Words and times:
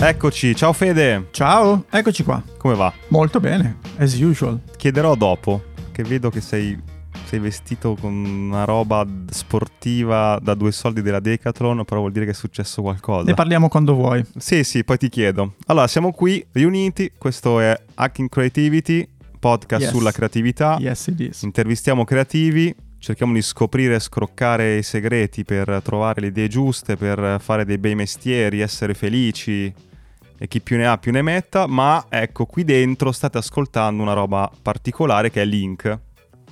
Eccoci, 0.00 0.54
ciao 0.54 0.72
Fede. 0.72 1.26
Ciao, 1.32 1.84
eccoci 1.90 2.22
qua. 2.22 2.40
Come 2.56 2.74
va? 2.74 2.92
Molto 3.08 3.40
bene, 3.40 3.78
as 3.98 4.18
usual. 4.20 4.60
Chiederò 4.76 5.16
dopo, 5.16 5.64
che 5.90 6.04
vedo 6.04 6.30
che 6.30 6.40
sei, 6.40 6.78
sei 7.24 7.40
vestito 7.40 7.96
con 8.00 8.12
una 8.14 8.62
roba 8.64 9.04
sportiva 9.28 10.38
da 10.40 10.54
due 10.54 10.70
soldi 10.70 11.02
della 11.02 11.18
Decathlon, 11.20 11.84
però 11.84 12.00
vuol 12.00 12.12
dire 12.12 12.24
che 12.26 12.30
è 12.30 12.34
successo 12.34 12.80
qualcosa. 12.80 13.24
Ne 13.24 13.34
parliamo 13.34 13.68
quando 13.68 13.94
vuoi. 13.94 14.24
Sì, 14.36 14.62
sì, 14.62 14.84
poi 14.84 14.98
ti 14.98 15.08
chiedo. 15.08 15.54
Allora, 15.66 15.88
siamo 15.88 16.12
qui 16.12 16.46
riuniti, 16.52 17.12
questo 17.18 17.58
è 17.58 17.76
Hacking 17.94 18.28
Creativity, 18.28 19.06
podcast 19.38 19.82
Yes. 19.82 19.90
sulla 19.90 20.12
creatività. 20.12 20.76
Yes, 20.78 21.08
it 21.08 21.18
is. 21.20 21.42
Intervistiamo 21.42 22.04
creativi, 22.04 22.72
cerchiamo 22.98 23.32
di 23.32 23.42
scoprire 23.42 23.96
e 23.96 24.00
scroccare 24.00 24.76
i 24.76 24.82
segreti 24.84 25.42
per 25.44 25.80
trovare 25.82 26.20
le 26.20 26.26
idee 26.28 26.46
giuste, 26.46 26.96
per 26.96 27.38
fare 27.40 27.64
dei 27.64 27.78
bei 27.78 27.96
mestieri, 27.96 28.60
essere 28.60 28.94
felici 28.94 29.74
e 30.38 30.46
chi 30.48 30.60
più 30.60 30.76
ne 30.76 30.86
ha 30.86 30.98
più 30.98 31.12
ne 31.12 31.22
metta, 31.22 31.66
ma 31.66 32.06
ecco 32.08 32.46
qui 32.46 32.64
dentro 32.64 33.12
state 33.12 33.38
ascoltando 33.38 34.02
una 34.02 34.12
roba 34.12 34.50
particolare 34.62 35.30
che 35.30 35.42
è 35.42 35.44
Link, 35.44 35.98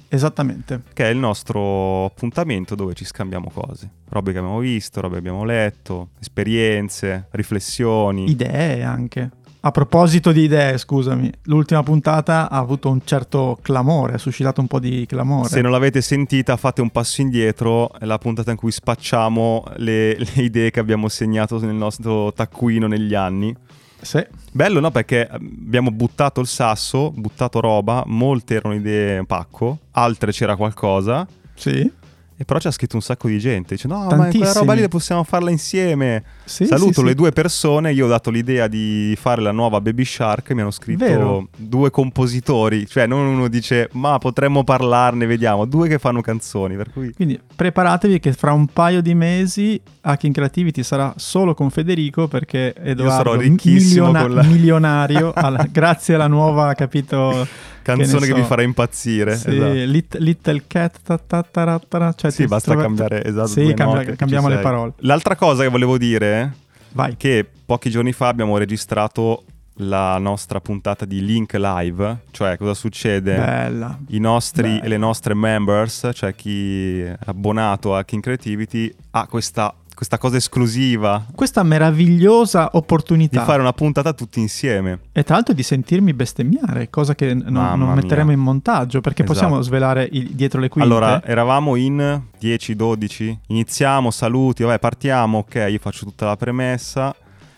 Esattamente. 0.09 0.83
che 0.93 1.05
è 1.05 1.09
il 1.09 1.19
nostro 1.19 2.07
appuntamento 2.07 2.75
dove 2.75 2.95
ci 2.95 3.05
scambiamo 3.05 3.51
cose, 3.53 3.91
robe 4.09 4.33
che 4.33 4.39
abbiamo 4.39 4.59
visto, 4.59 5.01
robe 5.01 5.15
che 5.15 5.21
abbiamo 5.21 5.45
letto, 5.45 6.11
esperienze, 6.21 7.29
riflessioni. 7.31 8.31
Idee 8.31 8.83
anche. 8.83 9.31
A 9.67 9.73
proposito 9.73 10.31
di 10.31 10.43
idee, 10.43 10.79
scusami, 10.79 11.29
l'ultima 11.45 11.83
puntata 11.83 12.49
ha 12.49 12.59
avuto 12.59 12.89
un 12.89 13.01
certo 13.05 13.59
clamore, 13.63 14.15
ha 14.15 14.19
suscitato 14.19 14.61
un 14.61 14.69
po' 14.69 14.79
di 14.79 15.05
clamore. 15.07 15.49
Se 15.49 15.61
non 15.61 15.73
l'avete 15.73 16.01
sentita, 16.03 16.57
fate 16.57 16.83
un 16.83 16.91
passo 16.91 17.21
indietro. 17.21 17.93
È 17.99 18.05
la 18.05 18.17
puntata 18.19 18.53
in 18.53 18.57
cui 18.57 18.71
spacciamo 18.71 19.65
le, 19.79 20.17
le 20.17 20.31
idee 20.37 20.71
che 20.71 20.79
abbiamo 20.79 21.09
segnato 21.09 21.59
nel 21.59 21.75
nostro 21.75 22.33
taccuino 22.33 22.87
negli 22.87 23.15
anni. 23.15 23.53
Sì. 24.01 24.25
Bello, 24.53 24.81
no? 24.81 24.91
Perché 24.91 25.27
abbiamo 25.29 25.91
buttato 25.91 26.41
il 26.41 26.47
sasso, 26.47 27.11
buttato 27.11 27.61
roba. 27.61 28.05
Molte 28.07 28.55
erano 28.55 28.75
idee 28.75 29.25
pacco, 29.25 29.79
altre 29.93 30.33
c'era 30.33 30.57
qualcosa. 30.57 31.27
Sì. 31.55 31.91
E 32.39 32.45
però 32.45 32.59
c'ha 32.59 32.71
scritto 32.71 32.97
un 32.97 33.03
sacco 33.03 33.29
di 33.29 33.39
gente. 33.39 33.75
Dice: 33.77 33.89
No, 33.89 34.01
ma 34.01 34.09
Tantissimi. 34.09 34.39
quella 34.45 34.53
roba 34.59 34.73
lì 34.75 34.87
possiamo 34.89 35.25
farla 35.25 35.51
insieme. 35.51 36.23
Sì, 36.45 36.67
Saluto 36.67 37.01
sì, 37.01 37.03
le 37.05 37.09
sì. 37.11 37.15
due 37.15 37.33
persone. 37.33 37.93
Io 37.93 38.05
ho 38.05 38.09
dato 38.09 38.31
l'idea 38.31 38.67
di 38.69 39.17
fare 39.19 39.41
la 39.41 39.53
nuova 39.53 39.81
Baby 39.81 40.05
Shark. 40.05 40.51
Mi 40.53 40.61
hanno 40.61 40.71
scritto 40.71 41.03
Vero. 41.05 41.49
due 41.57 41.91
compositori. 41.91 42.87
Cioè, 42.87 43.07
non 43.07 43.25
uno 43.27 43.49
dice, 43.49 43.89
ma 43.93 44.19
potremmo 44.19 44.65
parlarne, 44.65 45.25
vediamo. 45.25 45.65
Due 45.65 45.89
che 45.89 45.99
fanno 45.99 46.21
canzoni. 46.21 46.77
Per 46.77 46.91
cui 46.93 47.13
Quindi 47.15 47.41
preparatevi 47.57 48.21
che 48.21 48.33
fra 48.35 48.53
un 48.53 48.67
paio 48.67 49.01
di 49.01 49.15
mesi 49.15 49.81
Hacking 50.03 50.35
Creativity 50.35 50.83
sarà 50.83 51.15
solo 51.17 51.55
con 51.55 51.71
Federico 51.71 52.29
perché 52.29 52.75
Edoardo 52.75 53.15
sarò 53.31 53.35
ricchissimo 53.37 54.13
con 54.13 54.35
la- 54.35 54.43
milionario 54.43 55.33
alla- 55.35 55.67
grazie 55.73 56.15
alla 56.17 56.27
nuova, 56.29 56.75
capito, 56.75 57.47
canzone 57.95 58.27
che, 58.27 58.33
so. 58.33 58.37
mi 58.39 58.45
farà 58.45 58.63
impazzire. 58.63 59.37
Sì, 59.37 59.55
esatto. 59.55 59.73
Lit- 59.73 60.17
Little 60.19 60.63
Cat 60.67 60.99
ta- 61.03 61.19
ta- 61.19 61.43
ta- 61.43 61.81
ta- 61.89 62.13
cioè 62.15 62.31
Sì, 62.31 62.47
basta 62.47 62.71
trova- 62.73 62.87
cambiare 62.87 63.25
esatto, 63.25 63.47
Sì, 63.49 63.73
cambia- 63.75 63.85
note, 64.01 64.17
cambiamo 64.17 64.49
le 64.49 64.59
parole. 64.59 64.93
L'altra 64.99 65.37
cosa 65.37 65.63
che 65.63 65.69
volevo 65.69 65.97
dire 65.99 66.55
Vai. 66.93 67.13
è 67.13 67.17
che 67.17 67.47
pochi 67.65 67.91
giorni 67.91 68.13
fa 68.13 68.29
abbiamo 68.29 68.57
registrato 68.59 69.45
la 69.81 70.17
nostra 70.17 70.59
puntata 70.61 71.05
di 71.05 71.23
Link 71.23 71.53
Live, 71.53 72.19
cioè 72.31 72.57
cosa 72.57 72.73
succede? 72.73 73.37
Bella. 73.37 73.99
I 74.09 74.19
nostri 74.19 74.63
Bella. 74.71 74.83
e 74.85 74.89
le 74.89 74.97
nostre 74.97 75.35
members, 75.35 76.09
cioè 76.15 76.35
chi 76.35 77.01
è 77.01 77.15
abbonato 77.27 77.95
a 77.95 78.03
King 78.05 78.23
Creativity, 78.23 78.91
ha 79.11 79.27
questa, 79.27 79.75
questa 79.97 80.19
cosa 80.19 80.37
esclusiva 80.37 81.25
Questa 81.35 81.63
meravigliosa 81.63 82.69
di 82.71 82.77
opportunità 82.77 83.45
fare 83.45 83.63
una 83.63 83.73
puntata 83.73 84.13
tutti 84.13 84.41
insieme. 84.41 85.01
e 85.11 85.23
tra 85.23 85.37
l'altro 85.37 85.55
di 85.55 85.63
sentirmi 85.63 86.13
bestemmiare, 86.13 86.91
cosa 86.91 87.15
che 87.15 87.33
non, 87.33 87.79
non 87.79 87.95
metteremo 87.95 88.27
mia. 88.27 88.35
in 88.37 88.41
montaggio 88.43 89.01
perché 89.01 89.23
Esatto. 89.23 89.39
possiamo 89.41 89.63
svelare 89.63 90.07
il- 90.13 90.33
dietro 90.35 90.61
le 90.61 90.69
quinte. 90.69 90.87
Allora, 90.89 91.25
eravamo 91.25 91.77
in 91.77 92.21
10-12, 92.39 93.39
iniziamo, 93.49 94.11
saluti, 94.11 94.63
vabbè, 94.65 94.79
partiamo, 94.79 95.39
ok, 95.39 95.67
io 95.71 95.79
faccio 95.79 96.05
tutta 96.05 96.27
la 96.27 96.37
premessa. 96.37 97.15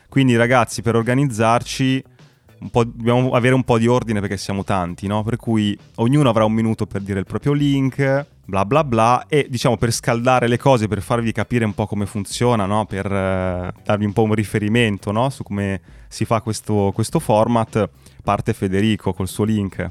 Quindi 0.09 0.37
ragazzi, 0.37 0.81
per 0.81 0.95
organizzarci 0.95 2.05
un 2.61 2.71
po', 2.71 2.85
dobbiamo 2.85 3.31
avere 3.33 3.55
un 3.55 3.62
po' 3.65 3.79
di 3.79 3.87
ordine 3.89 4.21
perché 4.21 4.37
siamo 4.37 4.62
tanti, 4.65 5.07
no? 5.09 5.23
Per 5.25 5.37
cui 5.37 5.77
ognuno 5.97 6.29
avrà 6.29 6.45
un 6.45 6.53
minuto 6.53 6.87
per 6.87 7.03
dire 7.03 7.19
il 7.19 7.27
proprio 7.27 7.53
link, 7.53 8.27
bla 8.49 8.65
bla 8.65 8.83
bla, 8.83 9.27
e 9.29 9.47
diciamo 9.51 9.77
per 9.77 9.93
scaldare 9.93 10.49
le 10.49 10.57
cose, 10.57 10.89
per 10.89 11.03
farvi 11.03 11.33
capire 11.33 11.67
un 11.67 11.75
po' 11.75 11.87
come 11.87 12.07
funziona, 12.07 12.65
no? 12.65 12.87
Per 12.87 13.05
eh, 13.05 13.73
darvi 13.85 14.07
un 14.07 14.13
po' 14.15 14.23
un 14.23 14.33
riferimento, 14.33 15.13
no? 15.13 15.29
Su 15.29 15.43
come 15.43 15.83
si 16.09 16.25
fa 16.25 16.41
questo, 16.41 16.91
questo 16.95 17.19
format, 17.19 17.91
parte 18.25 18.55
Federico 18.55 19.13
col 19.13 19.29
suo 19.29 19.45
link. 19.45 19.87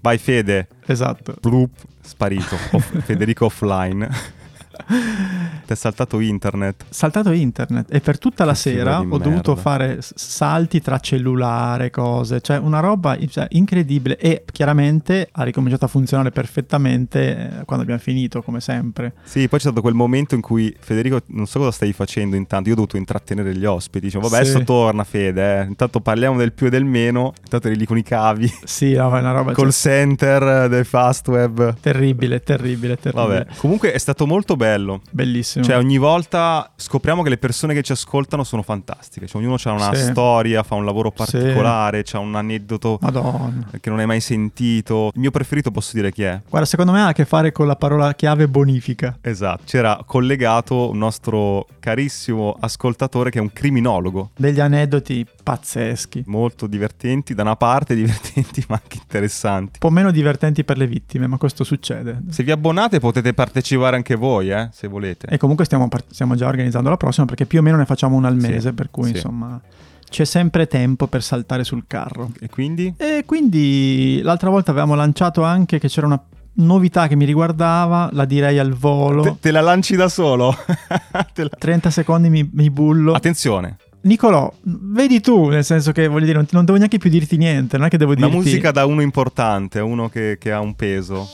Vai 0.00 0.18
Fede, 0.18 0.68
Esatto. 0.84 1.36
Plup, 1.40 1.70
sparito. 2.02 2.54
Off- 2.72 2.98
Federico 3.02 3.46
offline. 3.46 4.06
Ti 5.64 5.72
è 5.72 5.76
saltato 5.76 6.20
internet. 6.20 6.84
Saltato 6.88 7.30
internet 7.30 7.92
e 7.94 8.00
per 8.00 8.18
tutta 8.18 8.44
la 8.44 8.52
Che 8.52 8.58
sera 8.58 8.98
ho 9.00 9.18
dovuto 9.18 9.54
merda. 9.54 9.56
fare 9.56 10.02
s- 10.02 10.12
salti 10.16 10.80
tra 10.80 10.98
cellulare, 10.98 11.90
cose, 11.90 12.40
cioè 12.40 12.58
una 12.58 12.80
roba 12.80 13.16
cioè, 13.28 13.46
incredibile 13.50 14.16
e 14.18 14.44
chiaramente 14.50 15.28
ha 15.30 15.42
ricominciato 15.44 15.84
a 15.84 15.88
funzionare 15.88 16.30
perfettamente 16.30 17.20
eh, 17.60 17.64
quando 17.64 17.82
abbiamo 17.84 18.00
finito, 18.00 18.42
come 18.42 18.60
sempre. 18.60 19.14
Sì, 19.22 19.40
poi 19.48 19.58
c'è 19.58 19.66
stato 19.66 19.80
quel 19.80 19.94
momento 19.94 20.34
in 20.34 20.40
cui 20.40 20.74
Federico, 20.78 21.20
non 21.26 21.46
so 21.46 21.58
cosa 21.60 21.70
stai 21.70 21.92
facendo 21.92 22.36
intanto, 22.36 22.68
io 22.68 22.74
ho 22.74 22.76
dovuto 22.76 22.96
intrattenere 22.96 23.54
gli 23.54 23.64
ospiti. 23.64 24.06
Dicevo, 24.06 24.28
vabbè, 24.28 24.44
Sì. 24.44 24.50
adesso 24.50 24.64
torna 24.64 25.04
Fede, 25.04 25.60
eh. 25.60 25.64
intanto 25.64 26.00
parliamo 26.00 26.36
del 26.36 26.52
più 26.52 26.66
e 26.66 26.70
del 26.70 26.84
meno. 26.84 27.32
Intanto 27.42 27.68
eri 27.68 27.76
lì 27.76 27.86
con 27.86 27.98
i 27.98 28.02
cavi, 28.02 28.50
Sì, 28.64 28.92
no, 28.94 29.14
è 29.16 29.20
una 29.20 29.32
roba 29.32 29.52
col 29.52 29.70
cioè, 29.72 29.92
center 29.92 30.68
del 30.68 30.84
fast 30.84 31.28
web. 31.28 31.76
terribile, 31.80 32.40
terribile, 32.42 32.96
terribile. 32.96 33.26
Vabbè, 33.44 33.46
comunque 33.56 33.92
è 33.92 33.98
stato 33.98 34.26
molto 34.26 34.56
bello. 34.56 34.70
Bellissimo. 35.10 35.64
Cioè, 35.64 35.76
ogni 35.76 35.98
volta 35.98 36.70
scopriamo 36.76 37.22
che 37.22 37.28
le 37.28 37.38
persone 37.38 37.74
che 37.74 37.82
ci 37.82 37.92
ascoltano 37.92 38.44
sono 38.44 38.62
fantastiche. 38.62 39.26
Cioè, 39.26 39.40
ognuno 39.40 39.56
ha 39.62 39.70
una 39.72 39.94
Sì. 39.94 40.04
storia, 40.10 40.62
fa 40.62 40.74
un 40.74 40.84
lavoro 40.84 41.12
Sì. 41.14 41.38
particolare, 41.38 42.04
ha 42.12 42.18
un 42.18 42.34
aneddoto 42.34 42.98
Madonna. 43.00 43.68
che 43.80 43.90
non 43.90 43.98
hai 43.98 44.06
mai 44.06 44.20
sentito. 44.20 45.10
Il 45.14 45.20
mio 45.20 45.30
preferito 45.30 45.70
posso 45.70 45.92
dire 45.94 46.12
chi 46.12 46.22
è? 46.22 46.40
Guarda, 46.48 46.66
secondo 46.66 46.92
me 46.92 47.00
ha 47.02 47.08
a 47.08 47.12
che 47.12 47.24
fare 47.24 47.52
con 47.52 47.66
la 47.66 47.76
parola 47.76 48.14
chiave 48.14 48.48
bonifica. 48.48 49.18
Esatto, 49.20 49.62
c'era 49.66 50.00
collegato 50.06 50.90
un 50.90 50.98
nostro 50.98 51.66
carissimo 51.80 52.56
ascoltatore 52.58 53.30
che 53.30 53.38
è 53.38 53.42
un 53.42 53.52
criminologo. 53.52 54.30
Degli 54.36 54.60
aneddoti 54.60 55.26
pazzeschi. 55.42 56.24
Molto 56.26 56.66
divertenti, 56.66 57.34
da 57.34 57.42
una 57.42 57.56
parte 57.56 57.94
divertenti 57.96 58.64
ma 58.68 58.80
anche 58.82 58.98
interessanti. 59.00 59.72
Un 59.74 59.78
po' 59.78 59.90
meno 59.90 60.10
divertenti 60.10 60.64
per 60.64 60.76
le 60.78 60.86
vittime, 60.86 61.26
ma 61.26 61.36
questo 61.36 61.64
succede. 61.64 62.22
Se 62.30 62.42
vi 62.42 62.50
abbonate 62.50 63.00
potete 63.00 63.34
partecipare 63.34 63.96
anche 63.96 64.14
voi, 64.14 64.50
eh, 64.50 64.68
se 64.72 64.88
volete. 64.88 65.26
E 65.28 65.38
comunque 65.38 65.64
stiamo, 65.64 65.88
par- 65.88 66.04
stiamo 66.10 66.34
già 66.34 66.46
organizzando 66.46 66.88
la 66.88 66.96
prossima 66.96 67.26
perché 67.26 67.46
più 67.46 67.58
o 67.58 67.62
meno 67.62 67.76
ne 67.76 67.84
facciamo 67.86 68.16
una 68.16 68.28
al 68.28 68.40
Sì, 68.40 68.46
mese, 68.48 68.72
per 68.72 68.90
cui 68.90 69.08
sì. 69.08 69.14
insomma 69.14 69.60
c'è 70.08 70.24
sempre 70.24 70.66
tempo 70.66 71.06
per 71.06 71.22
saltare 71.22 71.64
sul 71.64 71.84
carro. 71.86 72.30
E 72.40 72.48
quindi? 72.50 72.92
E 72.98 73.22
quindi 73.26 74.20
l'altra 74.22 74.50
volta 74.50 74.70
avevamo 74.70 74.94
lanciato 74.94 75.42
anche 75.42 75.78
che 75.78 75.88
c'era 75.88 76.06
una 76.06 76.22
novità 76.54 77.06
che 77.06 77.16
mi 77.16 77.24
riguardava, 77.24 78.10
la 78.12 78.26
direi 78.26 78.58
al 78.58 78.72
volo. 78.74 79.22
Te, 79.22 79.36
te 79.40 79.50
la 79.50 79.62
lanci 79.62 79.96
da 79.96 80.08
solo? 80.10 80.54
La- 81.12 81.48
30 81.58 81.88
secondi 81.88 82.28
mi, 82.28 82.46
mi 82.52 82.68
bullo. 82.68 83.14
Attenzione, 83.14 83.78
Nicolò, 84.04 84.52
vedi 84.62 85.20
tu, 85.20 85.48
nel 85.48 85.64
senso 85.64 85.92
che 85.92 86.08
voglio 86.08 86.24
dire, 86.24 86.36
non, 86.36 86.46
non 86.50 86.64
devo 86.64 86.76
neanche 86.76 86.98
più 86.98 87.08
dirti 87.08 87.36
niente, 87.36 87.76
non 87.76 87.86
è 87.86 87.88
che 87.88 87.98
devo 87.98 88.12
una 88.12 88.26
dirti... 88.26 88.36
musica 88.36 88.72
da 88.72 88.84
uno 88.84 89.00
importante, 89.00 89.78
uno 89.78 90.08
che, 90.08 90.38
che 90.40 90.50
ha 90.50 90.58
un 90.58 90.74
peso. 90.74 91.28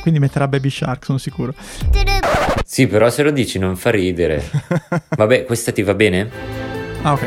Quindi 0.00 0.18
metterà 0.18 0.48
Baby 0.48 0.70
Shark, 0.70 1.04
sono 1.04 1.18
sicuro. 1.18 1.54
Sì, 2.64 2.88
però 2.88 3.10
se 3.10 3.22
lo 3.22 3.30
dici 3.30 3.58
non 3.58 3.76
fa 3.76 3.90
ridere. 3.90 4.42
Vabbè, 5.16 5.44
questa 5.44 5.70
ti 5.70 5.82
va 5.82 5.94
bene? 5.94 6.28
Ah, 7.02 7.12
ok. 7.12 7.26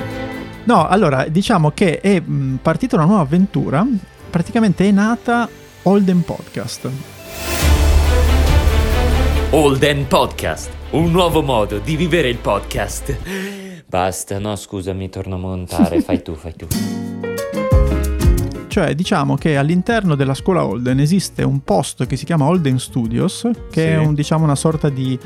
No, 0.65 0.87
allora, 0.87 1.25
diciamo 1.27 1.71
che 1.71 2.01
è 2.01 2.19
mh, 2.19 2.59
partita 2.61 2.97
una 2.97 3.05
nuova 3.05 3.21
avventura, 3.21 3.85
praticamente 4.29 4.87
è 4.87 4.91
nata 4.91 5.47
Holden 5.83 6.23
Podcast. 6.23 6.89
Holden 9.49 10.07
Podcast, 10.07 10.71
un 10.93 11.11
nuovo 11.11 11.41
modo 11.41 11.79
di 11.79 11.95
vivere 11.95 12.29
il 12.29 12.37
podcast. 12.37 13.17
Basta, 13.87 14.39
no, 14.39 14.55
scusami, 14.55 15.09
torno 15.09 15.35
a 15.35 15.37
montare, 15.37 16.01
fai 16.01 16.21
tu, 16.21 16.35
fai 16.35 16.53
tu. 16.55 16.67
Cioè, 18.67 18.95
diciamo 18.95 19.35
che 19.35 19.55
all'interno 19.57 20.15
della 20.15 20.33
scuola 20.33 20.65
Holden 20.65 20.99
esiste 20.99 21.43
un 21.43 21.63
posto 21.63 22.05
che 22.07 22.15
si 22.15 22.25
chiama 22.25 22.45
Holden 22.45 22.79
Studios, 22.79 23.41
che 23.69 23.81
Sì. 23.81 23.87
è 23.87 23.97
un, 23.97 24.15
diciamo, 24.15 24.43
una 24.43 24.55
sorta 24.55 24.89
di, 24.89 25.17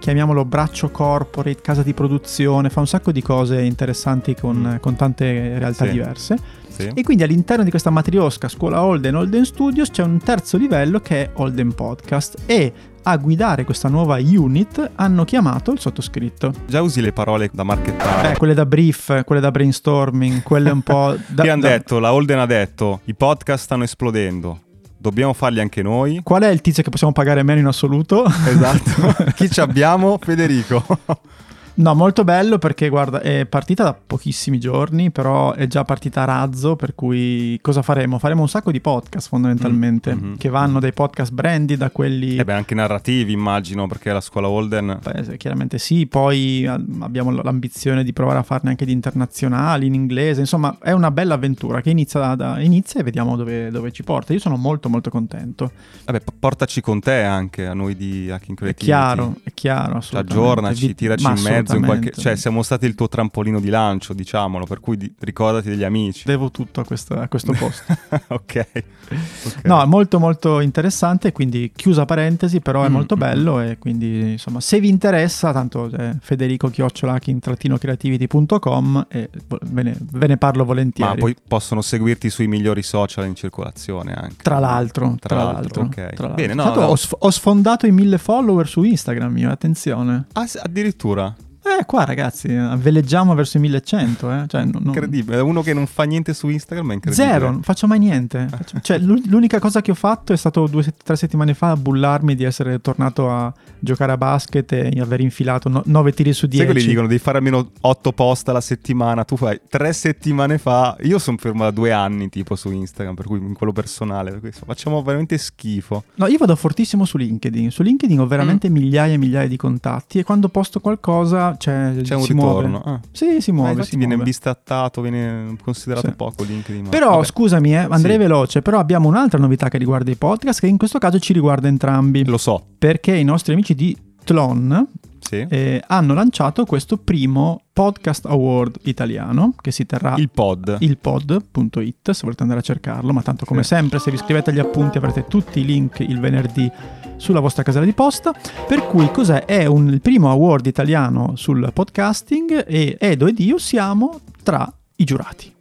chiamiamolo 0.00 0.44
braccio 0.44 0.90
corporate, 0.90 1.60
casa 1.60 1.82
di 1.84 1.92
produzione, 1.94 2.68
fa 2.68 2.80
un 2.80 2.88
sacco 2.88 3.12
di 3.12 3.22
cose 3.22 3.60
interessanti 3.60 4.34
con, 4.34 4.78
con 4.80 4.96
tante 4.96 5.56
realtà 5.58 5.84
Sì. 5.86 5.90
diverse. 5.92 6.38
Sì. 6.68 6.90
E 6.94 7.02
quindi 7.04 7.22
all'interno 7.22 7.62
di 7.64 7.70
questa 7.70 7.90
matriosca 7.90 8.48
scuola 8.48 8.82
Holden, 8.82 9.14
Holden 9.14 9.44
Studios, 9.44 9.90
c'è 9.90 10.02
un 10.02 10.18
terzo 10.18 10.56
livello 10.56 10.98
che 11.00 11.22
è 11.22 11.30
Holden 11.34 11.74
Podcast. 11.74 12.38
E 12.44 12.72
a 13.08 13.16
guidare 13.18 13.62
questa 13.64 13.88
nuova 13.88 14.16
unit 14.20 14.90
hanno 14.96 15.24
chiamato 15.24 15.70
il 15.70 15.78
sottoscritto. 15.78 16.52
Già 16.66 16.82
usi 16.82 17.00
le 17.00 17.12
parole 17.12 17.48
da 17.52 17.62
marchettare. 17.62 18.30
Beh, 18.30 18.36
quelle 18.36 18.52
da 18.54 18.66
brief, 18.66 19.22
quelle 19.24 19.40
da 19.40 19.52
brainstorming, 19.52 20.42
quelle 20.42 20.70
un 20.70 20.82
po'... 20.82 21.16
Da, 21.28 21.44
Che 21.44 21.50
hanno 21.50 21.62
da- 21.62 21.68
detto, 21.68 21.98
la 22.00 22.12
Holden 22.12 22.38
ha 22.40 22.46
detto, 22.46 23.00
i 23.04 23.14
podcast 23.14 23.62
stanno 23.62 23.84
esplodendo, 23.84 24.58
dobbiamo 24.98 25.32
farli 25.34 25.60
anche 25.60 25.82
noi. 25.82 26.20
Qual 26.24 26.42
è 26.42 26.48
il 26.48 26.60
tizio 26.60 26.82
che 26.82 26.90
possiamo 26.90 27.12
pagare 27.12 27.44
meno 27.44 27.60
in 27.60 27.66
assoluto? 27.66 28.24
Esatto. 28.24 29.30
Chi 29.36 29.48
ci 29.50 29.60
abbiamo? 29.60 30.18
Federico. 30.20 30.84
No, 31.78 31.94
molto 31.94 32.24
bello 32.24 32.56
perché 32.56 32.88
guarda, 32.88 33.20
è 33.20 33.44
partita 33.44 33.84
da 33.84 33.94
pochissimi 33.94 34.58
giorni, 34.58 35.10
però 35.10 35.52
è 35.52 35.66
già 35.66 35.84
partita 35.84 36.22
a 36.22 36.24
razzo, 36.24 36.74
per 36.74 36.94
cui 36.94 37.58
cosa 37.60 37.82
faremo? 37.82 38.18
Faremo 38.18 38.40
un 38.40 38.48
sacco 38.48 38.70
di 38.70 38.80
podcast 38.80 39.28
fondamentalmente, 39.28 40.14
Mm, 40.14 40.18
mhm. 40.18 40.36
che 40.38 40.48
vanno 40.48 40.80
dai 40.80 40.94
podcast 40.94 41.32
branded 41.32 41.82
a 41.82 41.90
quelli... 41.90 42.36
E 42.38 42.44
beh, 42.44 42.52
anche 42.54 42.74
narrativi 42.74 43.32
immagino, 43.32 43.86
perché 43.86 44.10
la 44.10 44.22
scuola 44.22 44.48
Holden... 44.48 45.00
Beh, 45.02 45.36
chiaramente 45.36 45.76
sì, 45.76 46.06
poi 46.06 46.66
ah, 46.66 46.80
abbiamo 47.00 47.30
l'ambizione 47.30 48.04
di 48.04 48.12
provare 48.14 48.38
a 48.38 48.42
farne 48.42 48.70
anche 48.70 48.86
di 48.86 48.92
internazionali, 48.92 49.86
in 49.86 49.92
inglese, 49.92 50.40
insomma 50.40 50.78
è 50.80 50.92
una 50.92 51.10
bella 51.10 51.34
avventura 51.34 51.82
che 51.82 51.90
inizia, 51.90 52.20
da, 52.20 52.34
da- 52.36 52.60
inizia 52.60 53.00
e 53.00 53.02
vediamo 53.02 53.36
dove, 53.36 53.70
dove 53.70 53.92
ci 53.92 54.02
porta. 54.02 54.32
Io 54.32 54.38
sono 54.38 54.56
molto 54.56 54.88
molto 54.88 55.10
contento. 55.10 55.70
Vabbè, 56.06 56.22
portaci 56.38 56.80
con 56.80 57.00
te 57.00 57.20
anche, 57.22 57.66
a 57.66 57.74
noi 57.74 57.94
di 57.96 58.30
Hacking 58.30 58.56
È 58.56 58.60
Creativity. 58.60 58.84
chiaro, 58.84 59.34
è 59.42 59.50
chiaro, 59.52 59.98
assolutamente. 59.98 60.32
Aggiornaci, 60.32 60.94
tiraci 60.94 61.22
ma 61.22 61.34
in 61.36 61.42
mezzo 61.42 61.64
in 61.74 61.84
qualche... 61.84 62.12
Cioè, 62.12 62.36
siamo 62.36 62.62
stati 62.62 62.86
il 62.86 62.94
tuo 62.94 63.08
trampolino 63.08 63.60
di 63.60 63.68
lancio, 63.68 64.14
diciamolo, 64.14 64.64
per 64.64 64.80
cui 64.80 64.96
di- 64.96 65.12
ricordati 65.20 65.68
degli 65.68 65.84
amici. 65.84 66.22
Devo 66.26 66.50
tutto 66.50 66.80
a 66.80 66.84
questo, 66.84 67.14
a 67.14 67.28
questo 67.28 67.52
posto. 67.52 67.84
ok. 68.28 68.66
Ok. 69.08 69.64
No, 69.64 69.82
è 69.82 69.86
molto 69.86 70.18
molto 70.18 70.60
interessante, 70.60 71.32
quindi 71.32 71.72
chiusa 71.74 72.04
parentesi, 72.04 72.60
però 72.60 72.84
è 72.84 72.88
Mm, 72.88 72.92
molto 72.92 73.16
mm, 73.16 73.18
bello 73.18 73.60
e 73.60 73.78
quindi 73.78 74.32
insomma 74.32 74.60
se 74.60 74.80
vi 74.80 74.88
interessa, 74.88 75.52
tanto 75.52 75.90
eh, 75.92 76.16
Federico 76.20 76.70
creativity.com 76.70 79.06
e 79.08 79.30
ve 79.62 79.82
ne, 79.82 79.96
ve 80.00 80.26
ne 80.26 80.36
parlo 80.36 80.64
volentieri. 80.64 81.12
Ma 81.14 81.18
poi 81.18 81.34
possono 81.46 81.82
seguirti 81.82 82.30
sui 82.30 82.46
migliori 82.46 82.82
social 82.82 83.26
in 83.26 83.34
circolazione 83.34 84.12
anche. 84.12 84.36
Tra 84.42 84.58
l'altro, 84.58 85.14
tra, 85.18 85.28
Tra 85.28 85.44
l'altro, 85.44 85.82
l'altro, 85.82 85.82
ok. 85.82 85.94
tra 86.14 86.26
l'altro. 86.28 86.34
Bene, 86.34 86.54
no, 86.54 86.62
Tanto 86.64 86.80
no. 86.80 86.86
Ho, 86.86 86.96
sf- 86.96 87.16
ho 87.18 87.30
sfondato 87.30 87.86
i 87.86 87.92
mille 87.92 88.18
follower 88.18 88.68
su 88.68 88.82
Instagram, 88.82 89.36
io, 89.38 89.50
attenzione. 89.50 90.26
Ah, 90.32 90.46
addirittura. 90.62 91.34
Eh, 91.66 91.84
qua 91.84 92.04
ragazzi, 92.04 92.48
veleggiamo 92.48 93.34
verso 93.34 93.56
i 93.56 93.60
1100, 93.60 94.30
eh. 94.32 94.44
Cioè, 94.46 94.62
non- 94.62 94.70
non- 94.74 94.86
Incredibile. 94.86 95.40
Uno 95.40 95.62
che 95.62 95.74
non 95.74 95.86
fa 95.86 96.04
niente 96.04 96.32
su 96.32 96.48
Instagram 96.48 96.90
è 96.92 96.94
incredibile. 96.94 97.28
Zero, 97.28 97.50
non 97.50 97.62
faccio 97.62 97.86
mai 97.88 97.98
niente. 97.98 98.48
Cioè, 98.80 98.98
l'u- 98.98 99.20
l'unica 99.26 99.58
cosa 99.58 99.80
che 99.82 99.90
ho 99.90 99.94
fatto 99.94 100.32
è 100.32 100.36
stato 100.36 100.66
due 100.68 100.84
tre 101.02 101.16
settimane 101.16 101.54
fa 101.54 101.70
a 101.72 101.76
bullarmi 101.76 102.34
di 102.36 102.44
essere 102.44 102.80
tornato 102.80 103.30
a 103.30 103.52
giocare 103.80 104.12
a 104.12 104.16
basket 104.16 104.70
e 104.72 104.92
aver 105.00 105.20
infilato 105.20 105.82
9 105.84 106.12
tiri 106.12 106.32
su 106.32 106.46
Sai 106.48 106.58
quelli 106.58 106.72
10. 106.74 106.86
dicono 106.88 107.06
devi 107.08 107.18
fare 107.20 107.38
almeno 107.38 107.70
8 107.80 108.12
post 108.12 108.48
alla 108.48 108.60
settimana. 108.60 109.24
Tu 109.24 109.36
fai 109.36 109.60
tre 109.68 109.92
settimane 109.92 110.58
fa. 110.58 110.96
Io 111.02 111.18
sono 111.18 111.36
fermo 111.36 111.64
da 111.64 111.70
due 111.72 111.90
anni, 111.92 112.28
tipo 112.28 112.54
su 112.54 112.70
Instagram, 112.70 113.14
per 113.14 113.26
cui 113.26 113.38
in 113.38 113.54
quello 113.54 113.72
personale. 113.72 114.40
Facciamo 114.64 115.02
veramente 115.02 115.36
schifo. 115.36 116.04
No, 116.14 116.26
io 116.28 116.38
vado 116.38 116.54
fortissimo 116.54 117.04
su 117.04 117.16
LinkedIn. 117.16 117.70
Su 117.70 117.82
LinkedIn 117.82 118.20
ho 118.20 118.24
Mm. 118.24 118.28
veramente 118.28 118.68
migliaia 118.68 119.14
e 119.14 119.16
migliaia 119.18 119.48
di 119.48 119.56
contatti 119.56 120.18
e 120.20 120.24
quando 120.24 120.48
posto 120.48 120.78
qualcosa 120.80 121.55
cioè, 121.56 121.94
C'è 122.02 122.14
un 122.14 122.22
si 122.22 122.32
ritorno. 122.32 122.68
muove. 122.68 122.82
Ah. 122.90 123.00
Sì, 123.12 123.40
si 123.40 123.52
muove. 123.52 123.82
si 123.84 123.96
viene 123.96 124.14
muove. 124.14 124.28
bistrattato, 124.28 125.00
viene 125.00 125.56
considerato 125.62 126.08
Sì. 126.08 126.14
poco 126.14 126.44
LinkedIn. 126.44 126.84
ma 126.84 126.88
Però 126.90 127.10
vabbè. 127.10 127.24
scusami, 127.24 127.72
eh, 127.74 127.86
andrei 127.88 128.12
Sì. 128.12 128.18
veloce, 128.18 128.62
però 128.62 128.78
abbiamo 128.78 129.08
un'altra 129.08 129.38
novità 129.38 129.68
che 129.68 129.78
riguarda 129.78 130.10
i 130.10 130.16
podcast 130.16 130.60
che 130.60 130.66
in 130.66 130.78
questo 130.78 130.98
caso 130.98 131.18
ci 131.18 131.32
riguarda 131.32 131.68
entrambi. 131.68 132.24
Lo 132.24 132.38
so, 132.38 132.62
Perché 132.78 133.14
i 133.14 133.24
nostri 133.24 133.52
amici 133.52 133.74
di 133.74 133.96
Tlon 134.24 134.86
sì. 135.28 135.46
eh, 135.48 135.82
hanno 135.86 136.14
lanciato 136.14 136.64
questo 136.64 136.96
primo 136.98 137.62
podcast 137.72 138.26
award 138.26 138.78
italiano 138.84 139.54
che 139.60 139.70
si 139.70 139.84
terrà 139.86 140.14
Il 140.16 140.30
pod. 140.30 140.76
ilpod.it 140.80 142.10
se 142.10 142.20
volete 142.22 142.42
andare 142.42 142.60
a 142.60 142.62
cercarlo, 142.62 143.12
ma 143.12 143.22
tanto 143.22 143.44
come 143.44 143.62
Sì. 143.62 143.68
sempre 143.74 143.98
se 143.98 144.10
vi 144.10 144.16
iscrivete 144.16 144.50
agli 144.50 144.58
appunti 144.58 144.98
avrete 144.98 145.26
tutti 145.26 145.60
i 145.60 145.64
link 145.64 146.00
il 146.00 146.18
venerdì 146.20 146.70
sulla 147.16 147.40
vostra 147.40 147.62
casella 147.62 147.84
di 147.84 147.92
posta. 147.92 148.32
Per 148.66 148.86
cui 148.86 149.10
cos'è? 149.10 149.44
È 149.44 149.64
un, 149.66 149.88
il 149.88 150.00
primo 150.00 150.30
award 150.30 150.66
italiano 150.66 151.32
sul 151.36 151.70
podcasting 151.72 152.64
e 152.66 152.96
Edo 153.00 153.26
ed 153.26 153.38
io 153.38 153.58
siamo 153.58 154.20
tra 154.42 154.70
i 154.96 155.04
giurati. 155.04 155.54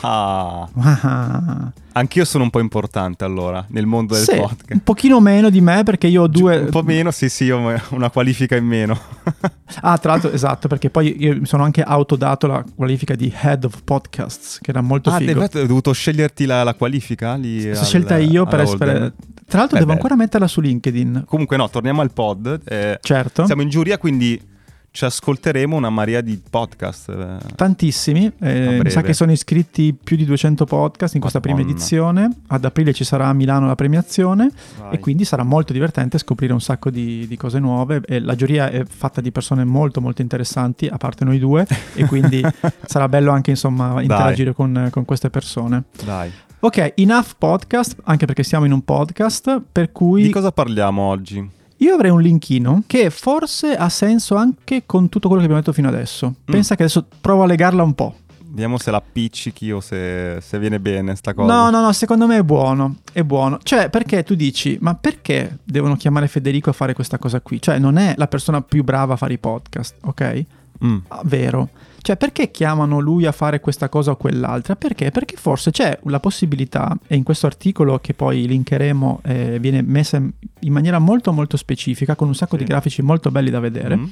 Ah, 0.00 0.68
Ah, 0.80 1.72
anch'io 1.92 2.24
sono 2.24 2.44
un 2.44 2.50
po' 2.50 2.60
importante 2.60 3.24
allora 3.24 3.64
nel 3.68 3.86
mondo 3.86 4.14
del 4.14 4.22
sì, 4.24 4.36
podcast. 4.36 4.72
un 4.72 4.82
pochino 4.82 5.20
meno 5.20 5.50
di 5.50 5.60
me 5.60 5.82
perché 5.82 6.06
io 6.06 6.22
ho 6.22 6.26
due... 6.26 6.56
Un 6.58 6.70
po' 6.70 6.82
meno, 6.82 7.10
sì, 7.10 7.28
sì, 7.28 7.50
ho 7.50 7.58
una 7.90 8.10
qualifica 8.10 8.56
in 8.56 8.64
meno. 8.66 8.98
Ah, 9.82 9.98
tra 9.98 10.12
l'altro, 10.12 10.30
esatto, 10.32 10.66
perché 10.66 10.88
poi 10.88 11.14
io 11.22 11.36
mi 11.36 11.44
sono 11.46 11.62
anche 11.62 11.82
autodato 11.82 12.46
la 12.46 12.64
qualifica 12.74 13.14
di 13.14 13.30
Head 13.42 13.64
of 13.64 13.82
Podcasts, 13.84 14.58
che 14.62 14.70
era 14.70 14.80
molto 14.80 15.10
ah, 15.10 15.18
figo. 15.18 15.42
hai 15.42 15.48
dovuto 15.66 15.92
sceglierti 15.92 16.46
la, 16.46 16.62
la 16.62 16.72
qualifica 16.74 17.34
lì? 17.34 17.60
Sono 17.60 17.78
al- 17.78 17.84
scelta 17.84 18.16
io 18.16 18.46
per 18.46 18.60
essere... 18.60 19.12
Tra 19.46 19.58
l'altro 19.58 19.76
Beh, 19.76 19.84
devo 19.84 19.86
beh. 19.86 19.92
ancora 19.92 20.16
metterla 20.16 20.46
su 20.46 20.60
LinkedIn. 20.62 21.24
Comunque 21.26 21.56
no, 21.58 21.68
torniamo 21.68 22.00
al 22.00 22.10
pod. 22.12 22.60
eh, 22.64 22.98
Certo. 23.02 23.44
Siamo 23.46 23.60
in 23.62 23.68
giuria, 23.68 23.98
quindi 23.98 24.40
ci 24.90 25.04
ascolteremo 25.04 25.76
una 25.76 25.90
marea 25.90 26.20
di 26.20 26.40
podcast. 26.50 27.08
eh. 27.10 27.54
Tantissimi, 27.54 28.32
eh, 28.40 28.80
mi 28.82 28.90
sa 28.90 29.02
che 29.02 29.12
sono 29.12 29.30
iscritti 29.30 29.92
più 29.94 30.16
di 30.16 30.24
200 30.24 30.64
podcast 30.64 31.14
in 31.14 31.20
questa 31.20 31.40
prima 31.40 31.58
Madonna. 31.58 31.74
edizione, 31.76 32.30
ad 32.48 32.64
aprile 32.64 32.92
ci 32.92 33.04
sarà 33.04 33.28
a 33.28 33.32
Milano 33.32 33.66
la 33.66 33.74
premiazione 33.76 34.50
Vai. 34.78 34.94
e 34.94 34.98
quindi 34.98 35.24
sarà 35.24 35.44
molto 35.44 35.72
divertente 35.72 36.18
scoprire 36.18 36.52
un 36.52 36.60
sacco 36.60 36.90
di, 36.90 37.26
di 37.28 37.36
cose 37.36 37.58
nuove 37.60 38.00
e 38.06 38.18
la 38.18 38.34
giuria 38.34 38.70
è 38.70 38.84
fatta 38.84 39.20
di 39.20 39.30
persone 39.30 39.64
molto 39.64 40.00
molto 40.00 40.22
interessanti, 40.22 40.86
a 40.86 40.96
parte 40.96 41.24
noi 41.24 41.38
due, 41.38 41.66
e 41.94 42.04
quindi 42.06 42.42
sarà 42.84 43.08
bello 43.08 43.30
anche 43.30 43.50
insomma 43.50 44.00
interagire 44.02 44.52
con, 44.52 44.88
con 44.90 45.04
queste 45.04 45.30
persone. 45.30 45.84
Dai. 46.04 46.30
Ok, 46.60 46.94
enough 46.96 47.34
podcast, 47.38 47.96
anche 48.04 48.26
perché 48.26 48.42
siamo 48.42 48.64
in 48.64 48.72
un 48.72 48.82
podcast, 48.82 49.62
per 49.70 49.92
cui 49.92 50.22
Di 50.22 50.30
cosa 50.30 50.50
parliamo 50.50 51.02
oggi? 51.02 51.56
Io 51.78 51.94
avrei 51.94 52.10
un 52.10 52.20
linkino 52.20 52.82
che 52.86 53.10
forse 53.10 53.76
ha 53.76 53.88
senso 53.88 54.34
anche 54.34 54.82
con 54.86 55.08
tutto 55.08 55.28
quello 55.28 55.42
che 55.42 55.46
abbiamo 55.46 55.60
detto 55.60 55.72
fino 55.72 55.88
adesso. 55.88 56.34
Pensa 56.44 56.74
che 56.74 56.82
adesso 56.82 57.06
provo 57.20 57.42
a 57.42 57.46
legarla 57.46 57.82
un 57.82 57.94
po'. 57.94 58.14
Vediamo 58.50 58.78
se 58.78 58.90
la 58.90 58.96
appiccichi 58.96 59.70
o 59.70 59.80
se, 59.80 60.38
se 60.40 60.58
viene 60.58 60.80
bene 60.80 61.14
sta 61.14 61.34
cosa. 61.34 61.52
No, 61.52 61.70
no, 61.70 61.80
no, 61.80 61.92
secondo 61.92 62.26
me 62.26 62.38
è 62.38 62.42
buono, 62.42 62.96
è 63.12 63.22
buono. 63.22 63.58
Cioè, 63.62 63.90
perché 63.90 64.24
tu 64.24 64.34
dici, 64.34 64.76
ma 64.80 64.94
perché 64.94 65.58
devono 65.62 65.96
chiamare 65.96 66.26
Federico 66.26 66.70
a 66.70 66.72
fare 66.72 66.94
questa 66.94 67.18
cosa 67.18 67.40
qui? 67.40 67.60
Cioè, 67.60 67.78
non 67.78 67.98
è 67.98 68.14
la 68.16 68.26
persona 68.26 68.60
più 68.62 68.82
brava 68.82 69.14
a 69.14 69.16
fare 69.16 69.34
i 69.34 69.38
podcast, 69.38 69.96
ok? 70.02 70.44
Mm. 70.84 70.98
Ah, 71.08 71.22
vero. 71.24 71.68
Cioè, 72.00 72.16
perché 72.16 72.50
chiamano 72.50 73.00
lui 73.00 73.26
a 73.26 73.32
fare 73.32 73.60
questa 73.60 73.88
cosa 73.88 74.12
o 74.12 74.16
quell'altra? 74.16 74.76
Perché? 74.76 75.10
Perché 75.10 75.36
forse 75.36 75.70
c'è 75.70 75.98
la 76.04 76.20
possibilità, 76.20 76.96
e 77.06 77.16
in 77.16 77.22
questo 77.24 77.46
articolo 77.46 77.98
che 77.98 78.14
poi 78.14 78.46
linkeremo 78.46 79.20
eh, 79.24 79.58
viene 79.58 79.82
messa 79.82 80.16
in 80.16 80.72
maniera 80.72 80.98
molto 80.98 81.32
molto 81.32 81.56
specifica, 81.56 82.14
con 82.14 82.28
un 82.28 82.34
sacco 82.34 82.56
Sì. 82.56 82.62
di 82.62 82.68
grafici 82.68 83.02
molto 83.02 83.30
belli 83.30 83.50
da 83.50 83.60
vedere, 83.60 83.96
Mm. 83.96 84.04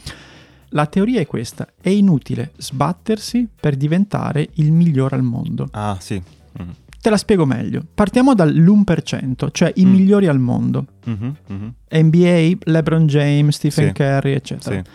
la 0.70 0.86
teoria 0.86 1.20
è 1.20 1.26
questa, 1.26 1.66
è 1.80 1.88
inutile 1.88 2.52
sbattersi 2.56 3.48
per 3.58 3.76
diventare 3.76 4.48
il 4.54 4.72
migliore 4.72 5.14
al 5.16 5.22
mondo. 5.22 5.68
Ah, 5.70 5.96
sì. 6.00 6.20
Mm. 6.60 6.68
Te 7.00 7.10
la 7.10 7.16
spiego 7.16 7.46
meglio. 7.46 7.82
Partiamo 7.94 8.34
dall'1%, 8.34 9.48
cioè 9.52 9.70
i 9.76 9.84
Mm. 9.86 9.90
migliori 9.90 10.26
al 10.26 10.40
mondo. 10.40 10.86
Mhm, 11.04 11.36
mhm. 11.46 11.72
NBA, 11.88 12.52
LeBron 12.64 13.06
James, 13.06 13.54
Stephen 13.54 13.86
Sì. 13.88 13.92
Curry, 13.92 14.32
eccetera. 14.32 14.76
Sì, 14.82 14.90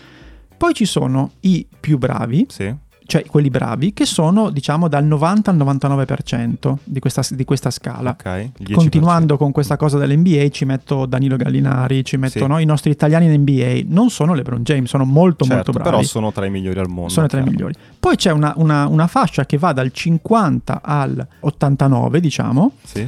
Poi 0.57 0.73
ci 0.75 0.85
sono 0.85 1.31
i 1.39 1.65
più 1.79 1.97
bravi, 1.97 2.45
sì. 2.49 2.71
Cioè 3.11 3.25
quelli 3.25 3.49
bravi, 3.49 3.91
che 3.91 4.05
sono 4.05 4.49
diciamo 4.51 4.87
dal 4.87 5.03
90 5.03 5.51
al 5.51 5.57
99% 5.57 6.75
di 6.85 6.99
questa, 7.01 7.21
di 7.31 7.43
questa 7.43 7.69
scala. 7.69 8.11
Ok. 8.11 8.49
il 8.59 8.67
10%. 8.69 8.73
Continuando 8.73 9.35
con 9.35 9.51
questa 9.51 9.75
cosa 9.75 9.97
dell'NBA 9.97 10.47
ci 10.47 10.63
metto 10.63 11.05
Danilo 11.05 11.35
Gallinari, 11.35 12.05
ci 12.05 12.15
metto 12.15 12.45
Sì. 12.55 12.61
i 12.61 12.65
nostri 12.65 12.91
italiani 12.91 13.25
in 13.25 13.41
NBA. 13.41 13.81
Non 13.87 14.09
sono 14.09 14.33
LeBron 14.33 14.63
James, 14.63 14.87
sono 14.87 15.03
molto 15.03 15.43
Certo, 15.43 15.55
molto 15.55 15.71
bravi. 15.73 15.89
Però 15.89 16.01
sono 16.03 16.31
tra 16.31 16.45
i 16.45 16.49
migliori 16.49 16.79
al 16.79 16.87
mondo. 16.87 17.09
sono 17.09 17.27
tra 17.27 17.41
i 17.41 17.43
migliori. 17.43 17.73
Poi 17.99 18.15
c'è 18.15 18.31
una, 18.31 18.53
una- 18.55 18.87
una 18.87 19.07
fascia 19.07 19.45
che 19.45 19.57
va 19.57 19.73
dal 19.73 19.91
50 19.91 20.81
al 20.81 21.27
89, 21.41 22.19
diciamo, 22.21 22.71
Sì. 22.83 23.05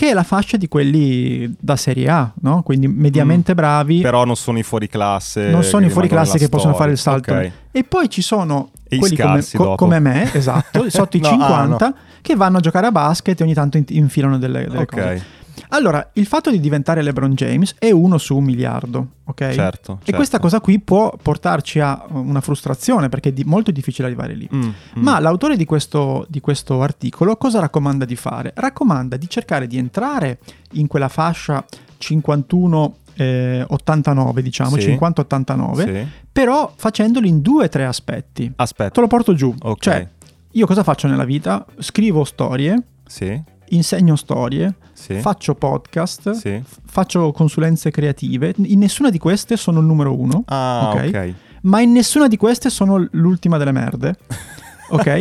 Che 0.00 0.08
è 0.08 0.14
la 0.14 0.22
fascia 0.22 0.56
di 0.56 0.66
quelli 0.66 1.54
da 1.60 1.76
Serie 1.76 2.08
A, 2.08 2.32
no? 2.40 2.62
Quindi 2.62 2.88
mediamente 2.88 3.52
bravi. 3.54 3.98
Mm. 3.98 4.00
Però 4.02 4.24
non 4.24 4.34
sono 4.34 4.58
i 4.58 4.62
fuori 4.62 4.88
classe. 4.88 5.50
Non 5.50 5.62
sono 5.62 5.84
i 5.84 5.90
fuori 5.90 6.08
classe 6.08 6.38
che 6.38 6.48
possono 6.48 6.72
fare 6.72 6.92
il 6.92 6.96
storia. 6.96 7.22
salto. 7.22 7.44
Ok. 7.46 7.52
E 7.70 7.84
poi 7.84 8.08
ci 8.08 8.22
sono 8.22 8.70
E 8.88 8.96
quelli 8.96 9.14
come, 9.14 9.44
co- 9.54 9.74
come 9.74 9.98
me, 9.98 10.32
esatto, 10.32 10.88
sotto 10.88 11.18
i 11.18 11.20
No, 11.20 11.28
ah, 11.28 11.30
50, 11.32 11.94
che 12.22 12.34
vanno 12.34 12.56
a 12.56 12.60
giocare 12.60 12.86
a 12.86 12.92
basket 12.92 13.38
e 13.38 13.44
ogni 13.44 13.52
tanto 13.52 13.76
in- 13.76 13.84
infilano 13.88 14.38
delle, 14.38 14.62
delle 14.64 14.78
Ok, 14.78 14.86
cose. 14.86 15.24
Allora, 15.70 16.10
il 16.14 16.26
fatto 16.26 16.50
di 16.50 16.58
diventare 16.60 17.02
LeBron 17.02 17.34
James 17.34 17.74
è 17.78 17.90
uno 17.90 18.18
su 18.18 18.36
un 18.36 18.44
miliardo, 18.44 19.06
ok? 19.24 19.50
certo. 19.50 20.00
E 20.04 20.12
questa 20.12 20.38
cosa 20.38 20.60
qui 20.60 20.80
può 20.80 21.14
portarci 21.20 21.78
a 21.80 22.04
una 22.08 22.40
frustrazione 22.40 23.08
perché 23.08 23.28
è 23.28 23.32
di- 23.32 23.44
molto 23.44 23.70
difficile 23.70 24.06
arrivare 24.08 24.34
lì. 24.34 24.48
Mm, 24.52 24.70
Ma 24.96 25.18
l'autore 25.20 25.56
di 25.56 25.64
questo, 25.64 26.26
di 26.28 26.40
questo 26.40 26.82
articolo 26.82 27.36
cosa 27.36 27.60
raccomanda 27.60 28.04
di 28.04 28.16
fare? 28.16 28.52
Raccomanda 28.54 29.16
di 29.16 29.28
cercare 29.28 29.66
di 29.66 29.76
entrare 29.78 30.38
in 30.72 30.86
quella 30.86 31.08
fascia 31.08 31.64
eh, 33.14 33.64
89, 33.68 34.42
diciamo, 34.42 34.76
Sì. 34.78 34.96
50-89, 34.98 35.84
Sì. 35.84 36.06
però 36.32 36.72
facendoli 36.74 37.28
in 37.28 37.40
due 37.42 37.64
o 37.64 37.68
tre 37.68 37.84
aspetti. 37.84 38.46
Te 38.46 38.52
Aspetta. 38.56 39.00
lo 39.00 39.06
porto 39.06 39.34
giù. 39.34 39.54
Ok. 39.60 39.78
Cioè, 39.82 40.08
io 40.52 40.66
cosa 40.66 40.82
faccio 40.82 41.06
nella 41.06 41.24
vita? 41.24 41.64
Scrivo 41.78 42.24
storie, 42.24 42.82
Sì. 43.06 43.40
Insegno 43.70 44.16
storie, 44.16 44.74
Sì. 44.92 45.14
faccio 45.20 45.54
podcast, 45.54 46.30
Sì. 46.32 46.60
f- 46.64 46.78
faccio 46.84 47.32
consulenze 47.32 47.90
creative. 47.90 48.54
In 48.64 48.78
nessuna 48.78 49.10
di 49.10 49.18
queste 49.18 49.56
sono 49.56 49.80
il 49.80 49.86
numero 49.86 50.18
uno, 50.18 50.42
Ah, 50.46 50.92
Ok. 50.94 51.04
ok. 51.08 51.34
ma 51.62 51.80
in 51.80 51.92
nessuna 51.92 52.26
di 52.28 52.36
queste 52.36 52.70
sono 52.70 53.06
l'ultima 53.12 53.58
delle 53.58 53.72
merde. 53.72 54.16
Ok? 54.92 55.18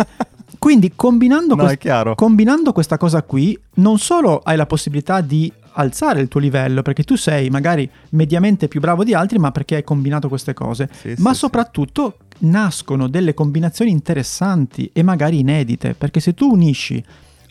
Quindi 0.58 0.94
combinando, 0.96 1.54
No, 1.56 1.64
quest- 1.64 2.16
combinando 2.16 2.72
questa 2.74 2.98
cosa 2.98 3.22
qui, 3.22 3.58
non 3.76 4.00
solo 4.00 4.40
hai 4.44 4.58
la 4.58 4.66
possibilità 4.66 5.22
di 5.22 5.52
alzare 5.74 6.22
il 6.22 6.28
tuo 6.28 6.40
livello, 6.40 6.82
perché 6.82 7.04
tu 7.04 7.16
sei 7.16 7.50
magari 7.52 7.88
mediamente 8.10 8.68
più 8.68 8.80
bravo 8.80 9.04
di 9.04 9.14
altri, 9.14 9.38
ma 9.38 9.52
perché 9.52 9.76
hai 9.76 9.84
combinato 9.84 10.28
queste 10.28 10.54
cose, 10.56 10.90
Sì, 10.92 11.10
ma 11.20 11.30
sì, 11.30 11.34
sì. 11.34 11.40
soprattutto 11.42 12.18
nascono 12.40 13.08
delle 13.08 13.36
combinazioni 13.36 13.92
interessanti 13.92 14.90
e 14.92 15.04
magari 15.04 15.38
inedite, 15.40 15.94
perché 15.94 16.20
se 16.20 16.34
tu 16.34 16.50
unisci 16.52 17.02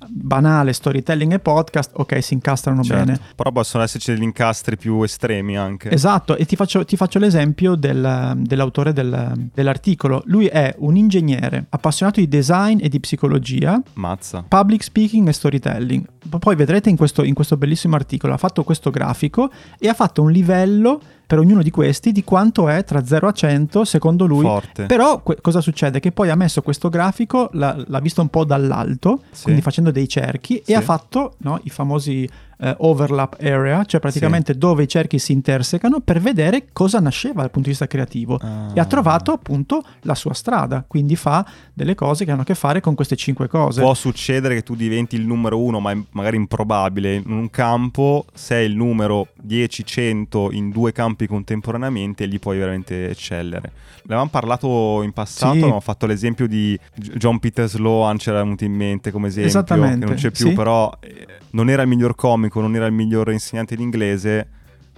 banale 0.08 0.72
storytelling 0.72 1.32
e 1.34 1.38
podcast, 1.38 1.90
ok, 1.94 2.22
si 2.22 2.34
incastrano 2.34 2.82
Certo. 2.82 3.04
bene. 3.04 3.20
Però 3.34 3.52
possono 3.52 3.82
esserci 3.84 4.12
degli 4.12 4.22
incastri 4.22 4.76
più 4.76 5.02
estremi 5.02 5.56
anche. 5.56 5.90
Esatto, 5.90 6.36
e 6.36 6.44
ti 6.46 6.56
faccio, 6.56 6.84
ti 6.84 6.96
faccio 6.96 7.18
l'esempio 7.18 7.74
del- 7.74 8.34
dell'autore 8.38 8.92
del- 8.92 9.48
dell'articolo. 9.52 10.22
Lui 10.26 10.46
è 10.46 10.74
un 10.78 10.96
ingegnere 10.96 11.66
appassionato 11.68 12.20
di 12.20 12.28
design 12.28 12.78
e 12.80 12.88
di 12.88 13.00
psicologia, 13.00 13.80
Mazza. 13.94 14.44
public 14.46 14.82
speaking 14.82 15.28
e 15.28 15.32
storytelling. 15.32 16.04
Poi 16.38 16.56
vedrete 16.56 16.90
in 16.90 16.96
questo, 16.96 17.22
in 17.24 17.34
questo 17.34 17.56
bellissimo 17.56 17.96
articolo, 17.96 18.34
ha 18.34 18.38
fatto 18.38 18.62
questo 18.64 18.90
grafico 18.90 19.50
e 19.78 19.88
ha 19.88 19.94
fatto 19.94 20.22
un 20.22 20.30
livello 20.30 21.00
per 21.26 21.38
ognuno 21.38 21.60
di 21.62 21.70
questi 21.70 22.10
di 22.10 22.24
quanto 22.24 22.68
è 22.70 22.84
tra 22.84 23.04
0 23.04 23.28
a 23.28 23.32
100 23.32 23.84
secondo 23.84 24.24
lui. 24.24 24.42
Forte. 24.44 24.86
Però 24.86 25.22
que- 25.22 25.36
cosa 25.42 25.60
succede? 25.60 26.00
Che 26.00 26.10
poi 26.10 26.30
ha 26.30 26.34
messo 26.34 26.62
questo 26.62 26.88
grafico, 26.88 27.50
l'ha, 27.52 27.76
l'ha 27.86 28.00
visto 28.00 28.22
un 28.22 28.28
po' 28.28 28.44
dall'alto, 28.44 29.22
Sì. 29.30 29.42
quindi 29.44 29.60
facendo 29.60 29.90
dei 29.90 29.97
cerchi, 30.06 30.62
Sì. 30.64 30.72
e 30.72 30.74
ha 30.76 30.80
fatto 30.80 31.34
no, 31.38 31.58
i 31.64 31.70
famosi 31.70 32.28
eh, 32.60 32.74
overlap 32.78 33.36
area, 33.40 33.84
cioè 33.84 34.00
praticamente 34.00 34.54
dove 34.56 34.82
i 34.84 34.88
cerchi 34.88 35.18
si 35.18 35.32
intersecano 35.32 36.00
per 36.00 36.20
vedere 36.20 36.66
cosa 36.72 36.98
nasceva 37.00 37.40
dal 37.40 37.50
punto 37.50 37.68
di 37.68 37.70
vista 37.70 37.86
creativo. 37.86 38.38
Ah. 38.40 38.70
E 38.74 38.80
ha 38.80 38.84
trovato 38.84 39.32
appunto 39.32 39.84
la 40.02 40.14
sua 40.14 40.34
strada, 40.34 40.84
quindi 40.86 41.16
fa 41.16 41.46
delle 41.72 41.94
cose 41.94 42.24
che 42.24 42.30
hanno 42.30 42.42
a 42.42 42.44
che 42.44 42.54
fare 42.54 42.80
con 42.80 42.94
queste 42.94 43.16
cinque 43.16 43.48
cose. 43.48 43.80
Può 43.80 43.94
succedere 43.94 44.54
che 44.54 44.62
tu 44.62 44.74
diventi 44.74 45.16
il 45.16 45.26
numero 45.26 45.60
uno, 45.60 45.80
ma 45.80 45.94
magari 46.10 46.36
improbabile. 46.36 47.14
In 47.14 47.30
un 47.30 47.50
campo 47.50 48.26
sei 48.34 48.66
il 48.66 48.76
numero 48.76 49.28
10-100 49.46 50.52
in 50.52 50.70
due 50.70 50.92
campi 50.92 51.26
contemporaneamente 51.26 52.24
e 52.24 52.26
lì 52.26 52.38
puoi 52.38 52.58
veramente 52.58 53.10
eccellere. 53.10 53.72
Ne 54.08 54.14
avevamo 54.14 54.30
parlato 54.30 55.02
in 55.02 55.12
passato, 55.12 55.52
Sì. 55.52 55.58
abbiamo 55.58 55.80
fatto 55.80 56.06
l'esempio 56.06 56.46
di 56.46 56.78
John 56.94 57.38
Peter 57.38 57.68
Sloan, 57.68 58.16
c'era 58.16 58.42
venuto 58.42 58.64
in 58.64 58.72
mente 58.72 59.10
come 59.10 59.28
esempio, 59.28 59.62
che 59.62 59.76
non 59.76 60.14
c'è 60.14 60.30
più, 60.30 60.48
sì. 60.48 60.52
però 60.54 60.90
eh, 61.00 61.26
non 61.50 61.68
era 61.68 61.82
il 61.82 61.88
miglior 61.88 62.14
comico, 62.14 62.47
non 62.54 62.74
era 62.74 62.86
il 62.86 62.92
miglior 62.92 63.30
insegnante 63.30 63.76
di 63.76 63.82
inglese, 63.82 64.48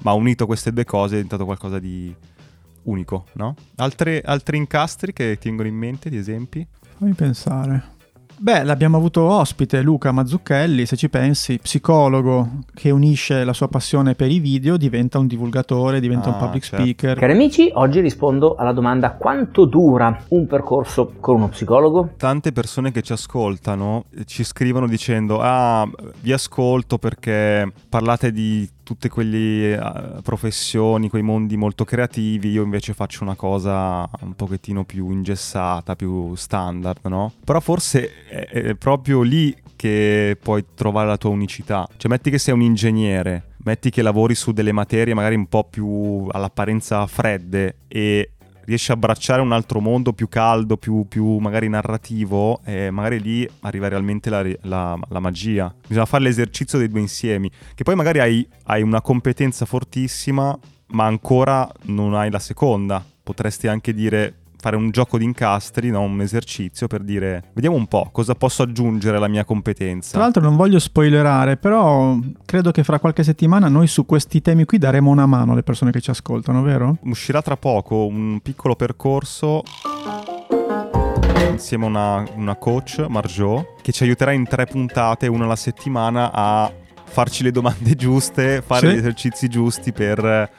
ma 0.02 0.12
unito 0.12 0.46
queste 0.46 0.72
due 0.72 0.84
cose 0.84 1.12
è 1.12 1.14
diventato 1.14 1.44
qualcosa 1.44 1.78
di 1.78 2.14
unico, 2.84 3.26
no? 3.34 3.54
Altre- 3.76 4.22
altri 4.22 4.56
incastri 4.56 5.12
che 5.12 5.36
ti 5.38 5.48
vengono 5.48 5.68
in 5.68 5.76
mente, 5.76 6.08
di 6.08 6.16
esempi? 6.16 6.66
Fammi 6.96 7.12
pensare. 7.12 7.98
Beh, 8.42 8.64
l'abbiamo 8.64 8.96
avuto 8.96 9.20
ospite 9.20 9.82
Luca 9.82 10.12
Mazzucchelli, 10.12 10.86
se 10.86 10.96
ci 10.96 11.10
pensi, 11.10 11.58
psicologo 11.58 12.60
che 12.72 12.88
unisce 12.90 13.44
la 13.44 13.52
sua 13.52 13.68
passione 13.68 14.14
per 14.14 14.30
i 14.30 14.38
video, 14.38 14.78
diventa 14.78 15.18
un 15.18 15.26
divulgatore, 15.26 16.00
diventa 16.00 16.30
un 16.30 16.36
Ah, 16.36 16.38
public 16.46 16.62
certo. 16.62 16.76
speaker. 16.82 17.18
Cari 17.18 17.32
amici, 17.32 17.70
oggi 17.74 18.00
rispondo 18.00 18.54
alla 18.54 18.72
domanda 18.72 19.10
quanto 19.10 19.66
dura 19.66 20.24
un 20.28 20.46
percorso 20.46 21.12
con 21.20 21.34
uno 21.36 21.48
psicologo? 21.48 22.12
tante 22.16 22.50
persone 22.52 22.92
che 22.92 23.02
ci 23.02 23.12
ascoltano 23.12 24.04
ci 24.24 24.42
scrivono 24.42 24.86
dicendo 24.86 25.40
ah 25.42 25.86
vi 26.20 26.32
ascolto 26.32 26.96
perché 26.96 27.70
parlate 27.90 28.32
di 28.32 28.66
tutte 28.90 29.08
quelle 29.08 29.74
eh, 29.74 30.20
professioni, 30.20 31.08
quei 31.08 31.22
mondi 31.22 31.56
molto 31.56 31.84
creativi, 31.84 32.50
io 32.50 32.64
invece 32.64 32.92
faccio 32.92 33.22
una 33.22 33.36
cosa 33.36 34.08
un 34.22 34.34
pochettino 34.34 34.82
più 34.82 35.12
ingessata, 35.12 35.94
più 35.94 36.34
standard, 36.34 36.98
no? 37.04 37.32
Però 37.44 37.60
forse 37.60 38.26
è, 38.26 38.48
è 38.48 38.74
proprio 38.74 39.22
lì 39.22 39.56
che 39.76 40.36
puoi 40.42 40.64
trovare 40.74 41.06
la 41.06 41.16
tua 41.16 41.30
unicità. 41.30 41.86
Cioè 41.96 42.10
metti 42.10 42.30
che 42.30 42.38
sei 42.38 42.52
un 42.52 42.62
ingegnere, 42.62 43.50
metti 43.58 43.90
che 43.90 44.02
lavori 44.02 44.34
su 44.34 44.50
delle 44.50 44.72
materie 44.72 45.14
magari 45.14 45.36
un 45.36 45.46
po' 45.46 45.62
più 45.62 46.26
all'apparenza 46.28 47.06
fredde 47.06 47.76
e 47.86 48.30
riesci 48.70 48.92
a 48.92 48.94
abbracciare 48.94 49.42
un 49.42 49.52
altro 49.52 49.80
mondo 49.80 50.12
più 50.12 50.28
caldo, 50.28 50.76
più, 50.76 51.06
più 51.08 51.38
magari 51.38 51.68
narrativo, 51.68 52.60
e 52.64 52.90
magari 52.90 53.20
lì 53.20 53.48
arriva 53.60 53.88
realmente 53.88 54.30
la, 54.30 54.42
la- 54.62 54.98
la 55.08 55.20
magia. 55.20 55.74
Bisogna 55.86 56.06
fare 56.06 56.22
l'esercizio 56.22 56.78
dei 56.78 56.88
due 56.88 57.00
insiemi, 57.00 57.50
che 57.74 57.82
poi 57.82 57.96
magari 57.96 58.20
hai, 58.20 58.48
hai 58.64 58.82
una 58.82 59.00
competenza 59.00 59.66
fortissima, 59.66 60.56
ma 60.92 61.04
ancora 61.04 61.70
non 61.82 62.14
hai 62.14 62.30
la 62.30 62.38
seconda. 62.38 63.04
Potresti 63.22 63.66
anche 63.66 63.92
dire 63.92 64.34
fare 64.60 64.76
un 64.76 64.90
gioco 64.90 65.16
di 65.18 65.24
incastri, 65.24 65.90
no? 65.90 66.02
un 66.02 66.20
esercizio 66.20 66.86
per 66.86 67.02
dire 67.02 67.44
vediamo 67.54 67.76
un 67.76 67.86
po' 67.86 68.10
cosa 68.12 68.34
posso 68.34 68.62
aggiungere 68.62 69.16
alla 69.16 69.28
mia 69.28 69.44
competenza. 69.44 70.12
Tra 70.12 70.20
l'altro 70.20 70.42
non 70.42 70.56
voglio 70.56 70.78
spoilerare, 70.78 71.56
però 71.56 72.16
credo 72.44 72.70
che 72.70 72.84
fra 72.84 72.98
qualche 72.98 73.22
settimana 73.24 73.68
noi 73.68 73.86
su 73.86 74.04
questi 74.04 74.40
temi 74.42 74.64
qui 74.66 74.78
daremo 74.78 75.10
una 75.10 75.26
mano 75.26 75.52
alle 75.52 75.62
persone 75.62 75.90
che 75.90 76.00
ci 76.00 76.10
ascoltano, 76.10 76.62
vero? 76.62 76.98
uscirà 77.04 77.40
tra 77.42 77.56
poco 77.56 78.06
un 78.06 78.40
piccolo 78.42 78.76
percorso 78.76 79.62
insieme 81.50 81.84
a 81.84 81.88
una, 81.88 82.24
una 82.36 82.56
coach, 82.56 83.04
Marjot, 83.08 83.80
che 83.82 83.92
ci 83.92 84.02
aiuterà 84.04 84.32
in 84.32 84.46
tre 84.46 84.66
puntate, 84.66 85.26
una 85.26 85.44
alla 85.44 85.56
settimana, 85.56 86.30
a 86.32 86.72
farci 87.04 87.42
le 87.42 87.50
domande 87.50 87.94
giuste, 87.96 88.62
fare 88.64 88.88
Sì. 88.88 88.94
gli 88.94 88.98
esercizi 88.98 89.48
giusti 89.48 89.92
per 89.92 90.50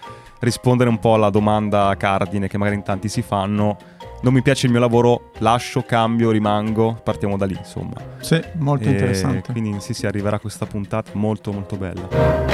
rispondere 0.41 0.89
un 0.89 0.99
po' 0.99 1.15
alla 1.15 1.29
domanda 1.29 1.95
cardine 1.97 2.47
che 2.47 2.57
magari 2.57 2.77
in 2.77 2.83
tanti 2.83 3.09
si 3.09 3.21
fanno. 3.21 3.77
Non 4.21 4.33
mi 4.33 4.43
piace 4.43 4.67
il 4.67 4.71
mio 4.71 4.81
lavoro, 4.81 5.31
lascio, 5.39 5.81
cambio, 5.81 6.29
rimango, 6.29 6.99
partiamo 7.03 7.37
da 7.37 7.45
lì 7.45 7.55
insomma. 7.57 7.95
Sì, 8.19 8.39
molto 8.57 8.87
E 8.87 8.91
interessante. 8.91 9.51
Quindi 9.51 9.79
sì, 9.79 9.93
sì, 9.93 10.05
arriverà 10.05 10.37
questa 10.37 10.65
puntata 10.67 11.11
molto 11.15 11.51
molto 11.51 11.75
bella. 11.75 12.50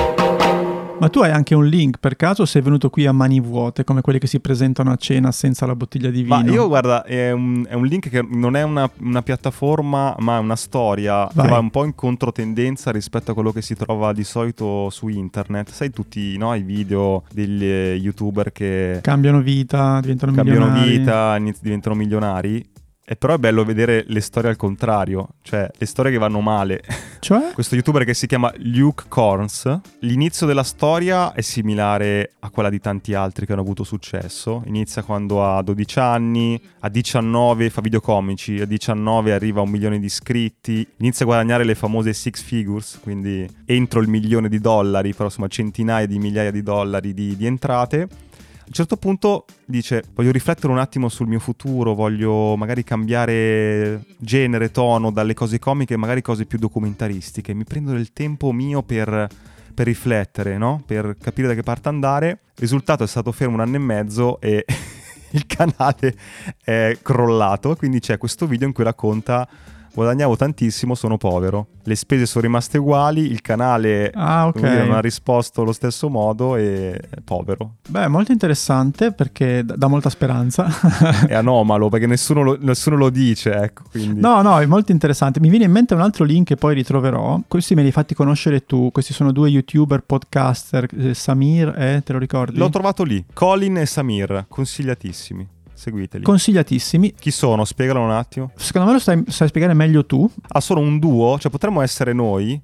Ma 1.00 1.10
tu 1.10 1.20
hai 1.20 1.30
anche 1.30 1.54
un 1.54 1.68
link 1.68 2.00
per 2.00 2.16
caso 2.16 2.46
sei 2.46 2.64
venuto 2.64 2.90
qui 2.90 3.06
a 3.06 3.12
mani 3.12 3.40
vuote, 3.40 3.84
come 3.84 4.02
quelli 4.02 4.18
che 4.18 4.26
si 4.26 4.40
presentano 4.40 4.92
a 4.92 4.96
cena 4.96 5.32
senza 5.32 5.68
la 5.68 5.76
bottiglia 5.76 6.10
di 6.10 6.24
vino? 6.24 6.38
Ma 6.38 6.50
io 6.50 6.68
guarda, 6.68 7.04
è 7.04 7.32
un, 7.32 7.66
è 7.70 7.76
un 7.76 7.86
link 7.86 8.10
che 8.10 8.26
non 8.28 8.56
è 8.56 8.64
una, 8.64 8.90
una 9.02 9.22
piattaforma, 9.22 10.16
ma 10.20 10.38
è 10.38 10.40
una 10.40 10.56
storia 10.56 11.30
Vai. 11.32 11.46
che 11.46 11.52
va 11.52 11.60
un 11.60 11.70
po' 11.70 11.84
in 11.84 11.94
controtendenza 11.94 12.92
rispetto 12.92 13.30
a 13.30 13.34
quello 13.36 13.52
che 13.52 13.62
si 13.62 13.76
trova 13.76 14.12
di 14.12 14.24
solito 14.24 14.90
su 14.90 15.08
internet. 15.08 15.70
Sai 15.70 15.92
tutti 15.92 16.36
no, 16.38 16.56
i 16.56 16.64
video 16.64 17.24
degli 17.32 17.64
eh, 17.64 17.94
youtuber 17.94 18.52
che 18.52 19.00
Cambiano 19.04 19.42
vita, 19.42 20.00
diventano 20.02 20.32
cambiano 20.32 20.66
milionari. 20.66 20.98
vita, 20.98 21.36
iniz- 21.38 21.62
diventano 21.62 21.96
milionari. 21.96 22.66
E 23.10 23.16
però 23.16 23.36
è 23.36 23.38
bello 23.38 23.64
vedere 23.64 24.04
le 24.08 24.20
storie 24.20 24.50
al 24.50 24.58
contrario, 24.58 25.36
cioè 25.42 25.66
le 25.78 25.86
storie 25.86 26.12
che 26.12 26.18
vanno 26.18 26.42
male. 26.42 26.82
Cioè? 27.20 27.52
Questo 27.52 27.76
youtuber 27.76 28.06
che 28.06 28.14
si 28.14 28.28
chiama 28.28 28.54
Luke 28.58 29.06
Corns, 29.08 29.80
l'inizio 30.02 30.46
della 30.46 30.64
storia 30.64 31.34
è 31.34 31.42
similare 31.42 32.34
a 32.40 32.52
quella 32.52 32.70
di 32.70 32.80
tanti 32.80 33.16
altri 33.16 33.46
che 33.46 33.54
hanno 33.54 33.64
avuto 33.64 33.84
successo. 33.84 34.62
Inizia 34.68 35.04
quando 35.04 35.44
ha 35.44 35.62
12 35.64 36.00
anni, 36.00 36.62
a 36.82 36.90
19 36.90 37.70
fa 37.70 37.82
video 37.82 38.02
comici, 38.02 38.62
a 38.62 38.66
19 38.66 39.34
arriva 39.34 39.60
a 39.60 39.64
un 39.64 39.72
milione 39.72 40.00
di 40.00 40.06
iscritti, 40.06 40.88
inizia 40.98 41.26
a 41.26 41.30
guadagnare 41.30 41.66
le 41.66 41.76
famose 41.76 42.14
six 42.14 42.42
figures, 42.42 43.00
quindi 43.02 43.50
entro 43.66 44.00
il 44.00 44.08
milione 44.08 44.48
di 44.48 44.60
dollari, 44.60 45.12
però 45.12 45.26
insomma 45.26 45.48
centinaia 45.48 46.06
di 46.06 46.20
migliaia 46.20 46.52
di 46.52 46.62
dollari 46.62 47.14
di, 47.14 47.36
di 47.36 47.46
entrate. 47.46 48.08
A 48.68 48.70
un 48.70 48.76
certo 48.76 48.98
punto 48.98 49.46
dice 49.64 50.04
voglio 50.14 50.30
riflettere 50.30 50.74
un 50.74 50.78
attimo 50.78 51.08
sul 51.08 51.26
mio 51.26 51.40
futuro, 51.40 51.94
voglio 51.94 52.58
magari 52.58 52.84
cambiare 52.84 54.04
genere, 54.18 54.72
tono 54.72 55.10
dalle 55.10 55.34
cose 55.34 55.58
comiche, 55.58 55.96
magari 55.96 56.22
cose 56.22 56.46
più 56.46 56.60
documentaristiche, 56.60 57.54
mi 57.54 57.64
prendo 57.64 57.94
del 57.94 58.12
tempo 58.12 58.52
mio 58.52 58.84
per, 58.84 59.30
per 59.74 59.86
riflettere, 59.86 60.58
no? 60.58 60.84
per 60.86 61.16
capire 61.18 61.48
da 61.48 61.54
che 61.54 61.64
parte 61.64 61.88
andare. 61.88 62.28
Il 62.28 62.38
risultato 62.58 63.06
è 63.06 63.08
stato 63.08 63.32
fermo 63.32 63.54
un 63.54 63.62
anno 63.62 63.78
e 63.78 63.80
mezzo 63.80 64.42
e 64.42 64.66
il 65.32 65.46
canale 65.46 66.18
è 66.62 66.98
crollato, 67.02 67.74
quindi 67.78 68.02
c'è 68.02 68.18
questo 68.18 68.48
video 68.48 68.68
in 68.68 68.74
cui 68.74 68.84
racconta 68.84 69.48
guadagnavo 70.04 70.36
tantissimo, 70.36 70.96
sono 70.96 71.18
povero. 71.18 71.68
Le 71.84 71.96
spese 71.96 72.26
sono 72.26 72.44
rimaste 72.46 72.78
uguali, 72.78 73.22
il 73.32 73.42
canale 73.42 74.12
Ah, 74.14 74.48
ok. 74.48 74.54
come 74.56 74.70
dire, 74.70 74.86
non 74.86 74.96
ha 74.96 75.00
risposto 75.00 75.62
allo 75.62 75.72
stesso 75.72 76.10
modo 76.10 76.56
e 76.56 76.92
è 76.98 77.22
povero. 77.24 77.76
Beh, 77.88 78.08
molto 78.08 78.32
interessante 78.32 79.12
perché 79.12 79.64
dà 79.66 79.88
molta 79.88 80.10
speranza. 80.10 80.68
È 81.28 81.34
anomalo 81.34 81.90
perché 81.90 82.06
nessuno 82.08 82.42
lo, 82.44 82.58
nessuno 82.60 82.96
lo 82.98 83.10
dice, 83.10 83.54
ecco. 83.56 83.84
Quindi. 83.90 84.20
No, 84.20 84.42
no, 84.42 84.60
è 84.60 84.66
molto 84.66 84.92
interessante. 84.92 85.40
Mi 85.40 85.50
viene 85.50 85.66
in 85.66 85.72
mente 85.72 85.94
un 85.94 86.02
altro 86.02 86.24
link 86.26 86.48
che 86.48 86.56
poi 86.56 86.74
ritroverò. 86.76 87.40
Questi 87.48 87.74
me 87.74 87.82
li 87.82 87.88
hai 87.88 87.94
fatti 87.94 88.14
conoscere 88.14 88.66
tu. 88.66 88.92
Questi 88.92 89.14
sono 89.14 89.32
due 89.32 89.50
youtuber, 89.50 90.02
podcaster. 90.02 90.88
eh, 90.98 91.14
Samir, 91.14 91.74
eh, 91.78 92.02
te 92.04 92.14
lo 92.14 92.20
ricordi? 92.20 92.58
L'ho 92.58 92.70
trovato 92.70 93.04
lì. 93.04 93.24
Colin 93.34 93.78
e 93.78 93.86
Samir, 93.86 94.46
consigliatissimi. 94.48 95.48
Seguiteli. 95.78 96.24
Consigliatissimi. 96.24 97.14
Chi 97.14 97.30
sono? 97.30 97.64
Spiegalo 97.64 98.02
un 98.02 98.10
attimo. 98.10 98.50
Secondo 98.56 98.88
me 98.88 98.94
lo 98.94 99.00
stai, 99.00 99.24
sai 99.28 99.48
spiegare 99.48 99.76
meglio 99.76 100.08
tu. 100.08 100.28
Ah, 100.48 100.60
sono 100.60 100.80
un 100.80 100.98
duo? 100.98 101.38
Cioè 101.38 101.52
potremmo 101.52 101.82
essere 101.82 102.14
noi, 102.14 102.60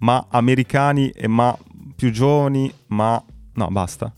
ma 0.00 0.26
americani 0.28 1.08
e 1.08 1.26
ma 1.28 1.56
più 1.96 2.10
giovani, 2.10 2.70
ma... 2.88 3.22
No, 3.54 3.68
basta. 3.68 4.12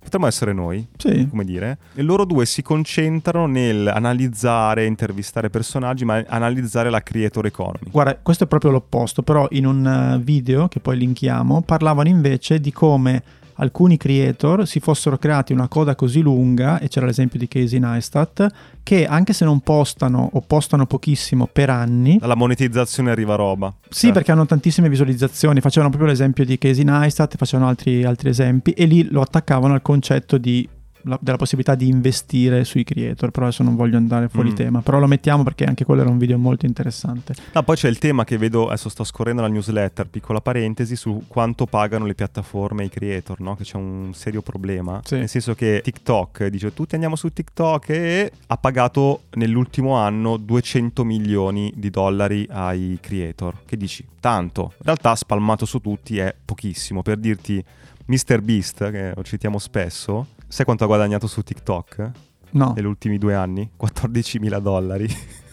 Potremmo 0.00 0.26
essere 0.26 0.52
noi, 0.52 0.86
Sì. 0.98 1.26
come 1.30 1.44
dire. 1.44 1.78
E 1.94 2.02
loro 2.02 2.26
due 2.26 2.44
si 2.46 2.60
concentrano 2.62 3.46
nel 3.46 3.86
analizzare, 3.86 4.84
intervistare 4.84 5.48
personaggi, 5.48 6.04
ma 6.04 6.22
analizzare 6.26 6.90
la 6.90 7.00
creator 7.00 7.46
economy. 7.46 7.90
Guarda, 7.90 8.18
questo 8.20 8.44
è 8.44 8.46
proprio 8.48 8.72
l'opposto, 8.72 9.22
però 9.22 9.46
in 9.52 9.64
un 9.66 9.86
eh, 9.86 10.18
video 10.22 10.66
che 10.68 10.80
poi 10.80 10.98
linkiamo 10.98 11.62
parlavano 11.62 12.08
invece 12.08 12.60
di 12.60 12.72
come 12.72 13.22
alcuni 13.56 13.96
creator 13.96 14.66
si 14.66 14.80
fossero 14.80 15.18
creati 15.18 15.52
una 15.52 15.68
coda 15.68 15.94
così 15.94 16.20
lunga, 16.20 16.78
e 16.78 16.88
c'era 16.88 17.06
l'esempio 17.06 17.38
di 17.38 17.48
Casey 17.48 17.78
Neistat, 17.78 18.46
che 18.82 19.06
anche 19.06 19.32
se 19.32 19.44
non 19.44 19.60
postano 19.60 20.30
o 20.32 20.40
postano 20.40 20.86
pochissimo 20.86 21.48
per 21.50 21.70
anni, 21.70 22.18
Dalla 22.18 22.36
monetizzazione 22.36 23.10
arriva 23.10 23.34
roba. 23.34 23.74
sì 23.88 24.06
Cioè, 24.06 24.12
perché 24.12 24.32
hanno 24.32 24.46
tantissime 24.46 24.88
visualizzazioni, 24.88 25.60
facevano 25.60 25.90
proprio 25.90 26.10
l'esempio 26.10 26.44
di 26.44 26.58
Casey 26.58 26.84
Neistat, 26.84 27.36
facevano 27.36 27.68
altri, 27.68 28.04
altri 28.04 28.28
esempi 28.28 28.72
e 28.72 28.84
lì 28.84 29.08
lo 29.10 29.20
attaccavano 29.20 29.74
al 29.74 29.82
concetto 29.82 30.38
di 30.38 30.68
la- 31.04 31.18
della 31.20 31.36
possibilità 31.36 31.74
di 31.74 31.88
investire 31.88 32.64
sui 32.64 32.84
creator, 32.84 33.30
però 33.30 33.46
adesso 33.46 33.62
non 33.62 33.76
voglio 33.76 33.96
andare 33.96 34.28
fuori 34.28 34.50
Mm. 34.50 34.54
tema, 34.54 34.80
però 34.82 34.98
lo 34.98 35.06
mettiamo 35.06 35.42
perché 35.42 35.64
anche 35.64 35.84
quello 35.84 36.02
era 36.02 36.10
un 36.10 36.18
video 36.18 36.36
molto 36.38 36.66
interessante. 36.66 37.34
Ah, 37.52 37.62
poi 37.62 37.76
c'è 37.76 37.88
il 37.88 37.98
tema 37.98 38.24
che 38.24 38.36
vedo, 38.38 38.66
adesso 38.66 38.88
sto 38.88 39.04
scorrendo 39.04 39.42
la 39.42 39.48
newsletter, 39.48 40.06
piccola 40.08 40.40
parentesi, 40.40 40.96
su 40.96 41.24
quanto 41.28 41.66
pagano 41.66 42.04
le 42.06 42.14
piattaforme 42.14 42.82
ai 42.82 42.88
creator, 42.88 43.40
no? 43.40 43.56
Che 43.56 43.64
c'è 43.64 43.76
un 43.76 44.10
serio 44.14 44.42
problema. 44.42 45.00
Sì. 45.04 45.16
Nel 45.16 45.28
senso 45.28 45.54
che 45.54 45.80
TikTok 45.82 46.46
dice 46.46 46.72
tutti 46.74 46.94
andiamo 46.94 47.16
su 47.16 47.32
TikTok 47.32 47.88
e 47.90 48.32
ha 48.46 48.56
pagato 48.56 49.22
nell'ultimo 49.34 49.94
anno 49.96 50.36
200 50.36 51.04
milioni 51.04 51.72
di 51.76 51.90
dollari 51.90 52.46
ai 52.50 52.98
creator. 53.00 53.54
Che 53.66 53.76
dici? 53.76 54.04
Tanto. 54.20 54.72
In 54.78 54.84
realtà 54.84 55.14
spalmato 55.14 55.66
su 55.66 55.80
tutti 55.80 56.18
è 56.18 56.34
pochissimo. 56.44 57.02
Per 57.02 57.18
dirti, 57.18 57.62
MrBeast, 58.06 58.90
che 58.90 59.12
lo 59.14 59.22
citiamo 59.22 59.58
spesso, 59.58 60.26
sai 60.48 60.64
quanto 60.64 60.84
ha 60.84 60.86
guadagnato 60.86 61.26
su 61.26 61.42
TikTok 61.42 62.10
No, 62.50 62.72
negli 62.76 62.84
ultimi 62.86 63.18
due 63.18 63.34
anni? 63.34 63.68
14 63.76 64.38
mila 64.38 64.60
dollari. 64.60 65.08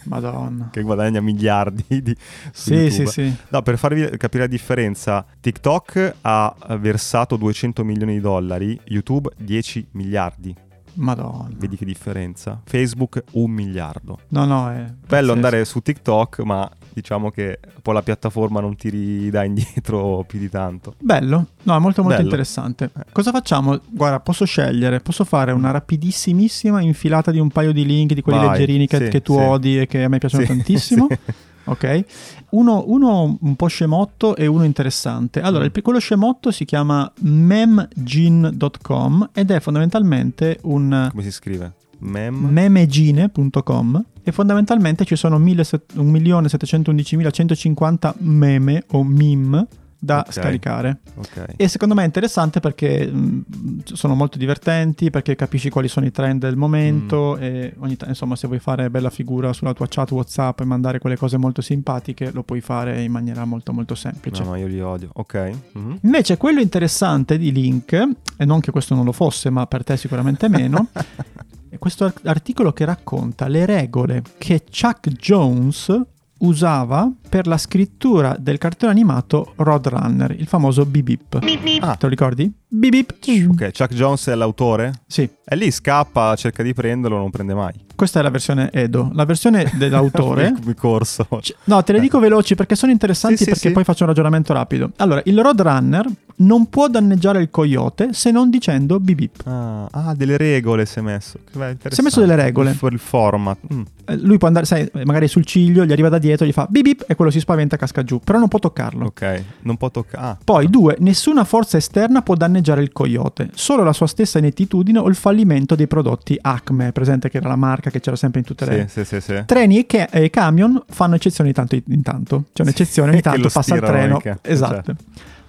madonna. 0.05 0.69
che 0.73 0.81
guadagna 0.83 1.19
miliardi 1.21 2.01
di 2.01 2.15
Sì, 2.51 2.73
YouTube. 2.73 3.05
sì, 3.05 3.05
sì. 3.07 3.35
No, 3.49 3.61
per 3.63 3.77
farvi 3.79 4.07
capire 4.17 4.43
la 4.43 4.47
differenza, 4.49 5.25
TikTok 5.39 6.15
ha 6.21 6.55
versato 6.79 7.37
200 7.37 7.83
milioni 7.83 8.13
di 8.13 8.19
dollari, 8.21 8.79
YouTube 8.85 9.29
10 9.37 9.87
miliardi. 9.91 10.55
Madonna. 10.93 11.47
Vedi 11.55 11.77
che 11.77 11.85
differenza? 11.85 12.61
Facebook 12.65 13.23
un 13.31 13.49
miliardo. 13.49 14.19
No, 14.29 14.45
no, 14.45 14.69
è 14.69 14.73
Bello 14.75 14.93
pazzesco. 15.07 15.31
andare 15.31 15.65
su 15.65 15.79
TikTok, 15.79 16.39
ma 16.41 16.69
diciamo 16.93 17.31
che 17.31 17.59
poi 17.81 17.93
la 17.93 18.01
piattaforma 18.01 18.59
non 18.59 18.75
ti 18.75 18.89
ridà 18.89 19.43
indietro 19.45 20.23
più 20.27 20.39
di 20.39 20.49
tanto. 20.49 20.95
Bello, 20.99 21.45
no, 21.63 21.75
è 21.75 21.79
molto 21.79 22.01
molto 22.01 22.17
Bello. 22.17 22.29
interessante. 22.29 22.89
Cosa 23.11 23.31
facciamo? 23.31 23.79
Guarda, 23.89 24.19
posso 24.19 24.45
scegliere, 24.45 24.99
posso 24.99 25.23
fare 25.23 25.51
una 25.51 25.71
rapidissimissima 25.71 26.81
infilata 26.81 27.31
di 27.31 27.39
un 27.39 27.49
paio 27.49 27.71
di 27.71 27.85
link 27.85 28.13
di 28.13 28.21
quelli 28.21 28.39
Vai, 28.39 28.49
leggerini 28.51 28.87
che, 28.87 28.97
sì, 28.97 29.07
che 29.09 29.21
tu 29.21 29.33
sì. 29.33 29.39
odi 29.39 29.79
e 29.79 29.87
che 29.87 30.03
a 30.03 30.09
me 30.09 30.17
piacciono 30.17 30.43
Sì, 30.43 30.49
tantissimo. 30.49 31.07
Ok, 31.63 32.05
uno, 32.49 32.83
uno 32.87 33.37
un 33.39 33.55
po' 33.55 33.67
scemotto 33.67 34.35
e 34.35 34.47
uno 34.47 34.63
interessante. 34.63 35.41
Allora, 35.41 35.65
Mm. 35.65 35.67
il, 35.75 35.81
quello 35.83 35.99
scemotto 35.99 36.49
si 36.49 36.65
chiama 36.65 37.09
memgene.com 37.19 39.29
ed 39.31 39.51
è 39.51 39.59
fondamentalmente 39.59 40.57
un 40.63 41.07
Come 41.11 41.21
si 41.23 41.31
scrive? 41.31 41.73
Mem? 42.01 42.35
memegine.com 42.35 44.05
e 44.23 44.31
fondamentalmente 44.31 45.03
ci 45.05 45.15
sono 45.15 45.39
1.711.150 45.39 48.13
meme 48.19 48.83
o 48.91 49.03
meme 49.03 49.67
da 50.03 50.23
Ok. 50.25 50.33
scaricare. 50.33 50.97
ok. 51.13 51.45
E 51.57 51.67
secondo 51.67 51.93
me 51.93 52.01
è 52.01 52.05
interessante 52.05 52.59
perché 52.59 53.05
mh, 53.05 53.83
sono 53.83 54.15
molto 54.15 54.39
divertenti, 54.39 55.11
perché 55.11 55.35
capisci 55.35 55.69
quali 55.69 55.87
sono 55.87 56.07
i 56.07 56.11
trend 56.11 56.39
del 56.41 56.55
momento 56.55 57.37
Mm. 57.39 57.43
e 57.43 57.73
ogni 57.77 57.95
tanto, 57.97 58.09
insomma, 58.09 58.35
se 58.35 58.47
vuoi 58.47 58.57
fare 58.57 58.89
bella 58.89 59.11
figura 59.11 59.53
sulla 59.53 59.73
tua 59.75 59.85
chat 59.87 60.09
WhatsApp 60.09 60.59
e 60.61 60.65
mandare 60.65 60.97
quelle 60.97 61.17
cose 61.17 61.37
molto 61.37 61.61
simpatiche, 61.61 62.31
lo 62.33 62.41
puoi 62.41 62.61
fare 62.61 62.99
in 63.03 63.11
maniera 63.11 63.45
molto 63.45 63.73
molto 63.73 63.93
semplice. 63.93 64.41
No, 64.41 64.49
no, 64.49 64.55
io 64.55 64.65
li 64.65 64.81
odio. 64.81 65.09
Ok. 65.13 65.51
Mhm. 65.73 65.99
Invece 66.01 66.35
quello 66.37 66.61
interessante 66.61 67.37
di 67.37 67.51
Link, 67.51 67.93
e 68.37 68.43
non 68.45 68.59
che 68.59 68.71
questo 68.71 68.95
non 68.95 69.05
lo 69.05 69.11
fosse, 69.11 69.51
ma 69.51 69.67
per 69.67 69.83
te 69.83 69.97
sicuramente 69.97 70.49
meno, 70.49 70.87
questo 71.81 72.05
ar- 72.05 72.13
articolo 72.25 72.73
che 72.73 72.85
racconta 72.85 73.47
le 73.47 73.65
regole 73.65 74.21
che 74.37 74.61
Chuck 74.65 75.09
Jones 75.09 75.99
usava 76.43 77.11
per 77.29 77.45
la 77.47 77.57
scrittura 77.57 78.35
del 78.39 78.57
cartone 78.59 78.91
animato 78.91 79.53
Roadrunner, 79.57 80.31
il 80.31 80.47
famoso 80.47 80.85
Bip 80.85 81.39
Bip. 81.39 81.79
Ah. 81.83 81.93
Te 81.95 81.97
lo 82.05 82.07
ricordi? 82.09 82.51
Bip 82.67 82.91
Bip. 82.91 83.49
Ok, 83.51 83.71
Chuck 83.77 83.93
Jones 83.93 84.27
è 84.27 84.35
l'autore? 84.35 84.91
Sì, 85.07 85.27
E 85.43 85.55
lì 85.55 85.69
scappa, 85.71 86.35
cerca 86.35 86.63
di 86.63 86.73
prenderlo, 86.73 87.17
non 87.17 87.29
prende 87.29 87.53
mai. 87.53 87.73
questa 87.95 88.19
è 88.19 88.23
la 88.23 88.29
versione 88.31 88.71
Edo. 88.71 89.11
La 89.13 89.25
versione 89.25 89.69
dell'autore... 89.75 90.53
Come 90.59 90.73
corso. 90.73 91.27
C- 91.41 91.53
No, 91.65 91.83
te 91.83 91.93
le 91.93 91.99
dico 91.99 92.17
veloci 92.19 92.55
perché 92.55 92.75
sono 92.75 92.91
interessanti 92.91 93.37
Sì, 93.37 93.43
sì, 93.43 93.49
perché 93.51 93.67
sì. 93.67 93.73
poi 93.73 93.83
faccio 93.83 94.03
un 94.03 94.09
ragionamento 94.09 94.51
rapido. 94.53 94.91
Allora, 94.97 95.21
il 95.25 95.39
Roadrunner 95.39 96.05
non 96.41 96.69
può 96.69 96.87
danneggiare 96.87 97.41
il 97.41 97.49
coyote 97.49 98.13
se 98.13 98.31
non 98.31 98.49
dicendo 98.49 98.99
bip 98.99 99.15
bip. 99.17 99.47
Ah, 99.47 99.87
ah, 99.91 100.15
delle 100.15 100.37
regole 100.37 100.85
si 100.85 100.99
è 100.99 101.01
messo. 101.01 101.39
Beh, 101.53 101.77
Si 101.89 101.99
è 101.99 102.03
messo 102.03 102.19
delle 102.19 102.35
regole. 102.35 102.71
Il, 102.71 102.87
il 102.91 102.99
format. 102.99 103.57
Mm. 103.73 103.81
Eh, 104.05 104.17
Lui 104.17 104.37
può 104.37 104.47
andare, 104.47 104.65
sai, 104.65 104.89
magari 105.05 105.27
sul 105.27 105.45
ciglio, 105.45 105.85
gli 105.85 105.91
arriva 105.91 106.09
da 106.09 106.17
dietro, 106.17 106.45
gli 106.45 106.51
fa 106.51 106.67
bip 106.69 106.83
bip 106.83 107.03
e 107.07 107.15
quello 107.15 107.31
si 107.31 107.39
spaventa 107.39 107.75
e 107.75 107.79
casca 107.79 108.03
giù, 108.03 108.19
però 108.19 108.39
non 108.39 108.47
può 108.47 108.59
toccarlo. 108.59 109.05
Ok, 109.05 109.43
non 109.61 109.77
può 109.77 109.89
toccare. 109.91 110.25
Ah, 110.25 110.37
Poi, 110.43 110.69
due, 110.69 110.95
nessuna 110.99 111.43
forza 111.43 111.77
esterna 111.77 112.21
può 112.21 112.35
danneggiare 112.35 112.81
il 112.81 112.91
coyote, 112.91 113.49
solo 113.53 113.83
la 113.83 113.93
sua 113.93 114.07
stessa 114.07 114.39
inettitudine 114.39 114.99
o 114.99 115.07
il 115.07 115.15
fallimento 115.15 115.75
dei 115.75 115.87
prodotti 115.87 116.37
Acme, 116.41 116.91
presente 116.91 117.29
che 117.29 117.37
era 117.37 117.47
la 117.49 117.55
marca 117.55 117.89
che 117.89 117.99
c'era 117.99 118.15
sempre 118.15 118.39
in 118.39 118.45
tutte 118.45 118.65
le... 118.65 118.87
sì, 118.89 119.03
sì, 119.03 119.19
sì, 119.19 119.21
sì. 119.21 119.43
Treni 119.45 119.79
e, 119.79 119.85
ca- 119.85 120.09
e 120.09 120.29
camion 120.29 120.81
fanno 120.89 121.15
eccezione 121.15 121.49
di 121.49 121.55
tanto 121.55 121.75
in 121.87 122.01
tanto. 122.01 122.45
C'è 122.53 122.63
un'eccezione, 122.63 123.11
ogni 123.11 123.21
tanto 123.21 123.49
passa 123.49 123.75
il 123.75 123.81
treno. 123.81 124.15
mica. 124.15 124.39
Esatto. 124.41 124.95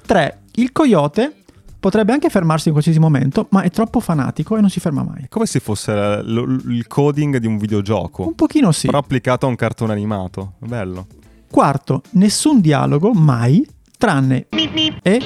Tre, 0.05 0.39
il 0.57 0.73
coyote 0.73 1.37
potrebbe 1.81 2.13
anche 2.13 2.29
fermarsi 2.29 2.69
in 2.69 2.73
qualsiasi 2.75 3.01
momento, 3.01 3.49
ma 3.51 3.63
è 3.63 3.71
troppo 3.71 3.99
fanatico 4.01 4.57
e 4.57 4.61
non 4.61 4.71
si 4.71 4.79
ferma 4.81 5.03
mai. 5.03 5.27
Come 5.29 5.47
se 5.47 5.59
fosse 5.59 6.23
il 6.25 6.85
coding 6.87 7.39
di 7.39 7.47
un 7.47 7.59
videogioco, 7.59 8.25
Un 8.27 8.35
pochino 8.35 8.71
sì. 8.71 8.87
però 8.87 8.99
applicato 8.99 9.47
a 9.47 9.49
un 9.49 9.57
cartone 9.57 9.93
animato. 9.93 10.55
Bello. 10.59 11.07
Quarto, 11.51 12.03
nessun 12.11 12.61
dialogo 12.61 13.13
mai, 13.13 13.67
tranne 13.99 14.47
e 15.03 15.21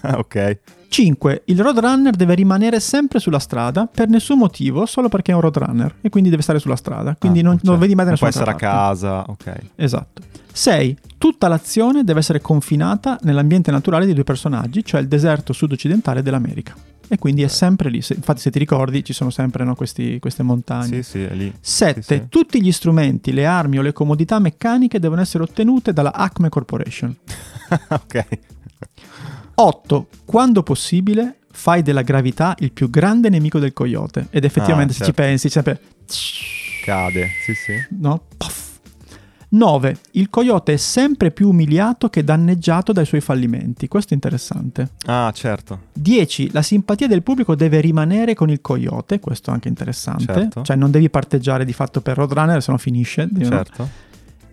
ok. 0.16 0.58
5. 0.90 1.42
Il 1.46 1.60
roadrunner 1.62 2.14
deve 2.16 2.34
rimanere 2.34 2.80
sempre 2.80 3.20
sulla 3.20 3.38
strada 3.38 3.86
per 3.86 4.08
nessun 4.08 4.38
motivo, 4.38 4.86
solo 4.86 5.08
perché 5.08 5.30
è 5.30 5.34
un 5.36 5.40
roadrunner 5.40 5.94
e 6.00 6.08
quindi 6.10 6.30
deve 6.30 6.42
stare 6.42 6.58
sulla 6.58 6.74
strada. 6.76 7.14
Quindi 7.18 7.38
Ah, 7.40 7.44
non, 7.44 7.56
cioè, 7.58 7.70
non 7.70 7.78
vedi 7.78 7.94
mai 7.94 8.04
da 8.04 8.10
non 8.10 8.18
può 8.18 8.26
nessuna 8.26 8.44
essere 8.44 8.56
a 8.66 8.68
parte. 8.68 8.88
casa, 8.98 9.24
ok. 9.28 9.60
Esatto. 9.76 10.22
6. 10.52 10.96
Tutta 11.16 11.46
l'azione 11.46 12.02
deve 12.02 12.18
essere 12.18 12.40
confinata 12.40 13.18
nell'ambiente 13.22 13.70
naturale 13.70 14.04
dei 14.04 14.14
due 14.14 14.24
personaggi, 14.24 14.84
cioè 14.84 15.00
il 15.00 15.06
deserto 15.06 15.52
sud-occidentale 15.52 16.22
dell'America. 16.22 16.74
E 17.12 17.18
quindi 17.18 17.42
è 17.42 17.48
sempre 17.48 17.88
lì. 17.88 17.96
Infatti, 17.98 18.40
se 18.40 18.50
ti 18.50 18.58
ricordi, 18.58 19.04
ci 19.04 19.12
sono 19.12 19.30
sempre 19.30 19.64
no, 19.64 19.74
questi- 19.76 20.18
queste 20.18 20.42
montagne. 20.42 21.02
Sì, 21.02 21.10
sì, 21.10 21.22
è 21.22 21.34
lì. 21.34 21.52
7. 21.60 22.02
Sì, 22.02 22.14
sì. 22.14 22.22
Tutti 22.28 22.60
gli 22.62 22.72
strumenti, 22.72 23.32
le 23.32 23.46
armi 23.46 23.78
o 23.78 23.82
le 23.82 23.92
comodità 23.92 24.38
meccaniche 24.40 24.98
devono 24.98 25.20
essere 25.20 25.44
ottenute 25.44 25.92
dalla 25.92 26.12
Acme 26.12 26.48
Corporation. 26.48 27.14
ok. 27.88 28.26
8. 29.60 30.08
Quando 30.24 30.62
possibile, 30.62 31.38
fai 31.52 31.82
della 31.82 32.02
gravità 32.02 32.54
il 32.60 32.72
più 32.72 32.88
grande 32.90 33.28
nemico 33.28 33.58
del 33.58 33.72
coyote. 33.72 34.26
Ed 34.30 34.44
effettivamente, 34.44 34.92
Ah, 34.92 34.96
se 34.96 35.04
ci 35.04 35.12
certo. 35.14 35.22
pensi, 35.22 35.48
sempre. 35.48 35.80
Cade, 36.84 37.26
sì, 37.44 37.54
sì. 37.54 37.74
No? 37.98 38.22
Puff. 38.36 38.68
9. 39.52 39.96
Il 40.12 40.30
coyote 40.30 40.74
è 40.74 40.76
sempre 40.76 41.32
più 41.32 41.48
umiliato 41.48 42.08
che 42.08 42.22
danneggiato 42.22 42.92
dai 42.92 43.04
suoi 43.04 43.20
fallimenti. 43.20 43.88
Questo 43.88 44.10
è 44.12 44.14
interessante. 44.14 44.90
Ah, 45.06 45.30
certo. 45.34 45.86
10. 45.92 46.50
La 46.52 46.62
simpatia 46.62 47.08
del 47.08 47.22
pubblico 47.24 47.56
deve 47.56 47.80
rimanere 47.80 48.34
con 48.34 48.48
il 48.48 48.60
coyote. 48.60 49.18
Questo 49.18 49.50
è 49.50 49.52
anche 49.52 49.66
interessante. 49.68 50.32
Certo. 50.32 50.62
Cioè 50.62 50.76
non 50.76 50.92
devi 50.92 51.10
parteggiare 51.10 51.64
di 51.64 51.72
fatto 51.72 52.00
per 52.00 52.16
Roadrunner, 52.16 52.62
se 52.62 52.70
no 52.70 52.78
finisce. 52.78 53.28
no? 53.30 53.44
Certo. 53.44 53.88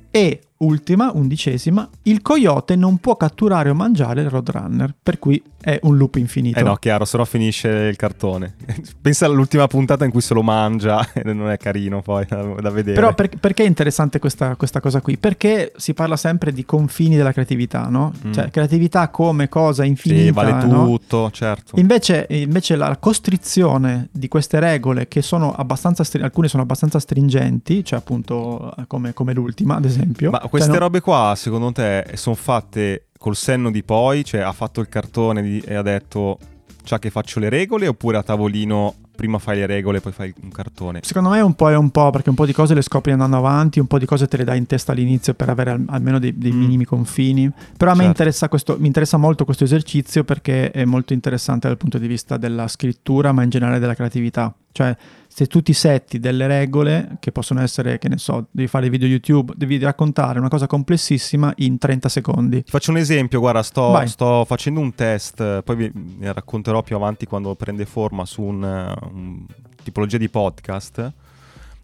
E 0.09 0.41
ultima, 0.57 1.11
undicesima, 1.13 1.87
il 2.03 2.21
coyote 2.21 2.75
non 2.75 2.97
può 2.97 3.15
catturare 3.15 3.69
o 3.69 3.73
mangiare 3.73 4.21
il 4.21 4.29
Roadrunner, 4.29 4.93
per 5.01 5.19
cui 5.19 5.41
è 5.59 5.79
un 5.83 5.97
loop 5.97 6.15
infinito. 6.15 6.59
Eh 6.59 6.63
no, 6.63 6.75
chiaro, 6.75 7.03
se 7.03 7.17
no 7.17 7.25
finisce 7.25 7.67
il 7.67 7.95
cartone. 7.95 8.55
Pensa 9.01 9.25
all'ultima 9.25 9.67
puntata 9.67 10.05
in 10.05 10.11
cui 10.11 10.21
se 10.21 10.33
lo 10.33 10.41
mangia 10.41 11.05
e 11.13 11.33
non 11.33 11.49
è 11.49 11.57
carino 11.57 12.01
poi 12.01 12.25
da, 12.27 12.41
da 12.41 12.69
vedere. 12.69 12.95
Però 12.95 13.13
per- 13.13 13.37
perché 13.37 13.63
è 13.63 13.67
interessante 13.67 14.19
questa, 14.19 14.55
questa 14.55 14.79
cosa 14.79 15.01
qui? 15.01 15.17
Perché 15.17 15.73
si 15.75 15.93
parla 15.93 16.15
sempre 16.15 16.51
di 16.53 16.63
confini 16.63 17.15
della 17.15 17.31
creatività, 17.31 17.87
no? 17.89 18.13
Mm. 18.25 18.31
Cioè 18.31 18.49
creatività 18.49 19.09
come 19.09 19.49
cosa 19.49 19.83
infinita. 19.83 20.23
sì, 20.23 20.31
vale 20.31 20.65
no? 20.65 20.85
tutto, 20.85 21.29
certo. 21.31 21.77
Invece, 21.79 22.27
invece 22.29 22.75
la 22.75 22.95
costrizione 22.97 24.07
di 24.11 24.27
queste 24.27 24.59
regole, 24.59 25.07
che 25.07 25.21
sono 25.21 25.53
abbastanza, 25.53 26.03
stri- 26.03 26.23
alcune 26.23 26.47
sono 26.47 26.63
abbastanza 26.63 26.99
stringenti, 26.99 27.83
cioè 27.83 27.99
appunto 27.99 28.73
eh, 28.77 28.85
come, 28.87 29.13
come 29.13 29.33
l'ultima 29.33 29.75
ad 29.75 29.85
esempio. 29.85 30.31
Ma 30.31 30.46
queste 30.49 30.71
no- 30.71 30.77
robe 30.79 31.01
qua, 31.01 31.33
secondo 31.35 31.71
te, 31.71 32.05
sono 32.13 32.35
fatte 32.35 33.07
col 33.17 33.35
senno 33.35 33.71
di 33.71 33.83
poi? 33.83 34.23
Cioè, 34.23 34.41
ha 34.41 34.51
fatto 34.51 34.79
il 34.81 34.89
cartone 34.89 35.41
di- 35.41 35.59
e 35.65 35.75
ha 35.75 35.81
detto, 35.81 36.37
ciao 36.83 36.99
che 36.99 37.09
faccio 37.09 37.39
le 37.39 37.49
regole? 37.49 37.87
Oppure 37.87 38.17
a 38.17 38.23
tavolino, 38.23 38.93
prima 39.17 39.39
fai 39.39 39.57
le 39.57 39.65
regole, 39.65 39.99
poi 39.99 40.11
fai 40.11 40.31
un 40.43 40.49
cartone? 40.51 40.99
Secondo 41.03 41.29
me 41.29 41.39
è 41.39 41.41
un 41.41 41.55
po' 41.55 41.69
e 41.69 41.75
un 41.75 41.89
po', 41.89 42.11
perché 42.11 42.29
un 42.29 42.35
po' 42.35 42.45
di 42.45 42.53
cose 42.53 42.75
le 42.75 42.83
scopri 42.83 43.11
andando 43.11 43.37
avanti, 43.37 43.79
un 43.79 43.87
po' 43.87 43.97
di 43.97 44.05
cose 44.05 44.27
te 44.27 44.37
le 44.37 44.43
dai 44.43 44.59
in 44.59 44.67
testa 44.67 44.91
all'inizio 44.91 45.33
per 45.33 45.49
avere 45.49 45.71
al- 45.71 45.83
almeno 45.87 46.19
dei, 46.19 46.37
dei 46.37 46.51
Mm. 46.53 46.59
minimi 46.59 46.85
confini. 46.85 47.49
Però 47.75 47.89
a 47.91 47.93
me 47.95 48.03
Certo. 48.03 48.05
interessa, 48.05 48.47
questo, 48.47 48.77
mi 48.79 48.85
interessa 48.87 49.17
molto 49.17 49.43
questo 49.45 49.63
esercizio 49.63 50.23
perché 50.23 50.69
è 50.69 50.85
molto 50.85 51.13
interessante 51.13 51.67
dal 51.67 51.77
punto 51.77 51.97
di 51.97 52.05
vista 52.07 52.37
della 52.37 52.67
scrittura, 52.67 53.31
ma 53.31 53.41
in 53.41 53.49
generale 53.49 53.79
della 53.79 53.95
creatività. 53.95 54.53
Cioè, 54.71 54.95
se 55.37 55.45
tu 55.45 55.61
ti 55.61 55.73
setti 55.73 56.17
delle 56.17 56.47
regole, 56.47 57.17
che 57.19 57.31
possono 57.31 57.61
essere, 57.61 57.99
che 57.99 58.09
ne 58.09 58.17
so, 58.17 58.47
devi 58.49 58.67
fare 58.67 58.89
video 58.89 59.07
YouTube, 59.07 59.53
devi 59.55 59.77
raccontare 59.77 60.39
una 60.39 60.47
cosa 60.47 60.65
complessissima 60.65 61.53
in 61.57 61.77
30 61.77 62.09
secondi. 62.09 62.63
Ti 62.63 62.71
faccio 62.71 62.89
un 62.89 62.97
esempio, 62.97 63.39
guarda, 63.39 63.61
sto, 63.61 64.03
sto 64.07 64.45
facendo 64.45 64.79
un 64.79 64.95
test, 64.95 65.61
poi 65.61 65.75
vi 65.75 65.91
ne 65.93 66.33
racconterò 66.33 66.81
più 66.81 66.95
avanti 66.95 67.27
quando 67.27 67.53
prende 67.53 67.85
forma 67.85 68.25
su 68.25 68.41
un, 68.41 68.63
un 69.11 69.45
tipologia 69.83 70.17
di 70.17 70.27
podcast 70.27 71.13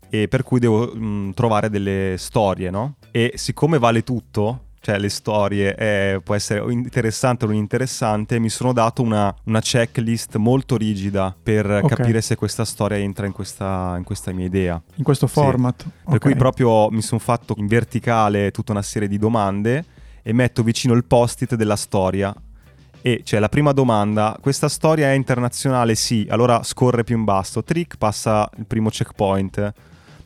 e 0.10 0.28
per 0.28 0.42
cui 0.42 0.60
devo 0.60 0.88
mh, 0.88 1.34
trovare 1.36 1.70
delle 1.70 2.16
storie, 2.18 2.72
no? 2.72 2.96
E 3.12 3.34
siccome 3.36 3.78
vale 3.78 4.02
tutto, 4.02 4.62
cioè 4.84 5.00
le 5.00 5.08
storie 5.08 5.76
eh, 5.78 6.20
può 6.22 6.36
essere 6.36 6.70
interessante 6.74 7.46
o 7.46 7.48
non 7.48 7.56
interessante, 7.56 8.38
mi 8.38 8.50
sono 8.50 8.74
dato 8.74 9.02
una, 9.02 9.34
una 9.46 9.62
checklist 9.62 10.36
molto 10.36 10.76
rigida 10.76 11.34
per 11.42 11.66
Ok. 11.72 11.88
capire 11.96 12.20
se 12.20 12.36
questa 12.36 12.66
storia 12.66 12.98
entra 12.98 13.26
in 13.26 13.32
questa, 13.32 13.96
in 13.98 14.04
questa 14.04 14.34
mia 14.34 14.46
idea. 14.46 14.82
In 14.96 15.06
questo 15.06 15.26
Sì. 15.28 15.34
format. 15.36 15.86
Per 16.04 16.20
cui 16.20 16.36
proprio 16.36 16.90
mi 16.92 17.02
sono 17.02 17.22
fatto 17.22 17.54
in 17.58 17.68
verticale 17.68 18.52
tutta 18.52 18.74
una 18.74 18.82
serie 18.82 19.08
di 19.08 19.18
domande 19.18 19.86
e 20.22 20.34
metto 20.34 20.64
vicino 20.64 20.94
il 20.96 21.06
post-it 21.06 21.56
della 21.56 21.78
storia. 21.78 22.36
E 23.02 23.22
c'è 23.24 23.40
la 23.40 23.48
prima 23.50 23.72
domanda, 23.72 24.38
questa 24.42 24.68
storia 24.68 25.08
è 25.12 25.14
internazionale? 25.14 25.96
Sì, 25.96 26.28
allora 26.30 26.62
scorre 26.64 27.06
più 27.06 27.16
in 27.18 27.24
basso. 27.24 27.64
Trick 27.64 27.96
passa 27.96 28.50
il 28.58 28.66
primo 28.66 28.90
checkpoint. 28.90 29.72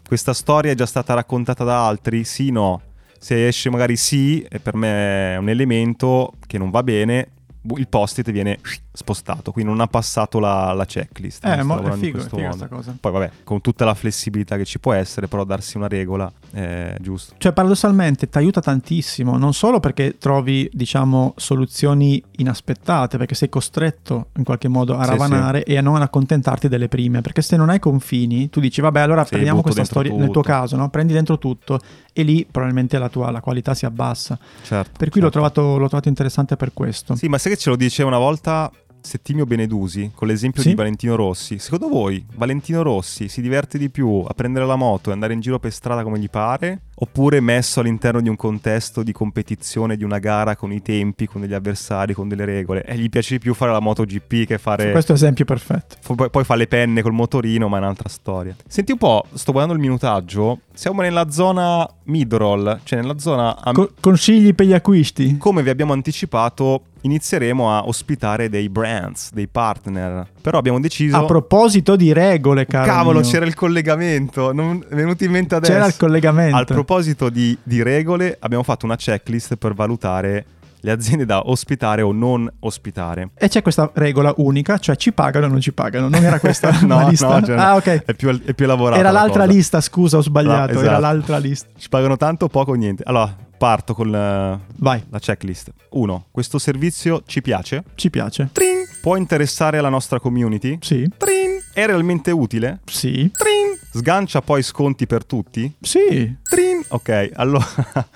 Questa 0.07 0.33
storia 0.33 0.71
è 0.71 0.75
già 0.75 0.87
stata 0.87 1.13
raccontata 1.13 1.63
da 1.63 1.85
altri? 1.85 2.23
Sì, 2.23 2.49
no. 2.49 2.81
Se 3.19 3.47
esce 3.47 3.69
magari 3.69 3.95
sì, 3.95 4.45
per 4.61 4.75
me 4.75 5.33
è 5.33 5.37
un 5.37 5.49
elemento 5.49 6.33
che 6.45 6.57
non 6.57 6.69
va 6.69 6.83
bene, 6.83 7.29
il 7.75 7.87
post-it 7.87 8.31
viene 8.31 8.59
spostato, 8.93 9.51
quindi 9.51 9.71
non 9.71 9.81
ha 9.81 9.87
passato 9.87 10.39
la, 10.39 10.73
la 10.73 10.85
checklist. 10.85 11.45
Eh, 11.45 11.63
mo- 11.63 11.79
è 11.81 11.91
figo, 11.93 12.17
è 12.19 12.51
sta 12.51 12.67
cosa. 12.67 12.95
Poi 12.99 13.11
vabbè, 13.11 13.31
con 13.43 13.61
tutta 13.61 13.85
la 13.85 13.93
flessibilità 13.93 14.57
che 14.57 14.65
ci 14.65 14.79
può 14.79 14.93
essere, 14.93 15.27
però 15.27 15.43
darsi 15.43 15.77
una 15.77 15.87
regola 15.87 16.31
è 16.51 16.95
giusto. 16.99 17.35
Cioè, 17.37 17.51
paradossalmente 17.53 18.29
ti 18.29 18.37
aiuta 18.37 18.61
tantissimo, 18.61 19.37
non 19.37 19.53
solo 19.53 19.79
perché 19.79 20.17
trovi, 20.17 20.69
diciamo, 20.73 21.33
soluzioni 21.35 22.23
inaspettate, 22.37 23.17
perché 23.17 23.35
sei 23.35 23.49
costretto 23.49 24.27
in 24.37 24.43
qualche 24.43 24.67
modo 24.67 24.97
a 24.97 25.03
Sì, 25.03 25.09
ravanare 25.09 25.63
e 25.63 25.77
a 25.77 25.81
non 25.81 26.01
accontentarti 26.01 26.67
delle 26.67 26.87
prime, 26.87 27.21
perché 27.21 27.41
se 27.41 27.55
non 27.57 27.69
hai 27.69 27.79
confini, 27.79 28.49
tu 28.49 28.59
dici, 28.59 28.81
vabbè, 28.81 28.99
allora 29.01 29.23
Sì, 29.23 29.31
prendiamo 29.31 29.61
questa 29.61 29.83
storia, 29.83 30.13
nel 30.13 30.31
tuo 30.31 30.41
caso, 30.41 30.75
no? 30.75 30.89
prendi 30.89 31.13
dentro 31.13 31.37
tutto 31.37 31.79
e 32.13 32.23
lì 32.23 32.47
probabilmente 32.49 32.97
la 32.97 33.09
tua 33.09 33.29
la 33.29 33.41
qualità 33.41 33.73
si 33.73 33.85
abbassa. 33.85 34.39
Certo. 34.63 34.91
Per 34.97 35.09
cui 35.09 35.21
l'ho, 35.21 35.29
certo. 35.29 35.49
trovato, 35.51 35.77
l'ho 35.77 35.87
trovato 35.87 36.07
interessante 36.09 36.55
per 36.55 36.71
questo. 36.73 37.15
Sì, 37.15 37.27
ma 37.27 37.37
sai 37.37 37.51
che 37.57 37.63
ce 37.63 37.69
lo 37.71 37.75
dice 37.75 38.03
una 38.03 38.19
volta 38.19 38.71
Settimio 39.01 39.45
Benedusi 39.45 40.11
con 40.13 40.27
l'esempio 40.27 40.61
Sì? 40.61 40.69
di 40.69 40.75
Valentino 40.75 41.15
Rossi. 41.15 41.59
Secondo 41.59 41.87
voi 41.87 42.23
Valentino 42.35 42.81
Rossi 42.83 43.29
si 43.29 43.41
diverte 43.41 43.77
di 43.77 43.89
più 43.89 44.23
a 44.27 44.33
prendere 44.33 44.65
la 44.65 44.75
moto 44.75 45.09
e 45.09 45.13
andare 45.13 45.33
in 45.33 45.39
giro 45.39 45.59
per 45.59 45.71
strada 45.71 46.03
come 46.03 46.19
gli 46.19 46.29
pare? 46.29 46.81
Oppure 46.99 47.39
messo 47.39 47.79
all'interno 47.79 48.19
di 48.21 48.27
un 48.27 48.35
contesto 48.35 49.03
di 49.03 49.11
competizione, 49.11 49.95
di 49.97 50.03
una 50.03 50.17
gara 50.17 50.55
con 50.55 50.71
i 50.73 50.81
tempi, 50.81 51.27
con 51.27 51.41
degli 51.41 51.53
avversari, 51.53 52.13
con 52.13 52.27
delle 52.27 52.43
regole? 52.43 52.83
E 52.83 52.97
gli 52.97 53.07
piace 53.07 53.35
di 53.35 53.39
più 53.39 53.53
fare 53.53 53.71
la 53.71 53.79
MotoGP 53.79 54.45
che 54.45 54.57
fare... 54.57 54.91
Questo 54.91 55.11
è 55.11 55.15
esempio 55.15 55.45
perfetto. 55.45 55.95
F- 56.01 56.15
Poi, 56.15 56.29
poi 56.31 56.43
fa 56.43 56.55
le 56.55 56.65
penne 56.67 57.01
col 57.03 57.13
motorino, 57.13 57.67
ma 57.69 57.77
è 57.77 57.79
un'altra 57.81 58.09
storia. 58.09 58.55
Senti 58.67 58.91
un 58.93 58.97
po', 58.97 59.25
sto 59.33 59.51
guardando 59.51 59.77
il 59.79 59.85
minutaggio. 59.87 60.61
Siamo 60.73 61.01
nella 61.01 61.29
zona 61.29 61.87
mid-roll, 62.05 62.79
cioè 62.83 62.99
nella 62.99 63.19
zona. 63.19 63.55
a- 63.61 63.71
Co- 63.73 63.91
consigli 64.01 64.53
per 64.55 64.65
gli 64.65 64.73
acquisti? 64.73 65.37
come 65.37 65.61
vi 65.61 65.69
abbiamo 65.69 65.93
anticipato, 65.93 66.81
inizieremo 67.01 67.75
a 67.75 67.87
ospitare 67.87 68.49
dei 68.49 68.69
brands, 68.69 69.31
dei 69.33 69.47
partner. 69.47 70.27
Però 70.41 70.57
abbiamo 70.57 70.79
deciso. 70.79 71.15
A 71.17 71.25
proposito 71.25 71.95
di 71.95 72.13
regole, 72.13 72.65
caro 72.65 72.85
Cavolo, 72.85 73.19
mio. 73.19 73.29
c'era 73.29 73.45
il 73.45 73.53
collegamento. 73.55 74.53
Non 74.53 74.83
è 74.89 74.95
venuto 74.95 75.23
in 75.23 75.31
mente 75.31 75.55
adesso. 75.55 75.71
C'era 75.73 75.85
il 75.87 75.97
collegamento. 75.97 76.55
Al 76.55 76.65
proposito 76.65 77.29
di, 77.29 77.57
di 77.63 77.81
regole, 77.83 78.37
abbiamo 78.39 78.63
fatto 78.63 78.85
una 78.85 78.95
checklist 78.95 79.55
per 79.55 79.73
valutare 79.73 80.45
le 80.81 80.91
aziende 80.91 81.25
da 81.25 81.49
ospitare 81.49 82.01
o 82.01 82.11
non 82.11 82.49
ospitare. 82.59 83.29
E 83.35 83.49
c'è 83.49 83.61
questa 83.61 83.89
regola 83.95 84.31
unica, 84.37 84.77
cioè 84.77 84.95
ci 84.95 85.11
pagano 85.11 85.47
o 85.47 85.49
non 85.49 85.59
ci 85.59 85.73
pagano. 85.73 86.07
Non 86.07 86.23
era 86.23 86.39
questa 86.39 86.69
No, 86.85 86.99
la 87.01 87.07
lista? 87.09 87.27
no, 87.39 87.45
cioè, 87.45 87.57
ah, 87.57 87.75
ok. 87.75 88.03
È 88.05 88.13
più, 88.13 88.29
è 88.43 88.53
più 88.53 88.65
elaborata. 88.65 88.99
Era 88.99 89.11
la 89.11 89.21
l'altra 89.21 89.43
cosa. 89.45 89.53
lista, 89.53 89.81
scusa, 89.81 90.17
ho 90.17 90.21
sbagliato. 90.21 90.73
No, 90.73 90.79
Era 90.79 90.89
esatto. 90.91 91.01
l'altra 91.01 91.37
lista. 91.39 91.67
Ci 91.77 91.89
pagano 91.89 92.15
tanto, 92.15 92.47
poco 92.47 92.71
o 92.71 92.75
niente. 92.75 93.03
Allora, 93.05 93.35
parto 93.57 93.93
con 93.93 94.11
la, 94.11 94.59
Vai, 94.77 95.03
la 95.09 95.19
checklist. 95.19 95.71
1. 95.89 96.25
Questo 96.31 96.59
servizio 96.59 97.23
ci 97.25 97.41
piace? 97.41 97.83
ci 97.95 98.09
piace. 98.09 98.49
Trin. 98.51 98.85
Può 99.01 99.15
interessare 99.15 99.81
la 99.81 99.89
nostra 99.89 100.19
community? 100.19 100.77
Sì, 100.81 101.09
Trin. 101.17 101.59
È 101.73 101.85
realmente 101.85 102.31
utile? 102.31 102.79
sì, 102.85 103.29
Trin. 103.31 103.77
Sgancia 103.93 104.41
poi 104.41 104.61
sconti 104.63 105.07
per 105.07 105.25
tutti? 105.25 105.73
sì. 105.79 106.35
Trin. 106.43 106.83
Ok, 106.89 107.31
allora 107.35 107.65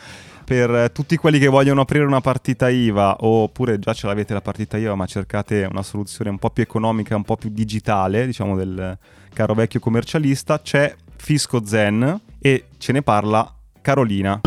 per 0.45 0.91
tutti 0.91 1.15
quelli 1.17 1.39
che 1.39 1.47
vogliono 1.47 1.81
aprire 1.81 2.03
una 2.05 2.21
partita 2.21 2.69
IVA 2.69 3.17
oppure 3.19 3.79
già 3.79 3.93
ce 3.93 4.07
l'avete 4.07 4.33
la 4.33 4.41
partita 4.41 4.77
IVA 4.77 4.95
ma 4.95 5.05
cercate 5.05 5.67
una 5.69 5.83
soluzione 5.83 6.29
un 6.29 6.37
po' 6.39 6.49
più 6.49 6.63
economica, 6.63 7.15
un 7.15 7.23
po' 7.23 7.37
più 7.37 7.49
digitale, 7.49 8.25
diciamo 8.25 8.55
del 8.55 8.97
caro 9.33 9.53
vecchio 9.53 9.79
commercialista, 9.79 10.61
c'è 10.61 10.93
Fisco 11.15 11.65
Zen 11.65 12.19
e 12.39 12.65
ce 12.77 12.91
ne 12.91 13.01
parla 13.01 13.55
Carolina. 13.81 14.41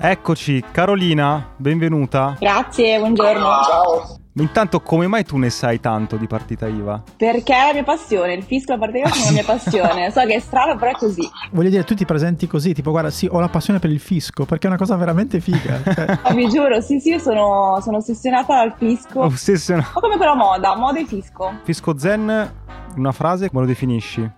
Eccoci, 0.00 0.62
Carolina, 0.70 1.54
benvenuta. 1.56 2.36
Grazie, 2.38 3.00
buongiorno. 3.00 3.40
Ma 4.34 4.42
Intanto, 4.44 4.80
come 4.80 5.08
mai 5.08 5.24
tu 5.24 5.36
ne 5.38 5.50
sai 5.50 5.80
tanto 5.80 6.14
di 6.14 6.28
partita 6.28 6.68
IVA? 6.68 7.02
Perché 7.16 7.52
è 7.52 7.66
la 7.66 7.72
mia 7.72 7.82
passione, 7.82 8.34
il 8.34 8.44
fisco 8.44 8.74
e 8.74 8.76
la 8.76 8.78
partita 8.78 9.08
sono 9.08 9.24
la 9.24 9.32
mia 9.32 9.44
passione. 9.44 10.10
So 10.12 10.24
che 10.24 10.34
è 10.36 10.38
strano, 10.38 10.76
però 10.76 10.92
è 10.92 10.94
così. 10.94 11.28
Voglio 11.50 11.70
dire, 11.70 11.82
tu 11.82 11.96
ti 11.96 12.04
presenti 12.04 12.46
così, 12.46 12.74
tipo, 12.74 12.92
guarda, 12.92 13.10
sì, 13.10 13.26
ho 13.28 13.40
la 13.40 13.48
passione 13.48 13.80
per 13.80 13.90
il 13.90 13.98
fisco, 13.98 14.44
perché 14.44 14.68
è 14.68 14.70
una 14.70 14.78
cosa 14.78 14.94
veramente 14.94 15.40
figa. 15.40 15.80
Cioè, 15.92 16.18
Ma 16.22 16.30
vi 16.30 16.48
giuro, 16.48 16.80
sì, 16.80 17.00
sì, 17.00 17.08
io 17.08 17.18
sono, 17.18 17.80
sono 17.82 17.96
ossessionata 17.96 18.54
dal 18.54 18.74
fisco. 18.78 19.22
Ossessionato. 19.24 19.88
Un 19.88 19.94
po' 19.94 20.00
come 20.00 20.16
quella 20.16 20.36
moda, 20.36 20.76
moda 20.76 21.00
e 21.00 21.06
fisco. 21.06 21.54
Fisco 21.64 21.98
Zen, 21.98 22.52
una 22.94 23.12
frase, 23.12 23.48
come 23.48 23.62
lo 23.62 23.66
definisci? 23.66 24.30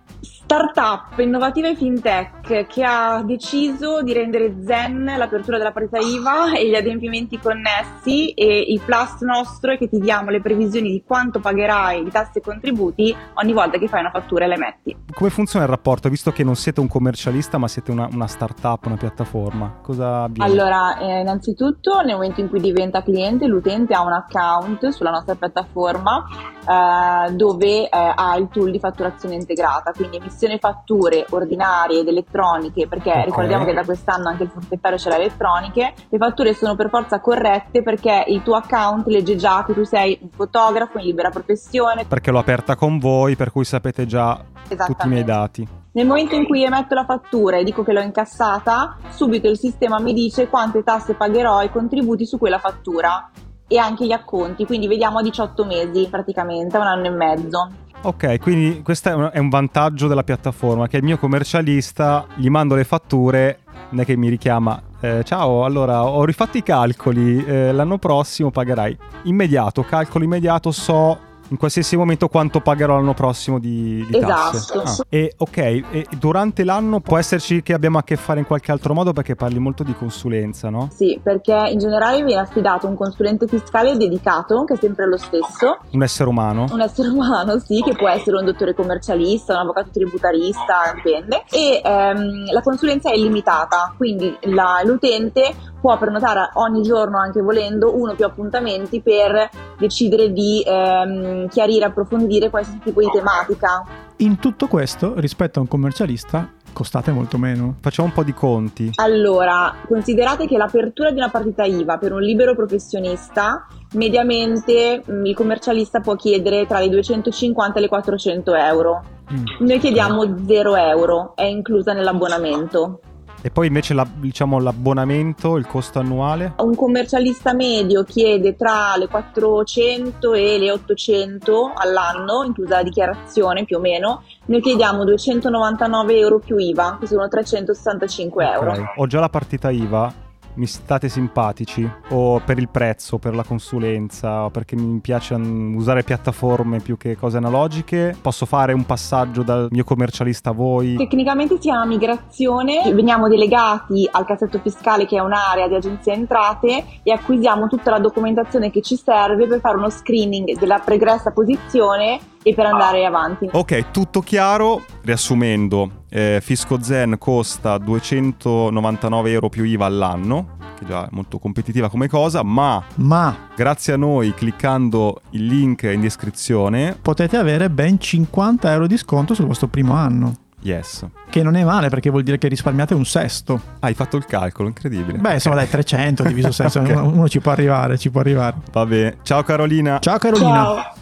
Startup 0.51 1.17
innovativa 1.19 1.69
e 1.69 1.75
fintech 1.77 2.67
che 2.67 2.83
ha 2.83 3.23
deciso 3.23 4.01
di 4.01 4.11
rendere 4.11 4.57
zen 4.65 5.05
l'apertura 5.05 5.57
della 5.57 5.71
partita 5.71 5.99
IVA 5.99 6.57
e 6.57 6.67
gli 6.67 6.75
adempimenti 6.75 7.39
connessi 7.39 8.31
e 8.31 8.65
il 8.67 8.81
plus 8.81 9.21
nostro 9.21 9.71
è 9.71 9.77
che 9.77 9.87
ti 9.87 9.97
diamo 9.97 10.29
le 10.29 10.41
previsioni 10.41 10.91
di 10.91 11.03
quanto 11.07 11.39
pagherai 11.39 12.03
di 12.03 12.11
tasse 12.11 12.39
e 12.39 12.41
contributi 12.41 13.15
ogni 13.35 13.53
volta 13.53 13.77
che 13.77 13.87
fai 13.87 14.01
una 14.01 14.09
fattura 14.09 14.43
e 14.43 14.47
la 14.49 14.55
emetti. 14.55 14.97
Come 15.13 15.29
funziona 15.29 15.63
il 15.63 15.71
rapporto, 15.71 16.09
visto 16.09 16.33
che 16.33 16.43
non 16.43 16.57
siete 16.57 16.81
un 16.81 16.89
commercialista 16.89 17.57
ma 17.57 17.69
siete 17.69 17.91
una, 17.91 18.09
una 18.11 18.27
startup, 18.27 18.85
una 18.87 18.97
piattaforma? 18.97 19.77
Cosa 19.81 20.23
avviene? 20.23 20.51
Allora, 20.51 20.97
eh, 20.97 21.21
innanzitutto 21.21 22.01
nel 22.01 22.15
momento 22.15 22.41
in 22.41 22.49
cui 22.49 22.59
diventa 22.59 23.01
cliente, 23.01 23.47
l'utente 23.47 23.93
ha 23.93 24.01
un 24.01 24.11
account 24.11 24.89
sulla 24.89 25.11
nostra 25.11 25.35
piattaforma 25.35 26.25
eh, 26.67 27.31
dove 27.35 27.85
eh, 27.85 27.89
ha 27.89 28.35
il 28.35 28.49
tool 28.51 28.69
di 28.69 28.79
fatturazione 28.79 29.35
integrata, 29.35 29.93
quindi 29.93 30.17
emissione 30.17 30.39
versione 30.41 30.57
fatture 30.57 31.25
ordinarie 31.29 31.99
ed 31.99 32.07
elettroniche, 32.07 32.87
perché 32.87 33.11
Ok. 33.11 33.25
ricordiamo 33.25 33.65
che 33.65 33.73
da 33.73 33.83
quest'anno 33.83 34.29
anche 34.29 34.43
il 34.43 34.49
forfettario 34.49 34.97
ce 34.97 35.09
l'ha 35.09 35.17
elettroniche, 35.17 35.93
le 36.09 36.17
fatture 36.17 36.53
sono 36.53 36.75
per 36.75 36.89
forza 36.89 37.19
corrette 37.19 37.83
perché 37.83 38.23
il 38.27 38.41
tuo 38.41 38.55
account 38.55 39.05
legge 39.07 39.35
già 39.35 39.63
che 39.65 39.73
tu 39.73 39.83
sei 39.83 40.17
un 40.21 40.29
fotografo 40.29 40.97
in 40.97 41.05
libera 41.05 41.29
professione. 41.29 42.05
Perché 42.05 42.31
l'ho 42.31 42.39
aperta 42.39 42.75
con 42.75 42.97
voi, 42.97 43.35
per 43.35 43.51
cui 43.51 43.63
sapete 43.65 44.05
già 44.05 44.43
tutti 44.67 45.05
i 45.05 45.09
miei 45.09 45.23
dati. 45.23 45.67
Nel 45.93 46.07
momento 46.07 46.35
in 46.35 46.45
cui 46.45 46.63
emetto 46.63 46.95
la 46.95 47.03
fattura 47.03 47.57
e 47.57 47.65
dico 47.65 47.83
che 47.83 47.91
l'ho 47.91 47.99
incassata, 47.99 48.97
subito 49.09 49.49
il 49.49 49.57
sistema 49.57 49.99
mi 49.99 50.13
dice 50.13 50.47
quante 50.47 50.83
tasse 50.83 51.15
pagherò 51.15 51.61
e 51.61 51.69
contributi 51.69 52.25
su 52.25 52.37
quella 52.37 52.59
fattura 52.59 53.29
e 53.71 53.77
anche 53.77 54.05
gli 54.05 54.11
acconti, 54.11 54.65
quindi 54.65 54.85
vediamo 54.85 55.19
a 55.19 55.21
18 55.21 55.63
mesi 55.63 56.05
praticamente, 56.09 56.75
un 56.75 56.83
anno 56.83 57.05
e 57.05 57.09
mezzo. 57.09 57.69
Ok, 58.01 58.39
quindi 58.39 58.81
questo 58.81 59.31
è 59.31 59.37
un, 59.39 59.47
vantaggio 59.47 60.07
della 60.07 60.23
piattaforma, 60.23 60.87
che 60.87 60.97
il 60.97 61.03
mio 61.03 61.17
commercialista 61.17 62.25
gli 62.35 62.49
mando 62.49 62.75
le 62.75 62.83
fatture, 62.83 63.59
non 63.91 64.01
è 64.01 64.05
che 64.05 64.17
mi 64.17 64.27
richiama, 64.27 64.81
eh, 64.99 65.23
ciao, 65.23 65.63
allora 65.63 66.03
ho 66.03 66.25
rifatto 66.25 66.57
i 66.57 66.63
calcoli, 66.63 67.45
eh, 67.45 67.71
l'anno 67.71 67.97
prossimo 67.97 68.51
pagherai. 68.51 68.97
Immediato, 69.23 69.83
calcolo 69.83 70.25
immediato, 70.25 70.71
so 70.71 71.29
in 71.51 71.57
qualsiasi 71.57 71.97
momento 71.97 72.27
quanto 72.29 72.61
pagherò 72.61 72.95
l'anno 72.95 73.13
prossimo 73.13 73.59
di, 73.59 74.05
di 74.09 74.19
tasse. 74.19 74.57
Esatto. 74.57 74.79
Ah, 75.01 75.05
E 75.09 75.33
ok, 75.37 75.57
e 75.57 76.07
durante 76.17 76.63
l'anno 76.63 77.01
può 77.01 77.17
esserci 77.17 77.61
che 77.61 77.73
abbiamo 77.73 77.97
a 77.97 78.03
che 78.03 78.15
fare 78.15 78.39
in 78.39 78.45
qualche 78.45 78.71
altro 78.71 78.93
modo 78.93 79.11
perché 79.11 79.35
parli 79.35 79.59
molto 79.59 79.83
di 79.83 79.93
consulenza, 79.93 80.69
no? 80.69 80.89
Sì, 80.95 81.19
perché 81.21 81.53
in 81.71 81.77
generale 81.77 82.23
viene 82.23 82.41
affidato 82.41 82.87
un 82.87 82.95
consulente 82.95 83.47
fiscale 83.47 83.97
dedicato, 83.97 84.63
che 84.63 84.75
è 84.75 84.77
sempre 84.77 85.07
lo 85.07 85.17
stesso, 85.17 85.79
Un 85.91 86.03
essere 86.03 86.29
umano? 86.29 86.67
un 86.71 86.79
essere 86.81 87.09
umano, 87.09 87.59
sì, 87.59 87.81
che 87.83 87.95
può 87.95 88.07
essere 88.07 88.37
un 88.37 88.45
dottore 88.45 88.73
commercialista, 88.73 89.53
un 89.53 89.59
avvocato 89.59 89.89
tributarista, 89.91 90.93
dipende, 90.95 91.43
e 91.51 91.81
ehm, 91.83 92.51
la 92.53 92.61
consulenza 92.61 93.11
è 93.11 93.15
illimitata, 93.15 93.93
quindi 93.97 94.35
la- 94.43 94.81
l'utente 94.85 95.53
può 95.81 95.97
prenotare 95.97 96.51
ogni 96.53 96.83
giorno, 96.83 97.19
anche 97.19 97.41
volendo, 97.41 97.97
uno 97.97 98.11
o 98.11 98.15
più 98.15 98.25
appuntamenti 98.25 99.01
per 99.01 99.49
decidere 99.77 100.31
di 100.31 100.63
ehm, 100.65 101.49
chiarire, 101.49 101.85
approfondire 101.85 102.49
qualsiasi 102.49 102.79
tipo 102.79 103.01
di 103.01 103.09
tematica. 103.11 103.83
In 104.17 104.37
tutto 104.37 104.67
questo, 104.67 105.13
rispetto 105.17 105.57
a 105.57 105.63
un 105.63 105.67
commercialista, 105.67 106.47
costate 106.71 107.11
molto 107.11 107.37
meno. 107.37 107.77
Facciamo 107.81 108.09
un 108.09 108.13
po' 108.13 108.23
di 108.23 108.33
conti. 108.33 108.91
Allora, 108.95 109.73
considerate 109.87 110.45
che 110.45 110.57
l'apertura 110.57 111.09
di 111.09 111.17
una 111.17 111.29
partita 111.29 111.63
IVA 111.63 111.97
per 111.97 112.13
un 112.13 112.21
libero 112.21 112.55
professionista, 112.55 113.65
mediamente 113.93 115.01
mh, 115.03 115.25
il 115.25 115.35
commercialista 115.35 115.99
può 115.99 116.15
chiedere 116.15 116.67
tra 116.67 116.79
i 116.79 116.89
250 116.89 117.79
e 117.79 117.81
le 117.81 117.87
400 117.87 118.55
euro. 118.55 119.03
Mm. 119.33 119.65
Noi 119.65 119.79
chiediamo 119.79 120.45
0 120.45 120.75
euro, 120.75 121.33
è 121.35 121.45
inclusa 121.45 121.93
nell'abbonamento. 121.93 122.99
E 123.43 123.49
poi 123.49 123.67
invece 123.67 123.95
la- 123.95 124.07
diciamo 124.13 124.59
l'abbonamento, 124.59 125.57
il 125.57 125.65
costo 125.65 125.97
annuale? 125.97 126.53
Un 126.57 126.75
commercialista 126.75 127.53
medio 127.53 128.03
chiede 128.03 128.55
tra 128.55 128.95
le 128.97 129.07
400 129.07 130.33
e 130.33 130.59
le 130.59 130.71
800 130.71 131.71
all'anno, 131.75 132.43
inclusa 132.45 132.75
la 132.77 132.83
dichiarazione 132.83 133.65
più 133.65 133.77
o 133.77 133.79
meno. 133.79 134.21
Noi 134.45 134.61
chiediamo 134.61 135.03
299 135.03 136.17
euro 136.19 136.37
più 136.39 136.57
IVA, 136.57 136.97
che 136.99 137.07
sono 137.07 137.27
365 137.27 138.45
euro. 138.51 138.71
Ok. 138.73 138.83
Ho 138.97 139.07
già 139.07 139.19
la 139.19 139.29
partita 139.29 139.71
IVA. 139.71 140.20
Mi 140.53 140.65
state 140.65 141.07
simpatici? 141.07 141.89
O 142.09 142.41
per 142.43 142.57
il 142.57 142.67
prezzo, 142.67 143.17
per 143.17 143.33
la 143.33 143.43
consulenza, 143.43 144.43
o 144.45 144.49
perché 144.49 144.75
mi 144.75 144.99
piace 144.99 145.33
usare 145.33 146.03
piattaforme 146.03 146.79
più 146.79 146.97
che 146.97 147.15
cose 147.15 147.37
analogiche? 147.37 148.15
Posso 148.21 148.45
fare 148.45 148.73
un 148.73 148.85
passaggio 148.85 149.43
dal 149.43 149.67
mio 149.71 149.85
commercialista 149.85 150.49
a 150.49 150.53
voi? 150.53 150.95
Tecnicamente 150.97 151.55
si 151.55 151.61
chiama 151.61 151.85
migrazione, 151.85 152.91
veniamo 152.93 153.29
delegati 153.29 154.07
al 154.11 154.25
cassetto 154.25 154.59
fiscale 154.59 155.05
che 155.05 155.17
è 155.17 155.21
un'area 155.21 155.69
di 155.69 155.75
agenzia 155.75 156.13
entrate 156.13 156.83
e 157.01 157.11
acquisiamo 157.11 157.67
tutta 157.67 157.91
la 157.91 157.99
documentazione 157.99 158.71
che 158.71 158.81
ci 158.81 158.97
serve 158.97 159.47
per 159.47 159.61
fare 159.61 159.77
uno 159.77 159.89
screening 159.89 160.57
della 160.59 160.79
pregressa 160.79 161.31
posizione 161.31 162.19
e 162.43 162.53
per 162.53 162.65
andare 162.65 163.05
avanti. 163.05 163.47
Ok, 163.51 163.91
tutto 163.91 164.21
chiaro. 164.21 164.83
Riassumendo, 165.03 166.05
eh, 166.09 166.39
Fisco 166.41 166.81
Zen 166.81 167.17
costa 167.19 167.77
299 167.77 169.31
euro 169.31 169.49
più 169.49 169.63
IVA 169.63 169.85
all'anno, 169.85 170.57
che 170.77 170.85
già 170.85 171.05
è 171.05 171.09
molto 171.11 171.37
competitiva 171.39 171.89
come 171.89 172.07
cosa, 172.07 172.43
ma 172.43 172.81
Ma 172.95 173.35
grazie 173.55 173.93
a 173.93 173.97
noi, 173.97 174.33
cliccando 174.33 175.21
il 175.31 175.45
link 175.45 175.83
in 175.83 176.01
descrizione, 176.01 176.97
potete 177.01 177.37
avere 177.37 177.69
ben 177.69 177.99
50 177.99 178.71
euro 178.71 178.87
di 178.87 178.97
sconto 178.97 179.33
sul 179.33 179.45
vostro 179.45 179.67
primo 179.67 179.93
anno. 179.93 180.33
yes. 180.61 181.05
Che 181.29 181.43
non 181.43 181.55
è 181.55 181.63
male 181.63 181.87
perché 181.89 182.09
vuol 182.09 182.23
dire 182.23 182.37
che 182.37 182.47
risparmiate 182.49 182.93
un 182.93 183.05
sesto. 183.05 183.53
Ah, 183.79 183.87
hai 183.87 183.93
fatto 183.93 184.17
il 184.17 184.25
calcolo, 184.25 184.67
incredibile. 184.67 185.17
Beh, 185.17 185.33
insomma, 185.35 185.55
dai, 185.55 185.69
300 185.69 186.23
diviso 186.23 186.51
6, 186.51 186.65
Ok. 186.75 186.89
uno, 186.89 187.05
uno 187.07 187.29
ci 187.29 187.39
può 187.39 187.51
arrivare, 187.51 187.97
ci 187.97 188.09
può 188.09 188.19
arrivare. 188.19 188.55
Va 188.71 188.85
bene. 188.85 189.17
Ciao 189.23 189.43
Carolina. 189.43 189.99
Ciao 189.99 190.17
Carolina. 190.17 190.63
Ciao! 190.63 190.93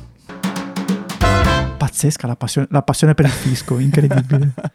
Pazzesca 1.99 2.27
la 2.27 2.35
passione, 2.37 2.67
la 2.71 2.81
passione 2.81 3.13
per 3.13 3.25
il 3.25 3.31
fisco, 3.31 3.77
incredibile. 3.77 4.53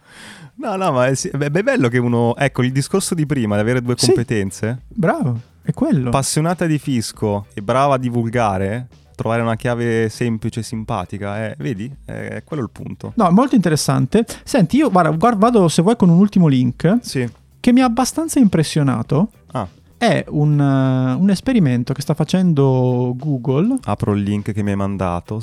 No, 0.57 0.77
no, 0.77 0.93
ma 0.93 1.07
è, 1.09 1.15
sì- 1.17 1.29
è 1.31 1.51
bello 1.51 1.89
che 1.89 1.99
uno... 1.99 2.37
Ecco, 2.37 2.63
il 2.63 2.71
discorso 2.71 3.15
di 3.17 3.27
prima, 3.27 3.57
di 3.57 3.61
avere 3.63 3.83
due 3.83 3.95
Sì. 3.99 4.07
competenze. 4.07 4.83
Bravo, 4.87 5.39
è 5.63 5.73
quello. 5.73 6.09
Appassionata 6.09 6.65
di 6.67 6.79
fisco 6.79 7.47
e 7.55 7.61
brava 7.61 7.95
a 7.95 7.99
divulgare, 7.99 8.87
trovare 9.17 9.43
una 9.43 9.57
chiave 9.57 10.09
semplice 10.09 10.61
e 10.61 10.63
simpatica, 10.63 11.45
eh, 11.47 11.57
vedi? 11.59 11.93
È 12.05 12.43
quello 12.45 12.63
il 12.63 12.71
punto. 12.71 13.13
No, 13.17 13.31
molto 13.33 13.57
interessante. 13.57 14.25
Senti, 14.45 14.77
io 14.77 14.91
guarda, 14.93 15.35
vado 15.37 15.67
se 15.69 15.83
vuoi 15.83 15.97
con 15.97 16.09
un 16.09 16.19
ultimo 16.19 16.47
link 16.47 16.99
Sì. 17.03 17.29
che 17.59 17.73
mi 17.73 17.81
ha 17.81 17.87
abbastanza 17.87 18.39
impressionato. 18.39 19.31
Ah, 19.51 19.67
È 19.99 20.25
un, 20.29 20.59
eh, 20.61 21.15
un 21.21 21.31
esperimento 21.31 21.93
che 21.93 22.01
sta 22.01 22.15
facendo 22.15 23.13
Google. 23.17 23.77
apro 23.85 24.13
il 24.15 24.23
link 24.23 24.53
che 24.53 24.63
mi 24.63 24.71
hai 24.71 24.77
mandato. 24.77 25.41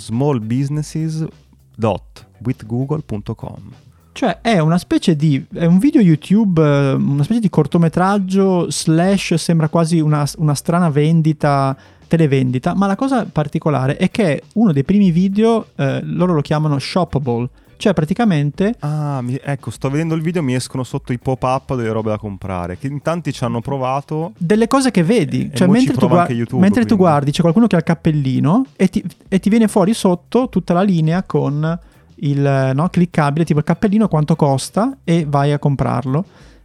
smallbusinesses.withgoogle.com 1.81 3.71
Cioè 4.13 4.39
è 4.41 4.59
una 4.59 4.77
specie 4.77 5.15
di... 5.15 5.43
è 5.53 5.65
un 5.65 5.79
video 5.79 6.01
YouTube, 6.01 6.61
eh, 6.61 6.93
una 6.93 7.23
specie 7.23 7.39
di 7.39 7.49
cortometraggio 7.49 8.69
slash 8.69 9.33
sembra 9.35 9.67
quasi 9.69 9.99
una, 9.99 10.25
una 10.37 10.53
strana 10.53 10.89
vendita, 10.89 11.75
televendita, 12.07 12.75
ma 12.75 12.87
la 12.87 12.95
cosa 12.95 13.25
particolare 13.25 13.97
è 13.97 14.11
che 14.11 14.43
uno 14.53 14.71
dei 14.71 14.83
primi 14.83 15.11
video, 15.11 15.67
eh, 15.75 16.01
loro 16.03 16.33
lo 16.33 16.41
chiamano 16.41 16.77
shoppable, 16.77 17.49
cioè 17.81 17.93
praticamente 17.93 18.75
Ah, 18.79 19.19
mi- 19.21 19.39
ecco, 19.43 19.71
sto 19.71 19.89
vedendo 19.89 20.13
il 20.15 20.21
video, 20.21 20.41
mi 20.43 20.53
escono 20.55 20.83
sotto 20.83 21.11
i 21.11 21.17
pop-up 21.19 21.75
delle 21.75 21.91
robe 21.91 22.11
da 22.11 22.17
comprare. 22.17 22.77
Che 22.77 22.87
in 22.87 23.01
tanti 23.01 23.33
ci 23.33 23.43
hanno 23.43 23.59
provato. 23.59 24.33
delle 24.37 24.67
cose 24.67 24.91
che 24.91 25.03
vedi. 25.03 25.49
E 25.51 25.55
Cioè, 25.57 25.67
ci 25.67 25.73
mentre, 25.73 25.93
tu, 25.93 25.97
prova 25.99 26.13
gua- 26.13 26.21
anche 26.21 26.33
YouTube, 26.33 26.61
mentre 26.61 26.85
tu 26.85 26.95
guardi, 26.95 27.31
c'è 27.31 27.41
qualcuno 27.41 27.67
che 27.67 27.75
ha 27.75 27.79
il 27.79 27.83
cappellino 27.83 28.65
e 28.75 28.87
ti, 28.87 29.03
e 29.27 29.39
ti 29.39 29.49
viene 29.49 29.67
fuori 29.67 29.93
sotto 29.93 30.47
tutta 30.49 30.73
la 30.73 30.83
linea 30.83 31.23
con 31.23 31.79
il 32.23 32.71
no, 32.75 32.87
cliccabile, 32.89 33.43
tipo 33.45 33.59
il 33.59 33.65
cappellino 33.65 34.07
quanto 34.07 34.35
costa 34.35 34.97
e 35.03 35.25
vai 35.27 35.51
a 35.51 35.59
comprarlo. 35.59 36.23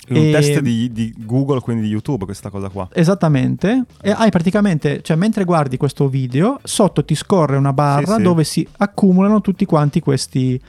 Un 0.08 0.16
E- 0.18 0.30
test 0.30 0.60
di, 0.60 0.92
di 0.92 1.12
Google, 1.16 1.60
quindi 1.60 1.82
di 1.82 1.88
YouTube, 1.88 2.26
questa 2.26 2.48
cosa 2.50 2.68
qua. 2.68 2.86
Esattamente, 2.92 3.84
e 4.02 4.10
hai 4.10 4.30
praticamente, 4.30 5.00
cioè 5.02 5.16
mentre 5.16 5.42
guardi 5.44 5.76
questo 5.78 6.08
video, 6.08 6.60
sotto 6.62 7.04
ti 7.04 7.14
scorre 7.16 7.56
una 7.56 7.72
barra 7.72 8.12
Sì, 8.12 8.16
sì. 8.18 8.22
dove 8.22 8.44
si 8.44 8.68
accumulano 8.76 9.40
tutti 9.40 9.64
quanti 9.64 9.98
questi, 10.00 10.60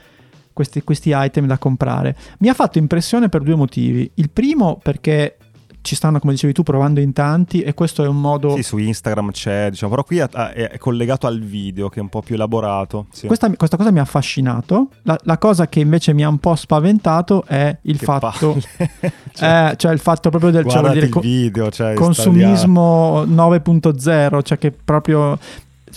questi, 0.57 0.81
questi 0.81 1.11
item 1.13 1.45
da 1.45 1.59
comprare. 1.59 2.15
Mi 2.39 2.49
ha 2.49 2.55
fatto 2.55 2.79
impressione 2.79 3.29
per 3.29 3.43
due 3.43 3.53
motivi. 3.53 4.09
Il 4.15 4.31
primo 4.31 4.79
perché 4.81 5.37
ci 5.81 5.95
stanno, 5.95 6.19
come 6.19 6.33
dicevi 6.33 6.51
tu, 6.51 6.63
provando 6.63 6.99
in 6.99 7.13
tanti 7.13 7.61
e 7.61 7.75
questo 7.75 8.03
è 8.03 8.07
un 8.07 8.19
modo... 8.19 8.55
Sì, 8.55 8.63
su 8.63 8.77
Instagram 8.77 9.29
c'è, 9.29 9.69
diciamo, 9.69 9.91
però 9.91 10.03
qui 10.03 10.17
è, 10.17 10.77
collegato 10.79 11.27
al 11.27 11.39
video 11.39 11.89
che 11.89 11.99
è 11.99 12.01
un 12.01 12.09
po' 12.09 12.23
più 12.23 12.33
elaborato. 12.33 13.05
Sì. 13.11 13.27
Questa, 13.27 13.49
questa 13.55 13.77
cosa 13.77 13.91
mi 13.91 13.99
ha 13.99 14.01
affascinato. 14.01 14.89
La, 15.03 15.17
la 15.23 15.37
cosa 15.37 15.67
che 15.67 15.79
invece 15.79 16.13
mi 16.13 16.23
ha 16.23 16.27
un 16.27 16.39
po' 16.39 16.55
spaventato 16.55 17.45
è 17.45 17.77
il 17.83 17.99
Che 17.99 18.05
fatto. 18.05 18.57
Cioè, 19.37 19.69
eh, 19.69 19.75
cioè 19.75 19.93
il 19.93 19.99
fatto 19.99 20.31
proprio 20.31 20.49
del 20.49 20.65
cioè, 20.67 20.91
dire, 20.91 21.05
il 21.05 21.19
video, 21.19 21.69
cioè, 21.69 21.93
consumismo 21.93 23.23
9.0, 23.23 24.41
cioè 24.41 24.57
che 24.57 24.71
proprio 24.71 25.37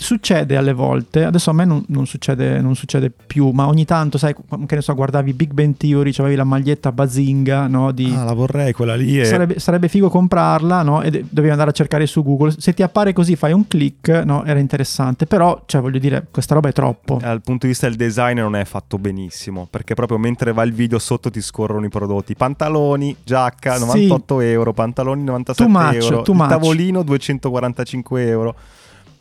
succede 0.01 0.57
alle 0.57 0.73
volte, 0.73 1.23
adesso 1.23 1.49
a 1.51 1.53
me 1.53 1.63
non, 1.63 1.83
non 1.87 2.05
succede, 2.07 2.59
non 2.59 2.75
succede 2.75 3.11
più, 3.11 3.49
ma 3.51 3.67
ogni 3.67 3.85
tanto, 3.85 4.17
sai, 4.17 4.33
che 4.65 4.75
ne 4.75 4.81
so, 4.81 4.93
guardavi 4.95 5.33
Big 5.33 5.51
Bang 5.53 5.75
Theory, 5.77 6.11
avevi 6.17 6.35
la 6.35 6.43
maglietta 6.43 6.91
bazinga, 6.91 7.67
no, 7.67 7.91
di... 7.91 8.11
Ah, 8.15 8.23
la 8.23 8.33
vorrei 8.33 8.73
quella 8.73 8.95
lì. 8.95 9.19
e- 9.19 9.25
Sarebbe, 9.25 9.59
sarebbe 9.59 9.87
figo 9.87 10.09
comprarla, 10.09 10.81
no? 10.81 11.01
E 11.03 11.11
de- 11.11 11.25
dovevi 11.29 11.51
andare 11.51 11.69
a 11.69 11.73
cercare 11.73 12.05
su 12.07 12.23
Google. 12.23 12.53
Se 12.57 12.73
ti 12.73 12.81
appare 12.83 13.13
così, 13.13 13.35
fai 13.35 13.53
un 13.53 13.67
click, 13.67 14.09
no? 14.25 14.43
Era 14.43 14.59
interessante. 14.59 15.25
Però, 15.25 15.63
cioè, 15.67 15.81
voglio 15.81 15.99
dire, 15.99 16.25
questa 16.31 16.55
roba 16.55 16.69
è 16.69 16.73
troppo. 16.73 17.17
Dal 17.21 17.41
punto 17.41 17.65
di 17.65 17.71
vista 17.71 17.87
del 17.87 17.95
design 17.95 18.39
non 18.39 18.55
è 18.55 18.65
fatto 18.65 18.97
benissimo, 18.97 19.67
perché 19.69 19.93
proprio 19.93 20.17
mentre 20.17 20.51
va 20.51 20.63
il 20.63 20.73
video 20.73 20.99
sotto 20.99 21.29
ti 21.29 21.41
scorrono 21.41 21.85
i 21.85 21.89
prodotti. 21.89 22.35
Pantaloni, 22.35 23.15
giacca, 23.23 23.75
Sì. 23.75 23.85
98 23.85 24.39
euro, 24.41 24.73
pantaloni 24.73 25.23
97 25.23 25.71
Too 25.71 25.79
much, 25.81 25.93
euro, 26.03 26.47
tavolino 26.47 27.03
245 27.03 28.27
euro. 28.27 28.55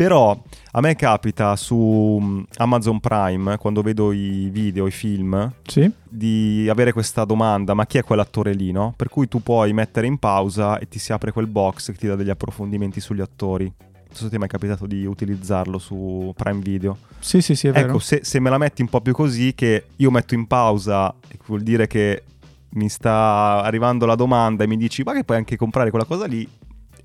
Però 0.01 0.35
a 0.71 0.81
me 0.81 0.97
capita 0.97 1.55
su 1.57 2.17
mm, 2.19 2.43
Amazon 2.57 3.01
Prime, 3.01 3.59
quando 3.59 3.83
vedo 3.83 4.13
i 4.13 4.49
video, 4.51 4.87
i 4.87 4.91
film, 4.91 5.53
Sì? 5.67 5.93
di 6.09 6.67
avere 6.71 6.95
questa 6.95 7.27
domanda, 7.27 7.75
ma 7.75 7.85
chi 7.85 7.99
è 7.99 8.03
quell'attore 8.03 8.55
lì, 8.55 8.73
no? 8.73 8.95
Per 8.97 9.11
cui 9.11 9.29
tu 9.29 9.43
puoi 9.43 9.75
mettere 9.75 10.07
in 10.07 10.17
pausa 10.17 10.79
e 10.79 10.89
ti 10.89 10.99
si 10.99 11.13
apre 11.13 11.33
quel 11.33 11.49
box 11.49 11.93
che 11.93 11.99
ti 11.99 12.07
dà 12.07 12.17
degli 12.17 12.31
approfondimenti 12.31 12.99
sugli 12.99 13.21
attori. 13.21 13.65
Non 13.67 14.09
so 14.13 14.23
se 14.23 14.31
ti 14.31 14.37
è 14.37 14.39
mai 14.39 14.49
capitato 14.49 14.87
di 14.87 15.05
utilizzarlo 15.05 15.77
su 15.77 16.33
Prime 16.35 16.61
Video. 16.61 16.97
Sì, 17.19 17.43
sì, 17.43 17.55
sì, 17.55 17.69
è 17.69 17.73
vero. 17.73 17.89
Ecco, 17.89 17.99
se, 17.99 18.21
se 18.23 18.41
me 18.41 18.49
la 18.49 18.57
metti 18.57 18.81
un 18.81 18.89
po' 18.89 19.03
più 19.03 19.13
così, 19.13 19.53
che 19.55 19.85
io 19.97 20.11
metto 20.11 20.33
in 20.33 20.47
pausa, 20.47 21.15
vuol 21.45 21.61
dire 21.61 21.87
che 21.87 22.23
mi 22.71 22.89
sta 22.89 23.63
arrivando 23.63 24.07
la 24.07 24.15
domanda 24.15 24.65
e 24.65 24.67
mi 24.67 24.79
dici, 24.79 25.03
ma 25.03 25.13
che 25.13 25.25
puoi 25.25 25.37
anche 25.37 25.59
comprare 25.59 25.91
quella 25.91 26.07
cosa 26.07 26.25
lì, 26.25 26.49